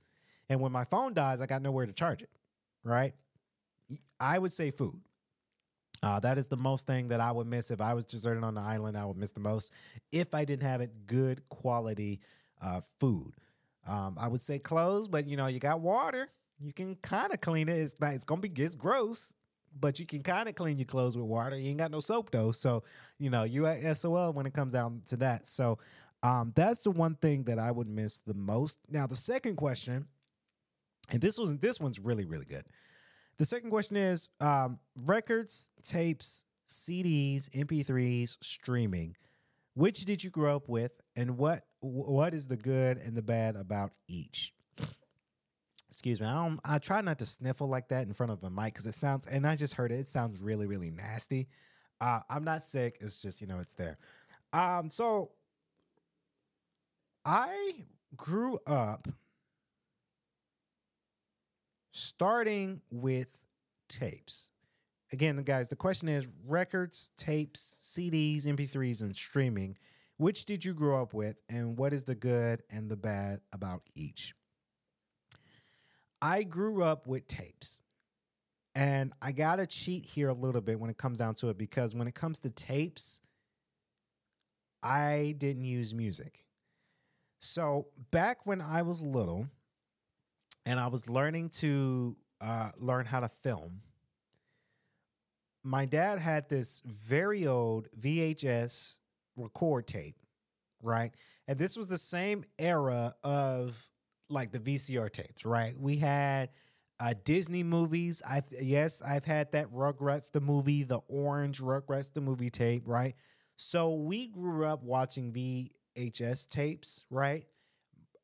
And 0.49 0.61
when 0.61 0.73
my 0.73 0.85
phone 0.85 1.15
dies, 1.15 1.41
I 1.41 1.47
got 1.47 1.63
nowhere 1.63 1.87
to 1.87 1.93
charge 1.93 2.23
it, 2.23 2.31
right? 2.83 3.15
I 4.19 4.39
would 4.39 4.53
say 4.53 4.71
food. 4.71 5.01
Uh, 6.03 6.21
that 6.21 6.39
is 6.39 6.49
the 6.49 6.57
most 6.57 6.87
thing 6.87 7.09
that 7.09 7.21
I 7.21 7.33
would 7.33 7.47
miss 7.47 7.71
if 7.71 7.81
I 7.81 7.95
was 7.95 8.05
deserted 8.05 8.45
on 8.45 8.55
the 8.55 8.61
island. 8.61 8.97
I 8.97 9.05
would 9.05 9.17
miss 9.17 9.33
the 9.33 9.41
most 9.41 9.73
if 10.13 10.35
I 10.35 10.45
didn't 10.45 10.67
have 10.67 10.81
it 10.81 11.07
good 11.07 11.49
quality 11.49 12.21
uh, 12.61 12.81
food. 12.99 13.33
Um, 13.87 14.17
I 14.19 14.29
would 14.29 14.41
say 14.41 14.59
clothes, 14.59 15.09
but 15.09 15.27
you 15.27 15.37
know 15.37 15.47
you 15.47 15.59
got 15.59 15.81
water. 15.81 16.29
You 16.61 16.73
can 16.73 16.97
kind 16.97 17.33
of 17.33 17.41
clean 17.41 17.69
it. 17.69 17.79
It's 17.79 18.01
not. 18.01 18.15
It's 18.15 18.25
gonna 18.25 18.41
be. 18.41 18.51
It's 18.63 18.75
gross, 18.75 19.35
but 19.79 20.01
you 20.01 20.07
can 20.07 20.23
kind 20.23 20.49
of 20.49 20.55
clean 20.55 20.79
your 20.79 20.87
clothes 20.87 21.17
with 21.17 21.27
water. 21.27 21.57
You 21.57 21.71
ain't 21.71 21.79
got 21.79 21.91
no 21.91 22.01
soap 22.01 22.31
though, 22.31 22.53
so 22.53 22.83
you 23.19 23.31
know 23.31 23.45
you 23.45 23.67
at 23.67 23.97
SOL 23.97 24.33
when 24.33 24.47
it 24.47 24.55
comes 24.55 24.73
down 24.73 25.03
to 25.07 25.17
that. 25.19 25.47
So 25.47 25.79
um, 26.23 26.53
that's 26.57 26.83
the 26.83 26.91
one 26.91 27.15
thing 27.15 27.45
that 27.45 27.59
I 27.59 27.71
would 27.71 27.89
miss 27.89 28.19
the 28.19 28.35
most. 28.35 28.81
Now 28.89 29.07
the 29.07 29.17
second 29.17 29.57
question 29.57 30.09
and 31.11 31.21
this 31.21 31.39
was 31.39 31.57
this 31.59 31.81
one's 31.81 31.99
really 31.99 32.25
really 32.25 32.45
good. 32.45 32.65
The 33.39 33.45
second 33.45 33.71
question 33.71 33.97
is 33.97 34.29
um, 34.41 34.79
records, 34.97 35.69
tapes, 35.83 36.45
CDs, 36.69 37.49
MP3s, 37.51 38.39
streaming. 38.43 39.17
Which 39.75 40.05
did 40.05 40.25
you 40.25 40.31
grow 40.31 40.57
up 40.57 40.69
with, 40.69 40.93
and 41.15 41.39
what 41.39 41.65
what 41.81 42.35
is 42.35 42.49
the 42.49 42.57
good 42.57 42.99
and 42.99 43.17
the 43.17 43.23
bad 43.23 43.55
about 43.55 43.93
each? 44.09 44.53
Excuse 45.99 46.21
me. 46.21 46.29
I 46.29 46.35
don't. 46.35 46.61
I 46.65 46.79
try 46.79 47.01
not 47.01 47.19
to 47.19 47.27
sniffle 47.27 47.67
like 47.67 47.89
that 47.89 48.07
in 48.07 48.13
front 48.13 48.31
of 48.31 48.45
a 48.45 48.51
mic 48.51 48.73
because 48.73 48.87
it 48.87 48.95
sounds. 48.95 49.27
And 49.27 49.45
I 49.45 49.57
just 49.57 49.75
heard 49.75 49.91
it. 49.91 49.99
It 49.99 50.07
sounds 50.07 50.41
really 50.41 50.65
really 50.65 50.93
nasty. 50.93 51.49
Uh, 52.01 52.21
I'm 52.31 52.45
not 52.45 52.63
sick. 52.63 52.99
It's 53.01 53.21
just 53.21 53.41
you 53.41 53.49
know 53.49 53.59
it's 53.59 53.75
there. 53.75 53.99
Um. 54.53 54.91
So 54.91 55.33
I 57.25 57.85
grew 58.17 58.61
up 58.65 59.09
starting 61.91 62.81
with 62.93 63.37
tapes. 63.89 64.53
Again, 65.13 65.37
guys, 65.39 65.69
the 65.69 65.75
question 65.75 66.09
is 66.09 66.29
records, 66.47 67.11
tapes, 67.17 67.77
CDs, 67.83 68.45
MP3s, 68.45 69.03
and 69.03 69.17
streaming. 69.17 69.77
Which 70.17 70.45
did 70.45 70.65
you 70.65 70.75
grow 70.75 71.03
up 71.03 71.13
with, 71.13 71.39
and 71.49 71.77
what 71.77 71.93
is 71.93 72.05
the 72.05 72.15
good 72.15 72.63
and 72.71 72.89
the 72.89 72.97
bad 72.97 73.41
about 73.53 73.83
each? 73.97 74.33
I 76.21 76.43
grew 76.43 76.83
up 76.83 77.07
with 77.07 77.27
tapes. 77.27 77.83
And 78.75 79.13
I 79.21 79.33
got 79.33 79.57
to 79.57 79.67
cheat 79.67 80.05
here 80.05 80.29
a 80.29 80.35
little 80.35 80.61
bit 80.61 80.79
when 80.79 80.91
it 80.91 80.97
comes 80.97 81.19
down 81.19 81.35
to 81.37 81.49
it 81.49 81.59
because 81.59 81.95
when 81.95 82.07
it 82.07 82.15
comes 82.15 82.41
to 82.41 82.51
tapes, 82.51 83.21
I 84.83 85.35
didn't 85.37 85.65
use 85.65 85.93
music. 85.93 86.45
So 87.41 87.89
back 88.11 88.47
when 88.47 88.61
I 88.61 88.83
was 88.83 89.03
little 89.03 89.49
and 90.65 90.79
I 90.79 90.87
was 90.89 91.09
learning 91.09 91.49
to 91.51 92.17
uh, 92.41 92.71
learn 92.79 93.05
how 93.05 93.21
to 93.21 93.29
film, 93.29 93.81
my 95.65 95.85
dad 95.85 96.19
had 96.19 96.49
this 96.49 96.81
very 96.87 97.47
old 97.47 97.89
VHS 98.01 98.99
record 99.37 99.87
tape, 99.87 100.17
right? 100.83 101.13
And 101.47 101.59
this 101.59 101.77
was 101.77 101.89
the 101.89 101.99
same 101.99 102.45
era 102.59 103.15
of 103.25 103.89
like 104.31 104.53
the 104.53 104.59
VCR 104.59 105.13
tapes, 105.13 105.45
right? 105.45 105.75
We 105.79 105.97
had 105.97 106.51
uh, 107.01 107.15
Disney 107.25 107.63
movies. 107.63 108.23
I 108.27 108.43
yes, 108.61 109.03
I've 109.03 109.25
had 109.25 109.53
that 109.53 109.73
Rugrats 109.73 110.33
the 110.33 110.41
movie, 110.41 110.83
the 110.83 111.01
orange 111.09 111.61
Rugrats 111.61 112.13
the 112.13 112.21
movie 112.21 112.51
tape, 112.51 112.83
right? 112.87 113.15
So 113.57 113.95
we 113.95 114.29
grew 114.29 114.67
up 114.67 114.83
watching 114.83 115.33
VHS 115.33 116.49
tapes, 116.49 117.05
right? 117.11 117.47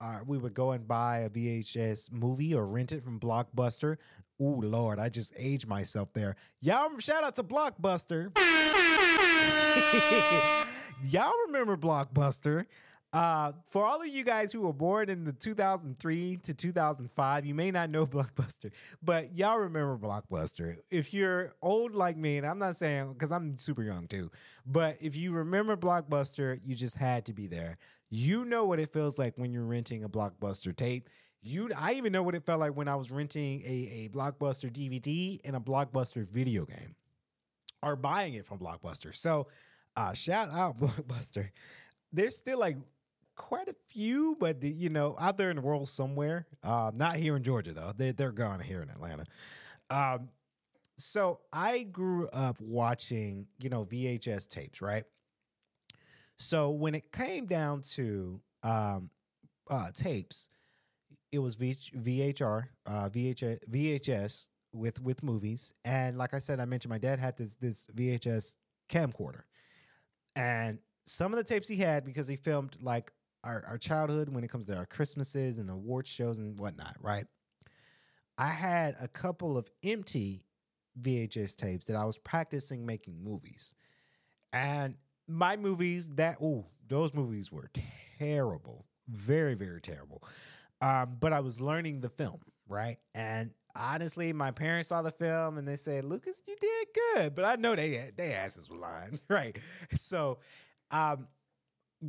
Uh, 0.00 0.20
we 0.26 0.38
would 0.38 0.54
go 0.54 0.72
and 0.72 0.86
buy 0.86 1.20
a 1.20 1.30
VHS 1.30 2.12
movie 2.12 2.54
or 2.54 2.66
rent 2.66 2.92
it 2.92 3.02
from 3.02 3.18
Blockbuster. 3.18 3.96
Ooh, 4.40 4.60
Lord, 4.60 4.98
I 4.98 5.08
just 5.08 5.32
aged 5.36 5.68
myself 5.68 6.12
there. 6.12 6.36
Y'all, 6.60 6.98
shout 6.98 7.24
out 7.24 7.36
to 7.36 7.44
Blockbuster. 7.44 8.36
Y'all 11.04 11.32
remember 11.46 11.76
Blockbuster? 11.76 12.66
Uh, 13.14 13.52
for 13.68 13.86
all 13.86 14.02
of 14.02 14.08
you 14.08 14.24
guys 14.24 14.50
who 14.50 14.62
were 14.62 14.72
born 14.72 15.08
in 15.08 15.22
the 15.22 15.32
2003 15.32 16.38
to 16.38 16.52
2005, 16.52 17.46
you 17.46 17.54
may 17.54 17.70
not 17.70 17.88
know 17.88 18.04
Blockbuster, 18.08 18.72
but 19.04 19.36
y'all 19.36 19.56
remember 19.56 19.96
Blockbuster. 19.96 20.78
If 20.90 21.14
you're 21.14 21.54
old 21.62 21.94
like 21.94 22.16
me, 22.16 22.38
and 22.38 22.46
I'm 22.46 22.58
not 22.58 22.74
saying 22.74 23.12
because 23.12 23.30
I'm 23.30 23.56
super 23.56 23.84
young 23.84 24.08
too, 24.08 24.32
but 24.66 24.96
if 25.00 25.14
you 25.14 25.30
remember 25.30 25.76
Blockbuster, 25.76 26.58
you 26.64 26.74
just 26.74 26.96
had 26.96 27.24
to 27.26 27.32
be 27.32 27.46
there. 27.46 27.78
You 28.10 28.44
know 28.44 28.64
what 28.64 28.80
it 28.80 28.92
feels 28.92 29.16
like 29.16 29.34
when 29.36 29.52
you're 29.52 29.64
renting 29.64 30.02
a 30.02 30.08
Blockbuster 30.08 30.74
tape. 30.74 31.08
You, 31.40 31.70
I 31.78 31.92
even 31.92 32.10
know 32.10 32.24
what 32.24 32.34
it 32.34 32.44
felt 32.44 32.58
like 32.58 32.74
when 32.76 32.88
I 32.88 32.96
was 32.96 33.12
renting 33.12 33.62
a, 33.62 34.06
a 34.06 34.08
Blockbuster 34.08 34.72
DVD 34.72 35.40
and 35.44 35.54
a 35.54 35.60
Blockbuster 35.60 36.26
video 36.26 36.64
game, 36.64 36.96
or 37.80 37.94
buying 37.94 38.34
it 38.34 38.44
from 38.44 38.58
Blockbuster. 38.58 39.14
So, 39.14 39.46
uh, 39.96 40.14
shout 40.14 40.48
out 40.52 40.80
Blockbuster. 40.80 41.50
There's 42.12 42.36
still 42.36 42.58
like 42.58 42.76
quite 43.36 43.68
a 43.68 43.74
few, 43.88 44.36
but 44.38 44.60
the, 44.60 44.68
you 44.68 44.88
know, 44.88 45.16
out 45.18 45.36
there 45.36 45.50
in 45.50 45.56
the 45.56 45.62
world 45.62 45.88
somewhere. 45.88 46.46
Uh, 46.62 46.90
not 46.94 47.16
here 47.16 47.36
in 47.36 47.42
Georgia 47.42 47.72
though. 47.72 47.92
They 47.96 48.12
they're 48.12 48.32
gone 48.32 48.60
here 48.60 48.82
in 48.82 48.90
Atlanta. 48.90 49.24
Um, 49.90 50.28
so 50.96 51.40
I 51.52 51.82
grew 51.82 52.28
up 52.28 52.60
watching, 52.60 53.46
you 53.60 53.68
know, 53.68 53.84
VHS 53.84 54.48
tapes, 54.48 54.80
right? 54.80 55.04
So 56.36 56.70
when 56.70 56.94
it 56.94 57.12
came 57.12 57.46
down 57.46 57.82
to 57.92 58.40
um, 58.62 59.10
uh, 59.70 59.90
tapes, 59.92 60.48
it 61.32 61.38
was 61.38 61.54
v- 61.56 61.76
VHR, 61.96 62.64
uh, 62.86 63.08
VHS, 63.08 63.58
VHS 63.70 64.48
with 64.72 65.00
with 65.00 65.22
movies, 65.22 65.72
and 65.84 66.16
like 66.16 66.34
I 66.34 66.38
said, 66.38 66.60
I 66.60 66.64
mentioned 66.64 66.90
my 66.90 66.98
dad 66.98 67.18
had 67.18 67.36
this 67.36 67.56
this 67.56 67.86
VHS 67.94 68.56
camcorder, 68.88 69.42
and 70.34 70.78
some 71.06 71.32
of 71.32 71.36
the 71.36 71.44
tapes 71.44 71.68
he 71.68 71.76
had 71.76 72.04
because 72.04 72.28
he 72.28 72.36
filmed 72.36 72.76
like 72.80 73.12
our, 73.44 73.62
our 73.68 73.78
childhood 73.78 74.28
when 74.30 74.42
it 74.42 74.48
comes 74.50 74.66
to 74.66 74.76
our 74.76 74.86
Christmases 74.86 75.58
and 75.58 75.70
award 75.70 76.06
shows 76.06 76.38
and 76.38 76.58
whatnot, 76.58 76.96
right? 77.00 77.26
I 78.36 78.48
had 78.48 78.96
a 79.00 79.06
couple 79.06 79.56
of 79.56 79.70
empty 79.84 80.44
VHS 81.00 81.56
tapes 81.56 81.86
that 81.86 81.96
I 81.96 82.04
was 82.04 82.18
practicing 82.18 82.84
making 82.86 83.22
movies. 83.22 83.74
And 84.52 84.96
my 85.28 85.56
movies 85.56 86.08
that 86.14 86.38
oh, 86.42 86.66
those 86.88 87.14
movies 87.14 87.52
were 87.52 87.70
terrible. 88.18 88.86
Very, 89.08 89.54
very 89.54 89.80
terrible. 89.80 90.22
Um, 90.80 91.16
but 91.20 91.32
I 91.32 91.40
was 91.40 91.60
learning 91.60 92.00
the 92.00 92.08
film, 92.08 92.40
right? 92.68 92.98
And 93.14 93.50
honestly, 93.76 94.32
my 94.32 94.50
parents 94.50 94.88
saw 94.88 95.02
the 95.02 95.10
film 95.10 95.58
and 95.58 95.66
they 95.66 95.76
said, 95.76 96.04
Lucas, 96.04 96.42
you 96.46 96.56
did 96.60 96.88
good. 96.94 97.34
But 97.34 97.44
I 97.44 97.56
know 97.56 97.74
they 97.74 98.10
they 98.16 98.32
asses 98.32 98.68
were 98.68 98.76
lying, 98.76 99.20
right? 99.28 99.56
So 99.94 100.38
um 100.90 101.28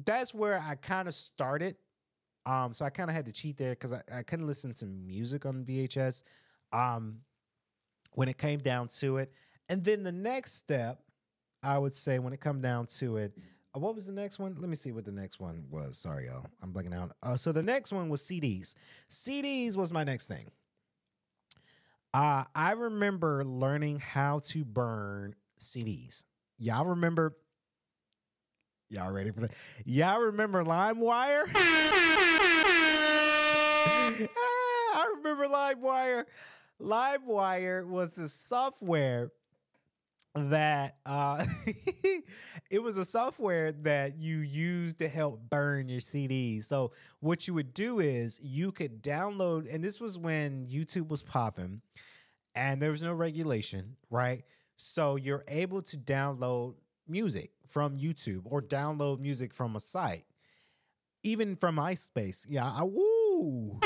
that's 0.04 0.34
where 0.34 0.60
I 0.60 0.76
kind 0.76 1.08
of 1.08 1.14
started. 1.14 1.76
Um, 2.46 2.74
so 2.74 2.86
I 2.86 2.90
kind 2.90 3.10
of 3.10 3.16
had 3.16 3.26
to 3.26 3.32
cheat 3.32 3.58
there 3.58 3.72
because 3.72 3.94
I, 3.94 4.02
I 4.14 4.24
couldn't 4.24 4.48
listen 4.48 4.74
to 4.74 4.86
music 4.86 5.46
on 5.46 5.64
VHS. 5.64 6.24
Um, 6.72 7.20
when 8.12 8.30
it 8.30 8.38
came 8.38 8.60
down 8.60 8.88
to 8.88 9.18
it, 9.18 9.32
and 9.68 9.84
then 9.84 10.04
the 10.04 10.12
next 10.12 10.54
step, 10.54 11.02
I 11.62 11.78
would 11.78 11.94
say, 11.94 12.20
when 12.20 12.34
it 12.34 12.40
come 12.40 12.62
down 12.62 12.86
to 12.98 13.18
it, 13.18 13.34
uh, 13.76 13.80
what 13.80 13.96
was 13.96 14.06
the 14.06 14.12
next 14.14 14.40
one? 14.40 14.56
Let 14.58 14.70
me 14.70 14.76
see 14.76 14.92
what 14.92 15.06
the 15.06 15.12
next 15.12 15.40
one 15.40 15.66
was. 15.70 15.98
Sorry, 15.98 16.28
y'all, 16.28 16.46
I'm 16.62 16.72
blanking 16.72 16.94
out. 16.96 17.12
Uh, 17.22 17.36
so 17.36 17.52
the 17.52 17.64
next 17.64 17.92
one 17.92 18.10
was 18.10 18.22
CDs. 18.22 18.76
CDs 19.10 19.76
was 19.76 19.92
my 19.92 20.04
next 20.04 20.28
thing. 20.28 20.50
Uh, 22.14 22.46
I 22.56 22.72
remember 22.72 23.44
learning 23.44 24.00
how 24.00 24.40
to 24.46 24.64
burn 24.64 25.36
CDs. 25.60 26.24
Y'all 26.58 26.86
remember 26.86 27.36
Y'all 28.96 29.12
ready 29.12 29.30
for 29.30 29.42
that? 29.42 29.52
Y'all 29.84 30.22
remember 30.22 30.64
LimeWire? 30.64 31.50
I 31.54 32.24
remember 35.18 35.48
LimeWire. 35.48 36.24
LimeWire 36.80 37.86
was 37.86 38.16
the 38.16 38.30
software 38.30 39.34
that 40.34 40.98
uh 41.06 41.46
it 42.70 42.82
was 42.82 42.98
a 42.98 43.04
software 43.04 43.74
that 43.74 44.18
you 44.18 44.38
used 44.38 45.00
to 45.00 45.10
help 45.10 45.42
burn 45.50 45.90
your 45.90 46.00
CDs. 46.00 46.64
So 46.64 46.94
what 47.20 47.50
you 47.50 47.54
would 47.54 47.74
do 47.74 48.00
is 48.00 48.40
you 48.42 48.72
could 48.72 49.04
download 49.04 49.74
and 49.74 49.84
this 49.84 50.00
was 50.00 50.18
when 50.18 50.68
YouTube 50.68 51.10
was 51.10 51.22
popping 51.22 51.82
and 52.56 52.82
there 52.82 52.92
was 52.92 53.04
no 53.04 53.12
regulation, 53.14 53.98
right? 54.10 54.46
So 54.78 55.18
you're 55.18 55.44
able 55.50 55.82
to 55.82 55.98
download 55.98 56.76
music 57.08 57.52
from 57.68 57.98
YouTube 57.98 58.42
or 58.46 58.62
download 58.62 59.20
music 59.20 59.54
from 59.54 59.76
a 59.76 59.80
site, 59.80 60.26
even 61.24 61.56
from 61.56 61.78
MySpace. 61.78 62.46
Yeah, 62.50 62.66
I, 62.66 62.84
woo. 62.84 63.80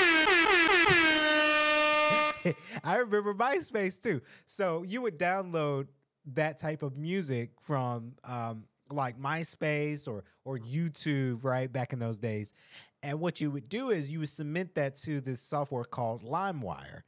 I 2.83 2.97
remember 2.97 3.33
MySpace 3.33 4.01
too. 4.01 4.21
So 4.45 4.83
you 4.83 5.01
would 5.01 5.19
download 5.19 5.87
that 6.33 6.57
type 6.57 6.83
of 6.83 6.97
music 6.97 7.51
from 7.61 8.13
um, 8.23 8.65
like 8.91 9.19
MySpace 9.19 10.07
or 10.07 10.23
or 10.45 10.57
YouTube, 10.57 11.43
right? 11.43 11.71
Back 11.71 11.93
in 11.93 11.99
those 11.99 12.17
days. 12.17 12.53
And 13.01 13.19
what 13.19 13.39
you 13.39 13.49
would 13.51 13.69
do 13.69 13.91
is 13.91 14.11
you 14.11 14.19
would 14.19 14.29
submit 14.29 14.75
that 14.75 14.95
to 14.97 15.21
this 15.21 15.39
software 15.39 15.85
called 15.85 16.23
LimeWire. 16.23 17.01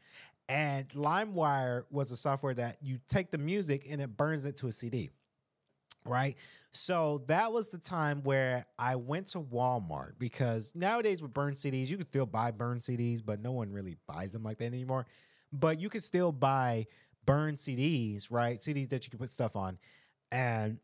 And 0.47 0.88
LimeWire 0.89 1.84
was 1.89 2.12
a 2.12 2.17
software 2.17 2.54
that 2.54 2.78
you 2.82 3.00
take 3.08 3.32
the 3.32 3.38
music 3.38 3.88
and 3.89 4.02
it 4.02 4.15
burns 4.15 4.45
it 4.45 4.58
to 4.58 4.67
a 4.67 4.71
CD 4.71 5.10
right? 6.05 6.35
So 6.71 7.23
that 7.27 7.51
was 7.51 7.69
the 7.69 7.77
time 7.77 8.23
where 8.23 8.65
I 8.79 8.95
went 8.95 9.27
to 9.27 9.39
Walmart 9.39 10.13
because 10.17 10.71
nowadays 10.73 11.21
with 11.21 11.33
burn 11.33 11.53
CDs, 11.53 11.87
you 11.87 11.97
can 11.97 12.07
still 12.07 12.25
buy 12.25 12.51
burn 12.51 12.79
CDs, 12.79 13.21
but 13.23 13.41
no 13.41 13.51
one 13.51 13.71
really 13.71 13.97
buys 14.07 14.32
them 14.32 14.43
like 14.43 14.57
that 14.59 14.65
anymore. 14.65 15.05
But 15.51 15.80
you 15.80 15.89
can 15.89 16.01
still 16.01 16.32
buy 16.32 16.88
burn 17.26 17.55
CDs, 17.55 18.28
right? 18.32 18.57
CDs 18.57 18.89
that 18.89 19.05
you 19.05 19.09
can 19.09 19.19
put 19.19 19.30
stuff 19.30 19.55
on. 19.55 19.78
And 20.32 20.80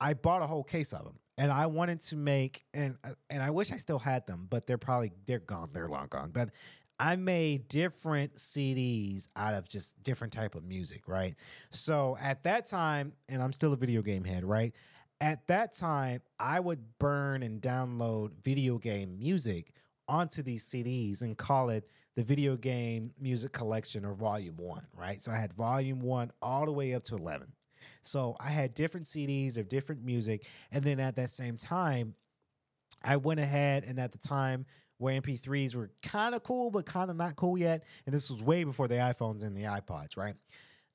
I 0.00 0.14
bought 0.14 0.42
a 0.42 0.46
whole 0.46 0.64
case 0.64 0.92
of 0.92 1.04
them. 1.04 1.18
And 1.36 1.52
I 1.52 1.66
wanted 1.66 2.00
to 2.00 2.16
make 2.16 2.64
and 2.74 2.96
uh, 3.04 3.10
and 3.30 3.40
I 3.40 3.50
wish 3.50 3.70
I 3.70 3.76
still 3.76 4.00
had 4.00 4.26
them, 4.26 4.48
but 4.50 4.66
they're 4.66 4.76
probably 4.76 5.12
they're 5.26 5.38
gone, 5.38 5.70
they're 5.72 5.88
long 5.88 6.08
gone. 6.10 6.30
But 6.32 6.50
I 6.98 7.16
made 7.16 7.68
different 7.68 8.34
CDs 8.34 9.28
out 9.36 9.54
of 9.54 9.68
just 9.68 10.02
different 10.02 10.32
type 10.32 10.54
of 10.54 10.64
music, 10.64 11.08
right? 11.08 11.34
So 11.70 12.16
at 12.20 12.42
that 12.44 12.66
time, 12.66 13.12
and 13.28 13.42
I'm 13.42 13.52
still 13.52 13.72
a 13.72 13.76
video 13.76 14.02
game 14.02 14.24
head, 14.24 14.44
right? 14.44 14.74
At 15.20 15.46
that 15.48 15.72
time, 15.72 16.22
I 16.38 16.60
would 16.60 16.98
burn 16.98 17.42
and 17.42 17.60
download 17.60 18.32
video 18.42 18.78
game 18.78 19.18
music 19.18 19.72
onto 20.08 20.42
these 20.42 20.64
CDs 20.64 21.22
and 21.22 21.36
call 21.36 21.70
it 21.70 21.88
the 22.16 22.22
video 22.22 22.56
game 22.56 23.12
music 23.20 23.52
collection 23.52 24.04
or 24.04 24.14
volume 24.14 24.56
one, 24.56 24.86
right? 24.96 25.20
So 25.20 25.30
I 25.30 25.36
had 25.36 25.52
volume 25.52 26.00
one 26.00 26.32
all 26.42 26.66
the 26.66 26.72
way 26.72 26.94
up 26.94 27.04
to 27.04 27.16
11. 27.16 27.52
So 28.02 28.36
I 28.40 28.48
had 28.48 28.74
different 28.74 29.06
CDs 29.06 29.56
of 29.56 29.68
different 29.68 30.04
music. 30.04 30.46
And 30.72 30.82
then 30.82 30.98
at 30.98 31.16
that 31.16 31.30
same 31.30 31.56
time, 31.56 32.14
I 33.04 33.16
went 33.16 33.38
ahead 33.38 33.84
and 33.84 34.00
at 34.00 34.10
the 34.10 34.18
time 34.18 34.66
where 34.98 35.20
MP3s 35.20 35.74
were 35.74 35.90
kind 36.02 36.34
of 36.34 36.42
cool, 36.42 36.70
but 36.70 36.84
kind 36.84 37.10
of 37.10 37.16
not 37.16 37.36
cool 37.36 37.56
yet. 37.56 37.84
And 38.04 38.14
this 38.14 38.30
was 38.30 38.42
way 38.42 38.64
before 38.64 38.88
the 38.88 38.96
iPhones 38.96 39.44
and 39.44 39.56
the 39.56 39.62
iPods, 39.62 40.16
right? 40.16 40.34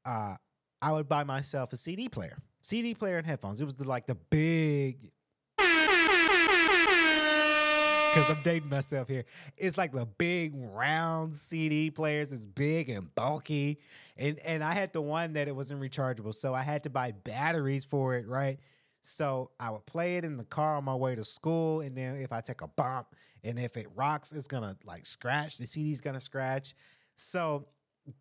Uh, 0.05 0.35
I 0.81 0.91
would 0.91 1.07
buy 1.07 1.23
myself 1.23 1.71
a 1.73 1.77
CD 1.77 2.09
player, 2.09 2.37
CD 2.61 2.93
player 2.93 3.17
and 3.17 3.25
headphones. 3.25 3.61
It 3.61 3.65
was 3.65 3.75
the, 3.75 3.87
like 3.87 4.05
the 4.05 4.15
big. 4.15 5.11
Because 8.13 8.29
I'm 8.29 8.43
dating 8.43 8.69
myself 8.69 9.07
here. 9.07 9.23
It's 9.57 9.75
like 9.75 9.91
the 9.91 10.05
big 10.05 10.53
round 10.55 11.33
CD 11.33 11.89
players. 11.89 12.31
It's 12.31 12.45
big 12.45 12.89
and 12.89 13.13
bulky. 13.15 13.79
And 14.17 14.37
and 14.45 14.63
I 14.63 14.73
had 14.73 14.93
the 14.93 15.01
one 15.01 15.33
that 15.33 15.47
it 15.47 15.55
wasn't 15.55 15.81
rechargeable. 15.81 16.35
So 16.35 16.53
I 16.53 16.61
had 16.61 16.83
to 16.83 16.91
buy 16.91 17.11
batteries 17.11 17.85
for 17.85 18.15
it, 18.15 18.27
right? 18.27 18.59
So 19.03 19.51
I 19.59 19.69
would 19.69 19.85
play 19.85 20.17
it 20.17 20.25
in 20.25 20.37
the 20.37 20.45
car 20.45 20.77
on 20.77 20.85
my 20.85 20.95
way 20.95 21.13
to 21.13 21.23
school. 21.23 21.81
And 21.81 21.95
then 21.95 22.15
if 22.15 22.31
I 22.31 22.41
take 22.41 22.61
a 22.61 22.67
bump 22.67 23.07
and 23.43 23.59
if 23.59 23.75
it 23.75 23.87
rocks, 23.95 24.31
it's 24.31 24.47
gonna 24.47 24.77
like 24.85 25.05
scratch. 25.05 25.57
The 25.57 25.67
CD's 25.67 25.99
gonna 26.01 26.21
scratch. 26.21 26.73
So 27.15 27.67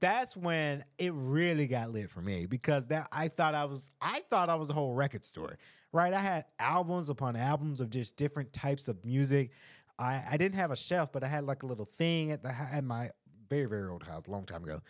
that's 0.01 0.37
when 0.37 0.85
it 0.99 1.13
really 1.15 1.67
got 1.67 1.91
lit 1.91 2.11
for 2.11 2.21
me 2.21 2.47
because 2.47 2.89
that 2.89 3.09
I 3.13 3.29
thought 3.29 3.55
I 3.55 3.65
was 3.65 3.95
I 4.01 4.23
thought 4.29 4.49
I 4.49 4.57
was 4.57 4.71
a 4.71 4.73
whole 4.73 4.93
record 4.93 5.25
store, 5.25 5.57
right? 5.93 6.13
I 6.13 6.21
had 6.21 6.47
albums 6.59 7.11
upon 7.11 7.37
albums 7.37 7.81
of 7.81 7.89
just 7.89 8.17
different 8.17 8.53
types 8.53 8.89
of 8.89 9.05
music. 9.05 9.53
I, 9.99 10.23
I 10.33 10.37
didn't 10.37 10.57
have 10.57 10.73
a 10.73 10.77
shelf, 10.77 11.13
but 11.13 11.23
I 11.23 11.29
had 11.29 11.45
like 11.45 11.63
a 11.63 11.67
little 11.67 11.85
thing 11.85 12.33
at 12.33 12.43
the 12.43 12.51
at 12.51 12.83
my 12.83 13.11
very 13.49 13.67
very 13.67 13.89
old 13.89 14.03
house 14.03 14.27
a 14.27 14.31
long 14.33 14.47
time 14.47 14.65
ago. 14.65 14.81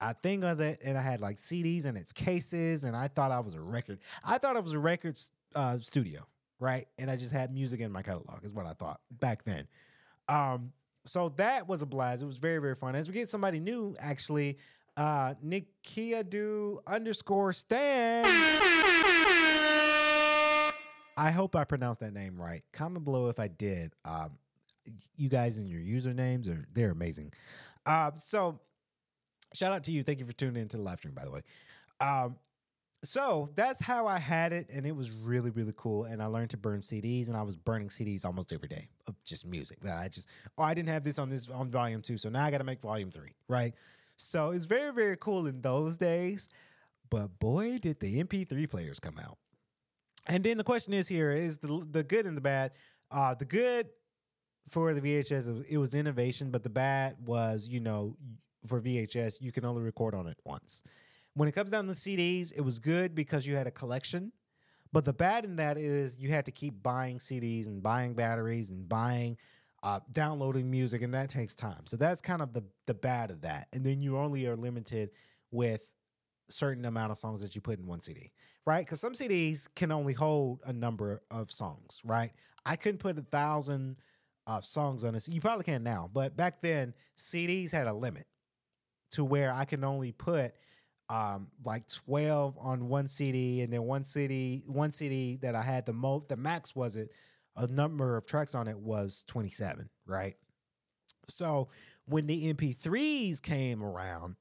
A 0.00 0.14
thing 0.14 0.42
of 0.42 0.60
it, 0.60 0.80
and 0.84 0.98
I 0.98 1.02
had 1.02 1.20
like 1.20 1.36
CDs 1.36 1.86
in 1.86 1.96
its 1.96 2.12
cases, 2.12 2.84
and 2.84 2.96
I 2.96 3.08
thought 3.08 3.30
I 3.30 3.40
was 3.40 3.54
a 3.54 3.60
record. 3.60 4.00
I 4.24 4.38
thought 4.38 4.56
I 4.56 4.60
was 4.60 4.72
a 4.72 4.78
record 4.78 5.16
uh, 5.54 5.78
studio, 5.78 6.26
right? 6.58 6.86
And 6.98 7.10
I 7.10 7.16
just 7.16 7.32
had 7.32 7.52
music 7.52 7.80
in 7.80 7.92
my 7.92 8.02
catalog, 8.02 8.44
is 8.44 8.54
what 8.54 8.66
I 8.66 8.72
thought 8.72 9.00
back 9.10 9.44
then. 9.44 9.66
Um, 10.28 10.72
so 11.04 11.30
that 11.36 11.68
was 11.68 11.82
a 11.82 11.86
blast. 11.86 12.22
It 12.22 12.26
was 12.26 12.38
very, 12.38 12.58
very 12.58 12.74
fun. 12.74 12.94
As 12.94 13.08
we 13.08 13.14
get 13.14 13.28
somebody 13.28 13.60
new, 13.60 13.96
actually, 13.98 14.58
uh 14.96 15.34
Nikia 15.42 16.28
do 16.28 16.80
underscore 16.86 17.52
Stan. 17.54 18.24
I 21.16 21.30
hope 21.30 21.56
I 21.56 21.64
pronounced 21.64 22.00
that 22.00 22.12
name 22.12 22.40
right. 22.40 22.62
Comment 22.72 23.04
below 23.04 23.28
if 23.28 23.38
I 23.38 23.48
did. 23.48 23.94
Um, 24.04 24.38
you 25.16 25.28
guys 25.28 25.58
and 25.58 25.68
your 25.68 25.80
usernames 25.80 26.48
are 26.48 26.66
they're 26.72 26.90
amazing. 26.90 27.32
Um, 27.86 28.12
so 28.16 28.60
shout 29.54 29.72
out 29.72 29.84
to 29.84 29.92
you. 29.92 30.02
Thank 30.02 30.20
you 30.20 30.26
for 30.26 30.32
tuning 30.32 30.62
into 30.62 30.76
the 30.76 30.82
live 30.82 30.98
stream, 30.98 31.14
by 31.14 31.24
the 31.24 31.30
way. 31.30 31.42
Um, 32.00 32.36
so 33.04 33.50
that's 33.54 33.80
how 33.80 34.06
I 34.06 34.18
had 34.18 34.52
it, 34.52 34.70
and 34.72 34.86
it 34.86 34.94
was 34.94 35.10
really, 35.10 35.50
really 35.50 35.74
cool. 35.76 36.04
And 36.04 36.22
I 36.22 36.26
learned 36.26 36.50
to 36.50 36.56
burn 36.56 36.82
CDs, 36.82 37.28
and 37.28 37.36
I 37.36 37.42
was 37.42 37.56
burning 37.56 37.88
CDs 37.88 38.24
almost 38.24 38.52
every 38.52 38.68
day 38.68 38.88
of 39.08 39.14
just 39.24 39.46
music 39.46 39.80
that 39.80 39.96
I 39.96 40.08
just 40.08 40.28
oh 40.56 40.62
I 40.62 40.74
didn't 40.74 40.90
have 40.90 41.02
this 41.02 41.18
on 41.18 41.28
this 41.28 41.50
on 41.50 41.70
volume 41.70 42.02
two, 42.02 42.16
so 42.16 42.28
now 42.28 42.44
I 42.44 42.50
got 42.50 42.58
to 42.58 42.64
make 42.64 42.80
volume 42.80 43.10
three, 43.10 43.34
right? 43.48 43.74
So 44.16 44.50
it's 44.50 44.66
very, 44.66 44.92
very 44.92 45.16
cool 45.16 45.46
in 45.46 45.60
those 45.60 45.96
days. 45.96 46.48
But 47.10 47.38
boy, 47.38 47.78
did 47.78 48.00
the 48.00 48.22
MP3 48.24 48.70
players 48.70 48.98
come 48.98 49.18
out. 49.18 49.36
And 50.26 50.42
then 50.44 50.56
the 50.56 50.64
question 50.64 50.94
is 50.94 51.08
here 51.08 51.32
is 51.32 51.58
the 51.58 51.86
the 51.90 52.04
good 52.04 52.26
and 52.26 52.36
the 52.36 52.40
bad. 52.40 52.72
Uh, 53.10 53.34
the 53.34 53.44
good 53.44 53.88
for 54.68 54.94
the 54.94 55.00
VHS, 55.00 55.66
it 55.68 55.76
was 55.76 55.94
innovation, 55.94 56.50
but 56.50 56.62
the 56.62 56.70
bad 56.70 57.16
was, 57.26 57.68
you 57.68 57.80
know, 57.80 58.16
for 58.66 58.80
VHS, 58.80 59.40
you 59.40 59.50
can 59.52 59.64
only 59.64 59.82
record 59.82 60.14
on 60.14 60.28
it 60.28 60.38
once. 60.44 60.82
When 61.34 61.48
it 61.48 61.52
comes 61.52 61.70
down 61.70 61.86
to 61.86 61.92
CDs, 61.92 62.52
it 62.54 62.60
was 62.60 62.78
good 62.78 63.14
because 63.14 63.46
you 63.46 63.56
had 63.56 63.66
a 63.66 63.70
collection. 63.70 64.32
But 64.92 65.06
the 65.06 65.12
bad 65.12 65.44
in 65.44 65.56
that 65.56 65.78
is 65.78 66.18
you 66.18 66.28
had 66.28 66.44
to 66.46 66.52
keep 66.52 66.82
buying 66.82 67.18
CDs 67.18 67.66
and 67.66 67.82
buying 67.82 68.14
batteries 68.14 68.68
and 68.68 68.86
buying, 68.86 69.38
uh, 69.82 70.00
downloading 70.12 70.70
music, 70.70 71.00
and 71.00 71.14
that 71.14 71.30
takes 71.30 71.54
time. 71.54 71.86
So 71.86 71.96
that's 71.96 72.20
kind 72.20 72.42
of 72.42 72.52
the 72.52 72.62
the 72.86 72.94
bad 72.94 73.30
of 73.30 73.40
that. 73.42 73.68
And 73.72 73.84
then 73.84 74.02
you 74.02 74.18
only 74.18 74.46
are 74.46 74.56
limited 74.56 75.10
with 75.50 75.90
certain 76.50 76.84
amount 76.84 77.10
of 77.10 77.16
songs 77.16 77.40
that 77.40 77.54
you 77.54 77.62
put 77.62 77.78
in 77.78 77.86
one 77.86 78.00
CD, 78.00 78.32
right? 78.66 78.84
Because 78.84 79.00
some 79.00 79.14
CDs 79.14 79.66
can 79.74 79.90
only 79.90 80.12
hold 80.12 80.60
a 80.66 80.72
number 80.72 81.22
of 81.30 81.50
songs, 81.50 82.02
right? 82.04 82.32
I 82.66 82.76
couldn't 82.76 82.98
put 82.98 83.18
a 83.18 83.22
thousand 83.22 83.96
uh, 84.46 84.60
songs 84.60 85.04
on 85.04 85.14
this. 85.14 85.28
You 85.28 85.40
probably 85.40 85.64
can 85.64 85.82
now, 85.82 86.10
but 86.12 86.36
back 86.36 86.60
then 86.60 86.92
CDs 87.16 87.70
had 87.70 87.86
a 87.86 87.94
limit 87.94 88.26
to 89.12 89.24
where 89.24 89.52
I 89.52 89.64
can 89.64 89.84
only 89.84 90.12
put 90.12 90.54
um, 91.12 91.48
like 91.66 91.86
12 91.88 92.56
on 92.58 92.88
one 92.88 93.06
CD 93.06 93.60
and 93.60 93.70
then 93.70 93.82
one 93.82 94.02
CD, 94.02 94.64
one 94.66 94.90
CD 94.90 95.36
that 95.42 95.54
I 95.54 95.60
had 95.60 95.84
the 95.84 95.92
most, 95.92 96.28
the 96.28 96.38
max 96.38 96.74
was 96.74 96.96
it, 96.96 97.10
a 97.54 97.66
number 97.66 98.16
of 98.16 98.26
tracks 98.26 98.54
on 98.54 98.66
it 98.66 98.78
was 98.78 99.22
27, 99.26 99.90
right? 100.06 100.36
So 101.28 101.68
when 102.06 102.26
the 102.26 102.54
MP3s 102.54 103.42
came 103.42 103.84
around, 103.84 104.36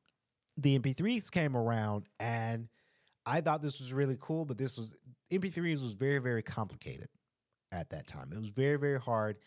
the 0.55 0.79
MP3s 0.79 1.29
came 1.29 1.57
around 1.57 2.05
and 2.21 2.69
I 3.25 3.41
thought 3.41 3.61
this 3.61 3.81
was 3.81 3.91
really 3.91 4.17
cool, 4.21 4.45
but 4.45 4.57
this 4.57 4.77
was 4.77 4.95
MP3s 5.29 5.83
was 5.83 5.93
very, 5.93 6.19
very 6.19 6.41
complicated 6.41 7.09
at 7.73 7.89
that 7.89 8.07
time. 8.07 8.29
It 8.33 8.39
was 8.39 8.51
very, 8.51 8.77
very 8.77 8.99
hard. 8.99 9.39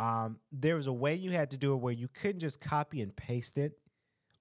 Um, 0.00 0.40
there 0.50 0.74
was 0.74 0.88
a 0.88 0.92
way 0.92 1.14
you 1.14 1.30
had 1.30 1.52
to 1.52 1.56
do 1.56 1.74
it 1.74 1.76
where 1.76 1.92
you 1.92 2.08
couldn't 2.08 2.40
just 2.40 2.60
copy 2.60 3.02
and 3.02 3.14
paste 3.14 3.56
it 3.56 3.78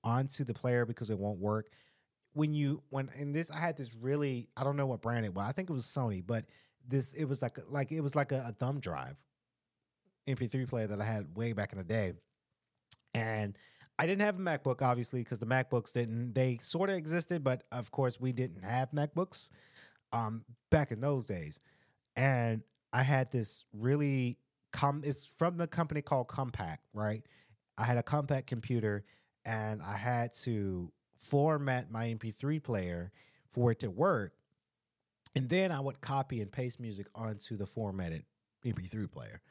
onto 0.03 0.43
the 0.43 0.55
player 0.55 0.87
because 0.87 1.11
it 1.11 1.19
won't 1.19 1.37
work 1.37 1.67
when 2.34 2.53
you 2.53 2.82
when 2.89 3.09
in 3.17 3.34
this 3.34 3.51
I 3.51 3.59
had 3.59 3.77
this 3.77 3.93
really 3.93 4.47
I 4.55 4.63
don't 4.63 4.77
know 4.77 4.86
what 4.86 5.01
brand 5.01 5.25
it 5.25 5.34
was. 5.34 5.45
I 5.47 5.51
think 5.51 5.69
it 5.69 5.73
was 5.73 5.86
Sony, 5.86 6.23
but 6.25 6.45
this 6.88 7.13
it 7.13 7.25
was 7.25 7.41
like 7.41 7.57
like 7.69 7.91
it 7.91 8.01
was 8.01 8.15
like 8.15 8.32
a, 8.32 8.45
a 8.47 8.51
thumb 8.53 8.79
drive 8.79 9.21
MP3 10.27 10.67
player 10.67 10.88
that 10.88 11.01
I 11.01 11.03
had 11.03 11.36
way 11.36 11.53
back 11.53 11.71
in 11.71 11.77
the 11.77 11.84
day. 11.84 12.13
And 13.13 13.57
I 13.99 14.05
didn't 14.05 14.21
have 14.21 14.39
a 14.39 14.41
MacBook 14.41 14.82
obviously 14.82 15.21
because 15.21 15.39
the 15.39 15.45
MacBooks 15.45 15.93
didn't 15.93 16.34
they 16.34 16.57
sort 16.61 16.89
of 16.89 16.95
existed, 16.95 17.43
but 17.43 17.63
of 17.71 17.91
course 17.91 18.19
we 18.19 18.32
didn't 18.32 18.63
have 18.63 18.91
MacBooks 18.91 19.49
um 20.13 20.43
back 20.69 20.91
in 20.91 21.01
those 21.01 21.25
days. 21.25 21.59
And 22.15 22.61
I 22.93 23.03
had 23.03 23.32
this 23.32 23.65
really 23.73 24.38
com 24.71 25.01
it's 25.05 25.25
from 25.25 25.57
the 25.57 25.67
company 25.67 26.01
called 26.01 26.27
Compaq, 26.27 26.77
right? 26.93 27.23
I 27.77 27.84
had 27.84 27.97
a 27.97 28.03
Compaq 28.03 28.45
computer 28.45 29.03
and 29.45 29.82
I 29.82 29.97
had 29.97 30.34
to 30.34 30.91
format 31.30 31.91
my 31.91 32.07
MP3 32.07 32.61
player 32.63 33.11
for 33.51 33.72
it 33.72 33.80
to 33.80 33.89
work. 33.89 34.34
And 35.36 35.47
then 35.47 35.72
I 35.72 35.80
would 35.80 36.01
copy 36.01 36.41
and 36.41 36.51
paste 36.51 36.80
music 36.80 37.07
onto 37.15 37.55
the 37.55 37.65
formatted 37.65 38.26
MP3 38.65 39.11
player. 39.11 39.41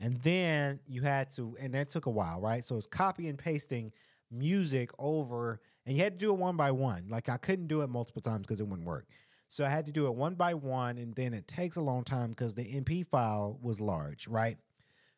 And 0.00 0.16
then 0.18 0.80
you 0.86 1.02
had 1.02 1.30
to, 1.30 1.56
and 1.60 1.74
that 1.74 1.90
took 1.90 2.06
a 2.06 2.10
while, 2.10 2.40
right? 2.40 2.64
So 2.64 2.76
it's 2.76 2.86
copy 2.86 3.28
and 3.28 3.38
pasting 3.38 3.92
music 4.30 4.90
over, 4.98 5.60
and 5.86 5.96
you 5.96 6.02
had 6.02 6.14
to 6.14 6.18
do 6.18 6.32
it 6.32 6.38
one 6.38 6.56
by 6.56 6.70
one. 6.70 7.06
Like 7.08 7.28
I 7.28 7.36
couldn't 7.36 7.66
do 7.66 7.82
it 7.82 7.88
multiple 7.88 8.22
times 8.22 8.46
because 8.46 8.60
it 8.60 8.66
wouldn't 8.66 8.86
work. 8.86 9.06
So 9.48 9.64
I 9.64 9.70
had 9.70 9.86
to 9.86 9.92
do 9.92 10.06
it 10.06 10.14
one 10.14 10.34
by 10.34 10.54
one, 10.54 10.98
and 10.98 11.14
then 11.14 11.32
it 11.32 11.48
takes 11.48 11.76
a 11.76 11.80
long 11.80 12.04
time 12.04 12.30
because 12.30 12.54
the 12.54 12.64
MP 12.64 13.06
file 13.06 13.58
was 13.62 13.80
large, 13.80 14.28
right? 14.28 14.58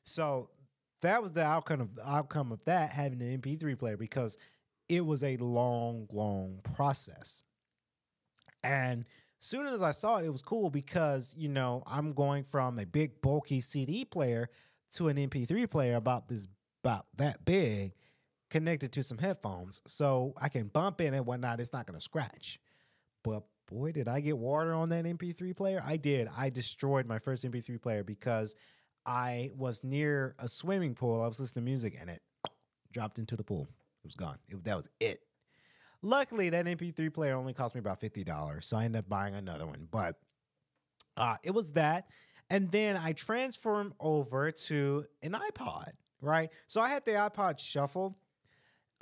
So 0.03 0.51
that 1.03 1.21
was 1.21 1.33
the 1.33 1.45
outcome 1.45 1.81
of 1.81 1.91
outcome 2.05 2.53
of 2.53 2.65
that 2.65 2.91
having 2.91 3.21
an 3.23 3.41
MP3 3.41 3.79
player 3.79 3.97
because 3.97 4.39
it 4.91 5.07
was 5.07 5.23
a 5.23 5.37
long, 5.37 6.09
long 6.13 6.59
process. 6.75 7.45
And 8.65 9.07
soon 9.39 9.69
as 9.69 9.83
I 9.83 9.93
saw 9.93 10.17
it, 10.17 10.27
it 10.27 10.31
was 10.31 10.43
cool 10.43 10.69
because, 10.69 11.33
you 11.39 11.49
know, 11.49 11.85
I'm 11.87 12.13
going 12.13 12.43
from 12.43 12.79
a 12.79 12.85
big, 12.85 13.23
bulky 13.23 13.61
CD 13.61 14.05
player 14.05 14.51
to 14.95 15.07
an 15.07 15.17
MP3 15.17 15.71
player 15.71 15.95
about 15.95 16.29
this, 16.29 16.49
about 16.83 17.07
that 17.17 17.45
big, 17.45 17.93
connected 18.51 18.91
to 18.93 19.05
some 19.05 19.17
headphones. 19.17 19.81
So 19.87 20.35
I 20.43 20.49
can 20.49 20.67
bump 20.67 21.01
in 21.01 21.15
and 21.15 21.25
whatnot. 21.25 21.61
It's 21.61 21.73
not 21.73 21.87
going 21.87 21.97
to 21.97 22.05
scratch. 22.05 22.59
But 23.23 23.45
boy, 23.71 23.93
did 23.93 24.09
I 24.09 24.19
get 24.19 24.37
water 24.37 24.75
on 24.75 24.89
that 24.89 25.05
MP3 25.05 25.57
player. 25.57 25.81
I 25.87 25.99
did. 25.99 26.29
I 26.37 26.51
destroyed 26.51 27.07
my 27.07 27.21
first 27.21 27.45
MP3 27.45 27.81
player 27.81 28.03
because 28.03 28.57
I 29.07 29.53
was 29.57 29.85
near 29.85 30.35
a 30.41 30.49
swimming 30.49 30.97
pool. 30.97 31.23
I 31.23 31.29
was 31.29 31.39
listening 31.39 31.65
to 31.65 31.71
music 31.71 31.97
and 32.01 32.11
it 32.11 32.21
dropped 32.93 33.21
into 33.21 33.37
the 33.37 33.45
pool. 33.45 33.69
It 34.03 34.07
was 34.07 34.15
gone. 34.15 34.39
It, 34.49 34.63
that 34.65 34.77
was 34.77 34.91
it. 35.01 35.21
Luckily, 36.03 36.51
that 36.51 36.67
MP3 36.67 37.13
player 37.13 37.37
only 37.37 37.53
cost 37.53 37.75
me 37.75 37.79
about 37.79 38.01
$50. 38.01 38.65
So 38.65 38.77
I 38.77 38.85
ended 38.85 39.01
up 39.01 39.09
buying 39.09 39.35
another 39.35 39.67
one. 39.67 39.87
But 39.91 40.17
uh, 41.17 41.37
it 41.43 41.51
was 41.53 41.73
that. 41.73 42.07
And 42.49 42.71
then 42.71 42.97
I 42.97 43.13
transformed 43.13 43.93
over 44.01 44.51
to 44.51 45.05
an 45.23 45.33
iPod, 45.33 45.91
right? 46.21 46.51
So 46.67 46.81
I 46.81 46.89
had 46.89 47.05
the 47.05 47.13
iPod 47.13 47.61
Shuffle, 47.61 48.17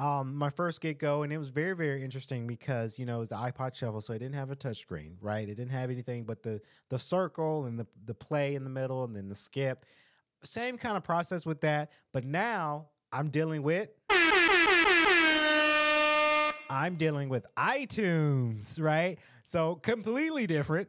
um, 0.00 0.36
my 0.36 0.50
first 0.50 0.80
get 0.80 0.98
go, 0.98 1.22
and 1.22 1.32
it 1.32 1.38
was 1.38 1.50
very, 1.50 1.74
very 1.74 2.04
interesting 2.04 2.46
because 2.46 2.98
you 2.98 3.06
know 3.06 3.16
it 3.16 3.20
was 3.20 3.28
the 3.30 3.36
iPod 3.36 3.74
Shuffle, 3.74 4.00
so 4.00 4.12
it 4.12 4.20
didn't 4.20 4.36
have 4.36 4.50
a 4.50 4.56
touchscreen, 4.56 5.14
right? 5.20 5.48
It 5.48 5.56
didn't 5.56 5.72
have 5.72 5.90
anything 5.90 6.24
but 6.24 6.42
the 6.42 6.60
the 6.88 6.98
circle 6.98 7.64
and 7.64 7.78
the 7.78 7.86
the 8.04 8.14
play 8.14 8.54
in 8.54 8.62
the 8.62 8.70
middle, 8.70 9.04
and 9.04 9.16
then 9.16 9.28
the 9.28 9.34
skip. 9.34 9.84
Same 10.44 10.78
kind 10.78 10.96
of 10.96 11.02
process 11.02 11.44
with 11.44 11.60
that, 11.62 11.90
but 12.12 12.24
now 12.24 12.90
I'm 13.12 13.30
dealing 13.30 13.62
with 13.62 13.88
I'm 16.70 16.96
dealing 16.96 17.28
with 17.28 17.46
iTunes, 17.56 18.80
right? 18.80 19.18
So 19.44 19.76
completely 19.76 20.46
different. 20.46 20.88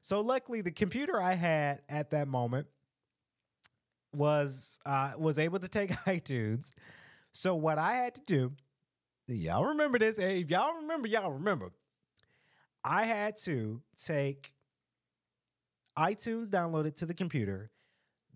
So 0.00 0.20
luckily, 0.20 0.60
the 0.60 0.70
computer 0.70 1.20
I 1.20 1.34
had 1.34 1.82
at 1.88 2.10
that 2.10 2.28
moment, 2.28 2.66
was 4.16 4.80
uh, 4.86 5.12
was 5.18 5.38
able 5.38 5.58
to 5.58 5.68
take 5.68 5.90
iTunes. 6.06 6.70
So 7.32 7.54
what 7.54 7.78
I 7.78 7.94
had 7.94 8.14
to 8.14 8.20
do, 8.26 8.52
y'all 9.28 9.66
remember 9.66 9.98
this? 9.98 10.16
Hey, 10.16 10.40
if 10.40 10.50
y'all 10.50 10.74
remember, 10.80 11.08
y'all 11.08 11.32
remember. 11.32 11.70
I 12.84 13.04
had 13.04 13.36
to 13.38 13.82
take 13.96 14.52
iTunes, 15.98 16.48
download 16.48 16.86
it 16.86 16.96
to 16.96 17.06
the 17.06 17.14
computer. 17.14 17.70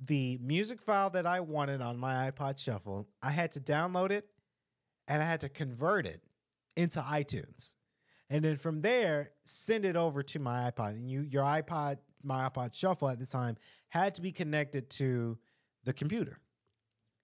The 0.03 0.39
music 0.43 0.83
file 0.83 1.11
that 1.11 1.27
I 1.27 1.41
wanted 1.41 1.81
on 1.81 1.99
my 1.99 2.31
iPod 2.31 2.59
Shuffle, 2.59 3.07
I 3.23 3.31
had 3.31 3.53
to 3.53 3.61
download 3.61 4.11
it 4.11 4.27
and 5.07 5.23
I 5.23 5.27
had 5.27 5.43
to 5.43 5.49
convert 5.49 6.07
it 6.07 6.21
into 6.77 7.01
iTunes. 7.01 7.75
And 8.29 8.45
then 8.45 8.57
from 8.57 8.81
there, 8.81 9.31
send 9.45 9.85
it 9.85 9.97
over 9.97 10.23
to 10.23 10.39
my 10.39 10.71
iPod. 10.71 10.91
And 10.91 11.11
you 11.11 11.23
your 11.23 11.43
iPod, 11.43 11.99
my 12.23 12.49
iPod 12.49 12.75
Shuffle 12.75 13.09
at 13.09 13.19
the 13.19 13.27
time, 13.27 13.57
had 13.89 14.15
to 14.15 14.23
be 14.23 14.31
connected 14.31 14.89
to 14.91 15.39
the 15.85 15.93
computer. 15.93 16.39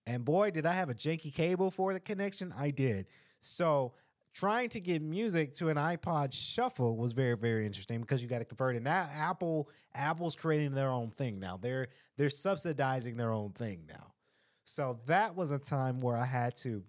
And 0.07 0.25
boy, 0.25 0.51
did 0.51 0.67
I 0.67 0.73
have 0.73 0.91
a 0.91 0.95
janky 0.95 1.33
cable 1.33 1.71
for 1.71 1.93
the 1.93 2.01
connection. 2.01 2.53
I 2.57 2.71
did. 2.71 3.07
So 3.41 3.95
trying 4.35 4.69
to 4.69 4.81
get 4.81 5.01
music 5.01 5.53
to 5.55 5.69
an 5.69 5.77
iPod 5.77 6.33
Shuffle 6.33 6.97
was 6.97 7.13
very, 7.13 7.37
very 7.37 7.65
interesting 7.67 8.01
because 8.01 8.23
you 8.23 8.29
got 8.29 8.41
to 8.41 8.45
convert 8.45 8.77
it. 8.77 8.83
Now 8.83 9.09
Apple, 9.15 9.71
Apple's 9.95 10.37
creating 10.37 10.73
their 10.73 10.91
own 10.91 11.11
thing 11.11 11.41
now. 11.41 11.57
They're 11.57 11.89
they're 12.17 12.31
subsidizing 12.31 13.17
their 13.17 13.33
own 13.33 13.53
thing 13.53 13.85
now. 13.89 14.13
So 14.65 14.99
that 15.07 15.37
was 15.37 15.53
a 15.53 15.59
time 15.59 16.01
where 16.01 16.17
I 16.17 16.27
had 16.27 16.57
to 16.57 16.83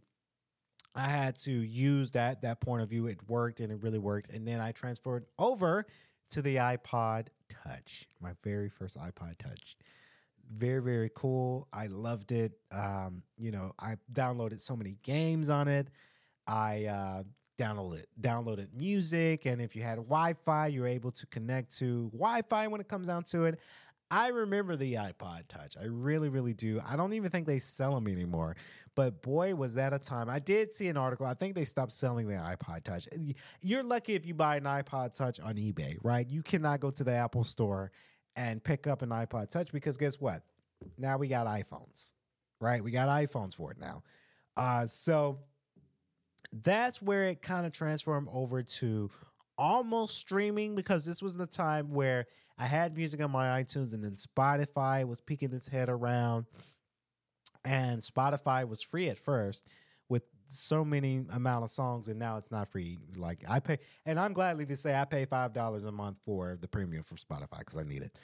I 0.98 1.08
had 1.08 1.36
to 1.36 1.52
use 1.52 2.12
that 2.12 2.42
that 2.42 2.60
point 2.60 2.82
of 2.82 2.90
view. 2.90 3.06
It 3.06 3.20
worked 3.30 3.60
and 3.60 3.72
it 3.72 3.82
really 3.82 4.00
worked. 4.00 4.32
And 4.32 4.48
then 4.48 4.60
I 4.60 4.72
transferred 4.72 5.26
over 5.38 5.86
to 6.32 6.42
the 6.42 6.56
iPod 6.56 7.28
Touch, 7.50 8.08
my 8.20 8.32
very 8.44 8.68
first 8.68 8.98
iPod 8.98 9.38
Touch. 9.38 9.78
Very, 10.52 10.82
very 10.82 11.12
cool. 11.14 11.68
I 11.72 11.88
loved 11.88 12.32
it. 12.32 12.54
Um, 12.72 13.22
you 13.38 13.52
know, 13.52 13.74
I 13.80 13.98
downloaded 14.14 14.60
so 14.60 14.76
many 14.76 14.98
games 15.04 15.50
on 15.50 15.68
it. 15.68 15.90
I 16.48 16.86
uh, 16.86 17.24
downloaded 17.60 18.06
downloaded 18.20 18.68
music, 18.74 19.46
and 19.46 19.62
if 19.62 19.76
you 19.76 19.84
had 19.84 19.98
Wi-Fi, 19.98 20.68
you're 20.68 20.88
able 20.88 21.12
to 21.12 21.26
connect 21.28 21.78
to 21.78 22.10
Wi-Fi 22.14 22.68
when 22.68 22.82
it 22.82 22.88
comes 22.88 23.08
down 23.08 23.24
to 23.26 23.46
it. 23.46 23.60
I 24.10 24.30
remember 24.30 24.76
the 24.78 24.94
iPod 24.94 25.48
Touch. 25.50 25.76
I 25.80 25.86
really, 25.86 26.30
really 26.30 26.54
do. 26.54 26.80
I 26.88 26.96
don't 26.96 27.14
even 27.14 27.30
think 27.30 27.46
they 27.46 27.60
sell 27.60 27.94
them 27.94 28.08
anymore. 28.08 28.56
But 28.96 29.22
boy, 29.22 29.54
was 29.56 29.76
that 29.76 29.94
a 29.94 30.00
time. 30.00 30.30
I 30.30 30.40
did 30.40 30.72
see 30.72 30.88
an 30.88 30.96
article. 30.96 31.26
I 31.26 31.34
think 31.34 31.56
they 31.56 31.66
stopped 31.66 31.92
selling 31.92 32.28
the 32.28 32.36
iPod 32.36 32.84
Touch. 32.84 33.08
You're 33.62 33.84
lucky 33.84 34.14
if 34.14 34.26
you 34.26 34.34
buy 34.34 34.58
an 34.58 34.64
iPod 34.64 35.14
Touch 35.14 35.40
on 35.40 35.56
eBay, 35.56 35.98
right? 36.04 36.28
You 36.30 36.42
cannot 36.42 36.80
go 36.80 36.90
to 36.92 37.04
the 37.04 37.12
Apple 37.12 37.44
store 37.44 37.92
and 38.38 38.64
pick 38.64 38.88
up 38.88 39.02
an 39.02 39.10
iPod 39.10 39.50
Touch 39.50 39.74
because 39.74 39.98
guess 39.98 40.22
what? 40.22 40.42
Now 40.98 41.18
we 41.18 41.28
got 41.28 41.46
iPhones, 41.48 42.14
right? 42.62 42.82
We 42.82 42.92
got 42.92 43.10
iPhones 43.10 43.56
for 43.56 43.72
it 43.72 43.80
now. 43.80 44.04
Uh, 44.56 44.86
so 44.86 45.40
that's 46.64 47.02
where 47.02 47.26
it 47.26 47.42
kind 47.42 47.66
of 47.66 47.74
transformed 47.74 48.30
over 48.32 48.64
to 48.64 49.10
almost 49.58 50.18
streaming 50.18 50.76
because 50.76 51.04
this 51.04 51.22
was 51.22 51.36
the 51.36 51.48
time 51.48 51.90
where 51.90 52.26
I 52.58 52.66
had 52.66 52.96
music 52.96 53.22
on 53.22 53.32
my 53.32 53.62
iTunes 53.62 53.94
and 53.94 54.04
then 54.04 54.16
Spotify 54.16 55.06
was 55.06 55.22
peeking 55.22 55.54
its 55.54 55.68
head 55.68 55.90
around. 55.90 56.46
And 57.64 58.02
Spotify 58.02 58.68
was 58.68 58.82
free 58.82 59.10
at 59.10 59.18
first 59.18 59.68
with 60.10 60.24
so 60.48 60.86
many 60.86 61.26
amount 61.34 61.64
of 61.64 61.70
songs 61.70 62.08
and 62.08 62.18
now 62.18 62.38
it's 62.38 62.50
not 62.50 62.70
free. 62.70 62.98
Like 63.16 63.44
I 63.48 63.60
pay 63.60 63.80
and 64.06 64.20
I'm 64.20 64.34
gladly 64.34 64.66
to 64.68 64.78
say 64.78 64.96
I 64.96 65.06
pay 65.06 65.26
five 65.26 65.54
dollars 65.54 65.84
a 65.86 65.92
month 65.92 66.20
for 66.26 66.58
the 66.60 66.68
premium 66.68 67.04
for 67.04 67.16
Spotify 67.16 67.60
because 67.60 67.78
I 67.78 67.84
need 67.84 68.02
it. 68.02 68.18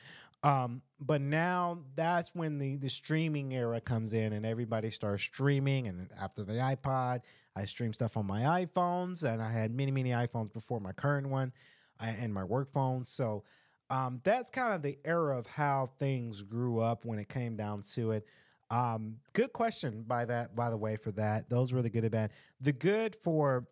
Um, 0.43 0.81
but 0.99 1.21
now 1.21 1.79
that's 1.95 2.36
when 2.36 2.57
the 2.57 2.77
the 2.77 2.89
streaming 2.89 3.53
era 3.53 3.79
comes 3.79 4.13
in 4.13 4.34
and 4.34 4.45
everybody 4.45 4.89
starts 4.89 5.23
streaming. 5.23 5.88
And 5.88 6.09
after 6.21 6.43
the 6.43 6.53
iPod, 6.53 7.21
I 7.55 7.65
stream 7.65 7.93
stuff 7.93 8.17
on 8.17 8.25
my 8.25 8.41
iPhones, 8.65 9.23
and 9.23 9.41
I 9.41 9.51
had 9.51 9.71
many 9.71 9.91
many 9.91 10.09
iPhones 10.09 10.51
before 10.51 10.79
my 10.79 10.91
current 10.91 11.29
one, 11.29 11.53
and 11.99 12.34
my 12.34 12.43
work 12.43 12.69
phone. 12.69 13.05
So 13.05 13.43
um, 13.89 14.21
that's 14.23 14.49
kind 14.49 14.73
of 14.73 14.81
the 14.81 14.97
era 15.05 15.38
of 15.38 15.45
how 15.47 15.89
things 15.97 16.41
grew 16.41 16.79
up 16.79 17.05
when 17.05 17.19
it 17.19 17.29
came 17.29 17.55
down 17.55 17.81
to 17.93 18.11
it. 18.11 18.27
Um, 18.69 19.17
good 19.34 19.53
question 19.53 20.03
by 20.07 20.25
that, 20.25 20.55
by 20.55 20.69
the 20.69 20.77
way, 20.77 20.95
for 20.95 21.11
that. 21.11 21.49
Those 21.49 21.73
were 21.73 21.81
the 21.81 21.89
good 21.89 22.03
and 22.03 22.11
bad. 22.11 22.31
The 22.61 22.71
good 22.71 23.15
for 23.15 23.67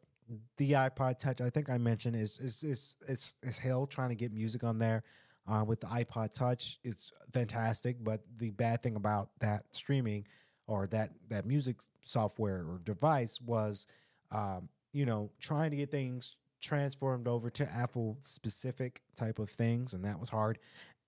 the 0.57 0.73
iPod 0.73 1.17
Touch, 1.17 1.41
I 1.41 1.49
think 1.49 1.69
I 1.69 1.77
mentioned, 1.77 2.15
is 2.15 2.39
is 2.39 2.63
is 2.63 2.95
is, 3.07 3.35
is 3.41 3.57
hell 3.57 3.87
trying 3.87 4.09
to 4.09 4.15
get 4.15 4.31
music 4.31 4.63
on 4.63 4.77
there 4.77 5.03
uh, 5.47 5.63
with 5.65 5.79
the 5.79 5.87
iPod 5.87 6.33
Touch. 6.33 6.79
It's 6.83 7.11
fantastic, 7.31 8.03
but 8.03 8.21
the 8.37 8.51
bad 8.51 8.81
thing 8.81 8.95
about 8.95 9.29
that 9.39 9.63
streaming 9.71 10.27
or 10.67 10.87
that 10.87 11.11
that 11.29 11.45
music 11.45 11.77
software 12.01 12.59
or 12.59 12.79
device 12.83 13.41
was, 13.41 13.87
um, 14.31 14.69
you 14.93 15.05
know, 15.05 15.31
trying 15.39 15.71
to 15.71 15.77
get 15.77 15.89
things 15.89 16.37
transformed 16.61 17.27
over 17.27 17.49
to 17.49 17.69
Apple 17.71 18.17
specific 18.19 19.01
type 19.15 19.39
of 19.39 19.49
things, 19.49 19.93
and 19.93 20.05
that 20.05 20.19
was 20.19 20.29
hard. 20.29 20.59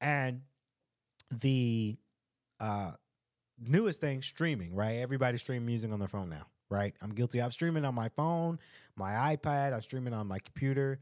And 0.01 0.41
the 1.31 1.97
uh, 2.59 2.91
newest 3.59 4.01
thing, 4.01 4.21
streaming, 4.21 4.75
right? 4.75 4.97
Everybody 4.97 5.37
stream 5.37 5.65
music 5.65 5.91
on 5.91 5.99
their 5.99 6.07
phone 6.07 6.29
now, 6.29 6.47
right? 6.69 6.93
I'm 7.01 7.11
guilty. 7.11 7.41
I'm 7.41 7.51
streaming 7.51 7.85
on 7.85 7.95
my 7.95 8.09
phone, 8.09 8.59
my 8.95 9.35
iPad. 9.35 9.73
I'm 9.73 9.81
streaming 9.81 10.13
on 10.13 10.27
my 10.27 10.39
computer, 10.39 10.99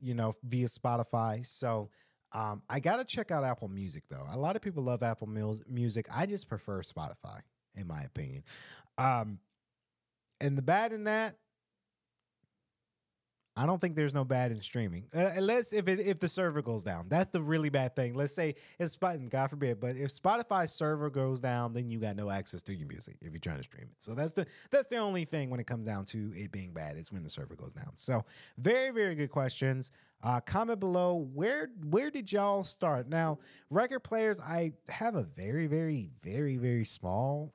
you 0.00 0.14
know, 0.14 0.34
via 0.44 0.66
Spotify. 0.66 1.44
So 1.46 1.90
um, 2.32 2.62
I 2.68 2.80
got 2.80 2.96
to 2.96 3.04
check 3.04 3.30
out 3.30 3.44
Apple 3.44 3.68
Music 3.68 4.04
though. 4.10 4.24
A 4.30 4.38
lot 4.38 4.56
of 4.56 4.62
people 4.62 4.82
love 4.82 5.02
Apple 5.02 5.28
Music. 5.28 6.06
I 6.12 6.26
just 6.26 6.48
prefer 6.48 6.82
Spotify, 6.82 7.40
in 7.76 7.86
my 7.86 8.02
opinion. 8.02 8.42
Um, 8.98 9.38
and 10.40 10.58
the 10.58 10.62
bad 10.62 10.92
in 10.92 11.04
that, 11.04 11.36
I 13.56 13.66
don't 13.66 13.80
think 13.80 13.94
there's 13.94 14.14
no 14.14 14.24
bad 14.24 14.50
in 14.50 14.60
streaming, 14.60 15.06
uh, 15.14 15.30
unless 15.36 15.72
if 15.72 15.86
it, 15.86 16.00
if 16.00 16.18
the 16.18 16.26
server 16.28 16.60
goes 16.60 16.82
down. 16.82 17.06
That's 17.08 17.30
the 17.30 17.40
really 17.40 17.68
bad 17.68 17.94
thing. 17.94 18.14
Let's 18.14 18.34
say 18.34 18.56
it's 18.80 18.96
Spotify, 18.96 19.30
God 19.30 19.50
forbid, 19.50 19.78
but 19.78 19.94
if 19.94 20.10
Spotify's 20.10 20.72
server 20.72 21.08
goes 21.08 21.38
down, 21.38 21.72
then 21.72 21.88
you 21.88 22.00
got 22.00 22.16
no 22.16 22.30
access 22.30 22.62
to 22.62 22.74
your 22.74 22.88
music 22.88 23.16
if 23.20 23.30
you're 23.30 23.38
trying 23.38 23.58
to 23.58 23.62
stream 23.62 23.86
it. 23.92 24.02
So 24.02 24.14
that's 24.14 24.32
the 24.32 24.46
that's 24.72 24.88
the 24.88 24.96
only 24.96 25.24
thing 25.24 25.50
when 25.50 25.60
it 25.60 25.68
comes 25.68 25.86
down 25.86 26.04
to 26.06 26.32
it 26.34 26.50
being 26.50 26.72
bad 26.72 26.96
is 26.96 27.12
when 27.12 27.22
the 27.22 27.30
server 27.30 27.54
goes 27.54 27.72
down. 27.72 27.92
So 27.94 28.24
very 28.58 28.90
very 28.90 29.14
good 29.14 29.30
questions. 29.30 29.92
Uh, 30.20 30.40
comment 30.40 30.80
below 30.80 31.28
where 31.32 31.68
where 31.90 32.10
did 32.10 32.32
y'all 32.32 32.64
start? 32.64 33.08
Now 33.08 33.38
record 33.70 34.00
players, 34.00 34.40
I 34.40 34.72
have 34.88 35.14
a 35.14 35.22
very 35.22 35.68
very 35.68 36.10
very 36.24 36.56
very 36.56 36.84
small 36.84 37.54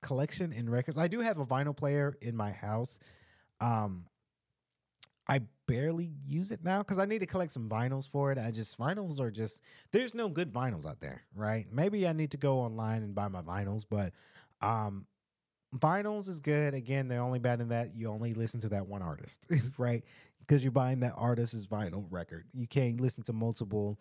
collection 0.00 0.52
in 0.52 0.68
records. 0.68 0.98
I 0.98 1.06
do 1.06 1.20
have 1.20 1.38
a 1.38 1.46
vinyl 1.46 1.76
player 1.76 2.16
in 2.22 2.34
my 2.36 2.50
house. 2.50 2.98
Um, 3.60 4.06
I 5.28 5.42
barely 5.66 6.12
use 6.26 6.50
it 6.50 6.64
now 6.64 6.78
because 6.78 6.98
I 6.98 7.06
need 7.06 7.20
to 7.20 7.26
collect 7.26 7.52
some 7.52 7.68
vinyls 7.68 8.08
for 8.08 8.32
it. 8.32 8.38
I 8.38 8.50
just 8.50 8.78
vinyls 8.78 9.20
are 9.20 9.30
just 9.30 9.62
there's 9.92 10.14
no 10.14 10.28
good 10.28 10.52
vinyls 10.52 10.86
out 10.86 11.00
there, 11.00 11.22
right? 11.34 11.66
Maybe 11.70 12.06
I 12.06 12.12
need 12.12 12.32
to 12.32 12.38
go 12.38 12.58
online 12.58 13.02
and 13.02 13.14
buy 13.14 13.28
my 13.28 13.42
vinyls, 13.42 13.84
but 13.88 14.12
um 14.60 15.06
vinyls 15.76 16.28
is 16.28 16.40
good. 16.40 16.74
Again, 16.74 17.08
they're 17.08 17.22
only 17.22 17.38
bad 17.38 17.60
in 17.60 17.68
that 17.68 17.94
you 17.94 18.08
only 18.08 18.34
listen 18.34 18.60
to 18.60 18.68
that 18.70 18.86
one 18.86 19.02
artist, 19.02 19.46
right? 19.78 20.04
Because 20.40 20.64
you're 20.64 20.72
buying 20.72 21.00
that 21.00 21.14
artist's 21.16 21.66
vinyl 21.66 22.06
record. 22.10 22.46
You 22.52 22.66
can't 22.66 23.00
listen 23.00 23.22
to 23.24 23.32
multiple 23.32 23.98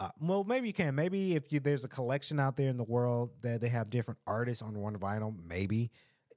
uh, 0.00 0.08
well, 0.20 0.42
maybe 0.42 0.66
you 0.66 0.72
can. 0.72 0.96
Maybe 0.96 1.36
if 1.36 1.52
you 1.52 1.60
there's 1.60 1.84
a 1.84 1.88
collection 1.88 2.40
out 2.40 2.56
there 2.56 2.68
in 2.68 2.76
the 2.76 2.82
world 2.82 3.30
that 3.42 3.60
they 3.60 3.68
have 3.68 3.88
different 3.88 4.18
artists 4.26 4.60
on 4.60 4.76
one 4.76 4.96
vinyl, 4.96 5.32
maybe 5.46 5.92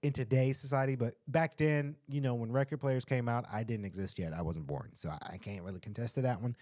in 0.06 0.14
today's 0.14 0.60
society, 0.60 0.95
but 0.95 1.16
back 1.28 1.58
then, 1.58 1.95
you 2.08 2.22
know, 2.22 2.36
when 2.36 2.51
record 2.51 2.80
players 2.80 3.06
came 3.06 3.28
out, 3.28 3.43
I 3.51 3.64
didn't 3.64 3.86
exist 3.86 4.20
yet. 4.20 4.34
I 4.34 4.43
wasn't 4.43 4.68
born, 4.68 4.91
so 4.93 5.10
I 5.10 5.38
can't 5.38 5.64
really 5.64 5.80
contest 5.80 6.14
to 6.16 6.22
that 6.22 6.39
one. 6.39 6.56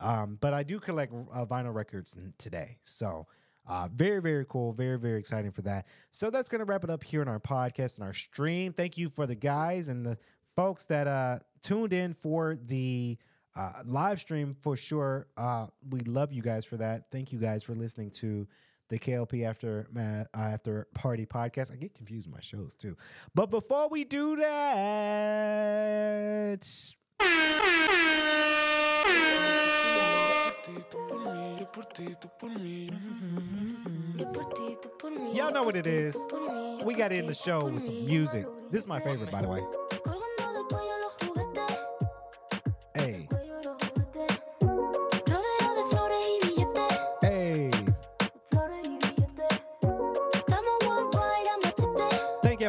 Um, 0.00 0.36
but 0.40 0.52
I 0.52 0.62
do 0.62 0.78
collect 0.78 1.12
uh, 1.12 1.46
vinyl 1.46 1.74
records 1.74 2.14
today, 2.36 2.76
so 2.84 3.26
uh, 3.66 3.88
very, 3.94 4.20
very 4.20 4.44
cool, 4.46 4.72
very, 4.74 4.98
very 4.98 5.18
exciting 5.18 5.50
for 5.50 5.62
that. 5.62 5.86
So 6.10 6.28
that's 6.28 6.50
gonna 6.50 6.66
wrap 6.66 6.84
it 6.84 6.90
up 6.90 7.02
here 7.02 7.22
in 7.22 7.28
our 7.28 7.40
podcast 7.40 7.96
and 7.96 8.06
our 8.06 8.12
stream. 8.12 8.74
Thank 8.74 8.98
you 8.98 9.08
for 9.08 9.26
the 9.26 9.34
guys 9.34 9.88
and 9.88 10.04
the 10.04 10.18
folks 10.54 10.84
that 10.86 11.06
uh, 11.06 11.38
tuned 11.62 11.94
in 11.94 12.12
for 12.12 12.58
the 12.66 13.16
uh, 13.56 13.82
live 13.86 14.20
stream 14.20 14.54
for 14.60 14.76
sure. 14.76 15.26
Uh, 15.38 15.68
we 15.88 16.00
love 16.00 16.32
you 16.32 16.42
guys 16.42 16.66
for 16.66 16.76
that. 16.76 17.10
Thank 17.10 17.32
you 17.32 17.38
guys 17.38 17.62
for 17.62 17.74
listening 17.74 18.10
to 18.12 18.46
the 18.90 18.98
KLP 18.98 19.46
after 19.46 19.86
uh, 19.96 20.24
after 20.36 20.86
party 20.94 21.24
podcast. 21.24 21.72
I 21.72 21.76
get 21.76 21.94
confused 21.94 22.26
with 22.26 22.34
my 22.34 22.42
shows 22.42 22.74
too. 22.74 22.96
But 23.34 23.46
before 23.50 23.88
we 23.88 24.04
do 24.04 24.36
that, 24.36 24.50
y'all 35.34 35.52
know 35.52 35.62
what 35.62 35.76
it 35.76 35.86
is. 35.86 36.16
We 36.84 36.94
got 36.94 37.12
in 37.12 37.26
the 37.26 37.34
show 37.34 37.66
with 37.66 37.82
some 37.84 38.04
music. 38.04 38.46
This 38.70 38.82
is 38.82 38.86
my 38.86 39.00
favorite, 39.00 39.30
by 39.30 39.42
the 39.42 39.48
way. 39.48 39.62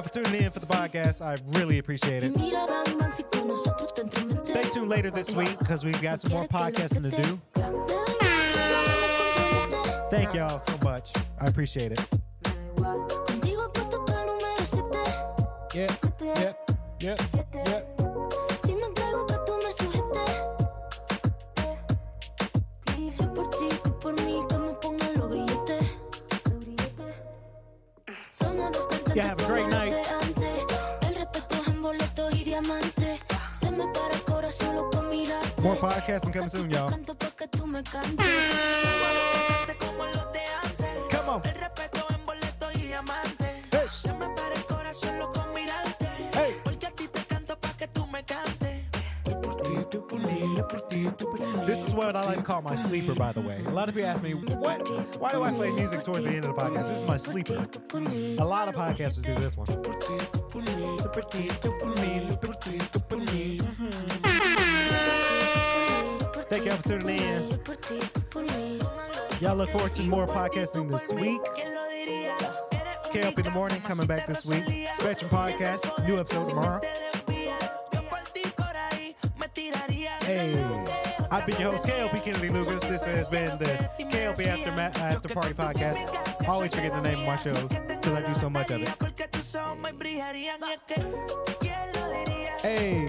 Y'all 0.01 0.07
for 0.07 0.23
tuning 0.23 0.43
in 0.43 0.51
for 0.51 0.59
the 0.59 0.65
podcast. 0.65 1.21
I 1.23 1.37
really 1.57 1.77
appreciate 1.77 2.23
it. 2.23 2.33
Stay 4.45 4.63
tuned 4.69 4.89
later 4.89 5.11
this 5.11 5.31
week 5.31 5.57
because 5.59 5.85
we've 5.85 6.01
got 6.01 6.19
some 6.19 6.31
more 6.31 6.47
podcasting 6.47 7.09
to 7.09 7.21
do. 7.21 7.39
Thank 10.09 10.33
y'all 10.33 10.59
so 10.59 10.77
much. 10.83 11.13
I 11.39 11.45
appreciate 11.45 11.91
it. 11.91 12.05
Yeah, 15.73 15.87
yeah, 16.21 16.53
yeah, 16.99 17.17
yeah. 17.53 17.80
Ti 46.95 47.07
te 47.07 47.25
canto 47.25 47.55
pa' 47.55 47.75
que 47.75 47.87
tú 47.87 48.07
me 48.07 48.23
cantes. 48.23 48.61
This 51.65 51.83
is 51.83 51.95
what 51.95 52.15
I 52.15 52.25
like 52.25 52.37
to 52.37 52.43
call 52.43 52.61
my 52.61 52.75
sleeper, 52.75 53.13
by 53.15 53.31
the 53.31 53.41
way. 53.41 53.61
A 53.65 53.69
lot 53.69 53.87
of 53.87 53.95
people 53.95 54.09
ask 54.09 54.23
me, 54.23 54.33
what? 54.33 54.81
Why 55.19 55.31
do 55.31 55.43
I 55.43 55.51
play 55.51 55.71
music 55.71 56.03
towards 56.03 56.23
the 56.23 56.31
end 56.31 56.45
of 56.45 56.55
the 56.55 56.61
podcast? 56.61 56.87
This 56.87 56.99
is 56.99 57.05
my 57.05 57.17
sleeper. 57.17 57.67
A 57.93 58.45
lot 58.45 58.67
of 58.67 58.75
podcasters 58.75 59.23
do 59.23 59.35
this 59.39 59.55
one. 59.55 59.67
Look 69.61 69.69
forward 69.69 69.93
to 69.93 70.01
more 70.03 70.25
podcasting 70.25 70.89
this 70.89 71.11
week. 71.11 71.39
KLP 73.13 73.37
in 73.37 73.43
the 73.43 73.51
morning 73.51 73.79
coming 73.81 74.07
back 74.07 74.25
this 74.25 74.43
week. 74.43 74.87
Spectrum 74.93 75.29
podcast, 75.29 76.07
new 76.07 76.17
episode 76.17 76.49
tomorrow. 76.49 76.81
Hey, 80.23 80.55
I've 81.29 81.45
been 81.45 81.61
your 81.61 81.73
host 81.73 81.85
KLP 81.85 82.23
Kennedy 82.23 82.49
Lucas. 82.49 82.81
This 82.85 83.05
has 83.05 83.27
been 83.27 83.59
the 83.59 83.65
KLP 83.99 84.47
After 84.47 84.71
Ma- 84.71 85.05
After 85.05 85.29
Party 85.29 85.53
podcast. 85.53 86.47
Always 86.47 86.73
forget 86.73 86.91
the 86.93 87.01
name 87.01 87.19
of 87.19 87.25
my 87.27 87.35
show 87.35 87.53
because 87.67 88.13
I 88.13 88.33
do 88.33 88.39
so 88.39 88.49
much 88.49 88.71
of 88.71 88.81
it. 88.81 88.89
Hey, 92.63 93.05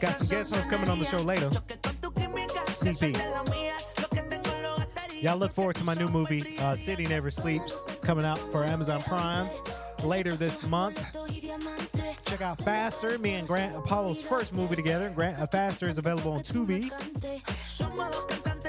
got 0.00 0.16
some 0.16 0.26
guest 0.26 0.54
hosts 0.54 0.68
coming 0.68 0.88
on 0.88 0.98
the 0.98 1.04
show 1.04 1.20
later. 1.20 1.50
Sneak 2.72 2.98
peek. 2.98 3.69
Y'all 5.20 5.36
look 5.36 5.52
forward 5.52 5.76
to 5.76 5.84
my 5.84 5.92
new 5.92 6.08
movie, 6.08 6.56
uh, 6.60 6.74
City 6.74 7.06
Never 7.06 7.30
Sleeps, 7.30 7.86
coming 8.00 8.24
out 8.24 8.38
for 8.50 8.64
Amazon 8.64 9.02
Prime 9.02 9.50
later 10.02 10.34
this 10.34 10.64
month. 10.66 11.02
Check 12.24 12.40
out 12.40 12.56
Faster, 12.58 13.18
me 13.18 13.34
and 13.34 13.46
Grant 13.46 13.76
Apollo's 13.76 14.22
first 14.22 14.54
movie 14.54 14.76
together. 14.76 15.10
Grant 15.10 15.38
uh, 15.38 15.46
Faster 15.46 15.90
is 15.90 15.98
available 15.98 16.32
on 16.32 16.42
Tubi, 16.42 16.90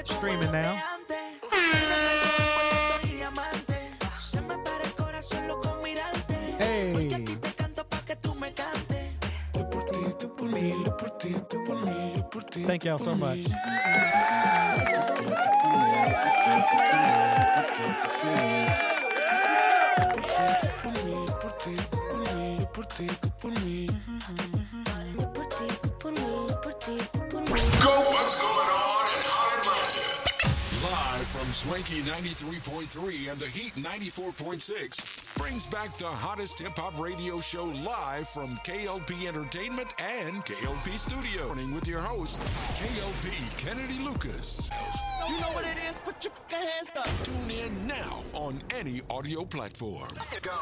streaming 0.04 0.52
now. 0.52 1.01
Thank 12.52 12.84
y'all 12.84 12.98
so 12.98 13.14
much. 13.14 13.46
Go 27.82 28.00
what's 28.00 28.40
going 28.40 28.68
on 28.68 28.91
Swanky 31.52 32.00
93.3 32.00 33.30
and 33.30 33.38
the 33.38 33.46
Heat 33.46 33.74
94.6 33.74 35.36
brings 35.36 35.66
back 35.66 35.94
the 35.98 36.06
hottest 36.06 36.58
hip 36.58 36.72
hop 36.76 36.98
radio 36.98 37.40
show 37.40 37.66
live 37.84 38.26
from 38.26 38.56
KLP 38.66 39.28
Entertainment 39.28 39.92
and 40.02 40.42
KLP 40.46 40.96
Studio. 40.96 41.48
Morning 41.48 41.74
with 41.74 41.86
your 41.86 42.00
host, 42.00 42.40
KLP 42.80 43.58
Kennedy 43.58 43.98
Lucas. 43.98 44.70
You 45.28 45.38
know 45.40 45.48
what 45.48 45.66
it 45.66 45.76
is? 45.90 45.96
Put 45.98 46.24
your 46.24 46.32
hands 46.48 46.90
up. 46.96 47.08
Tune 47.22 47.50
in 47.50 47.86
now 47.86 48.22
on 48.32 48.62
any 48.74 49.02
audio 49.10 49.44
platform. 49.44 50.08
Go. 50.40 50.58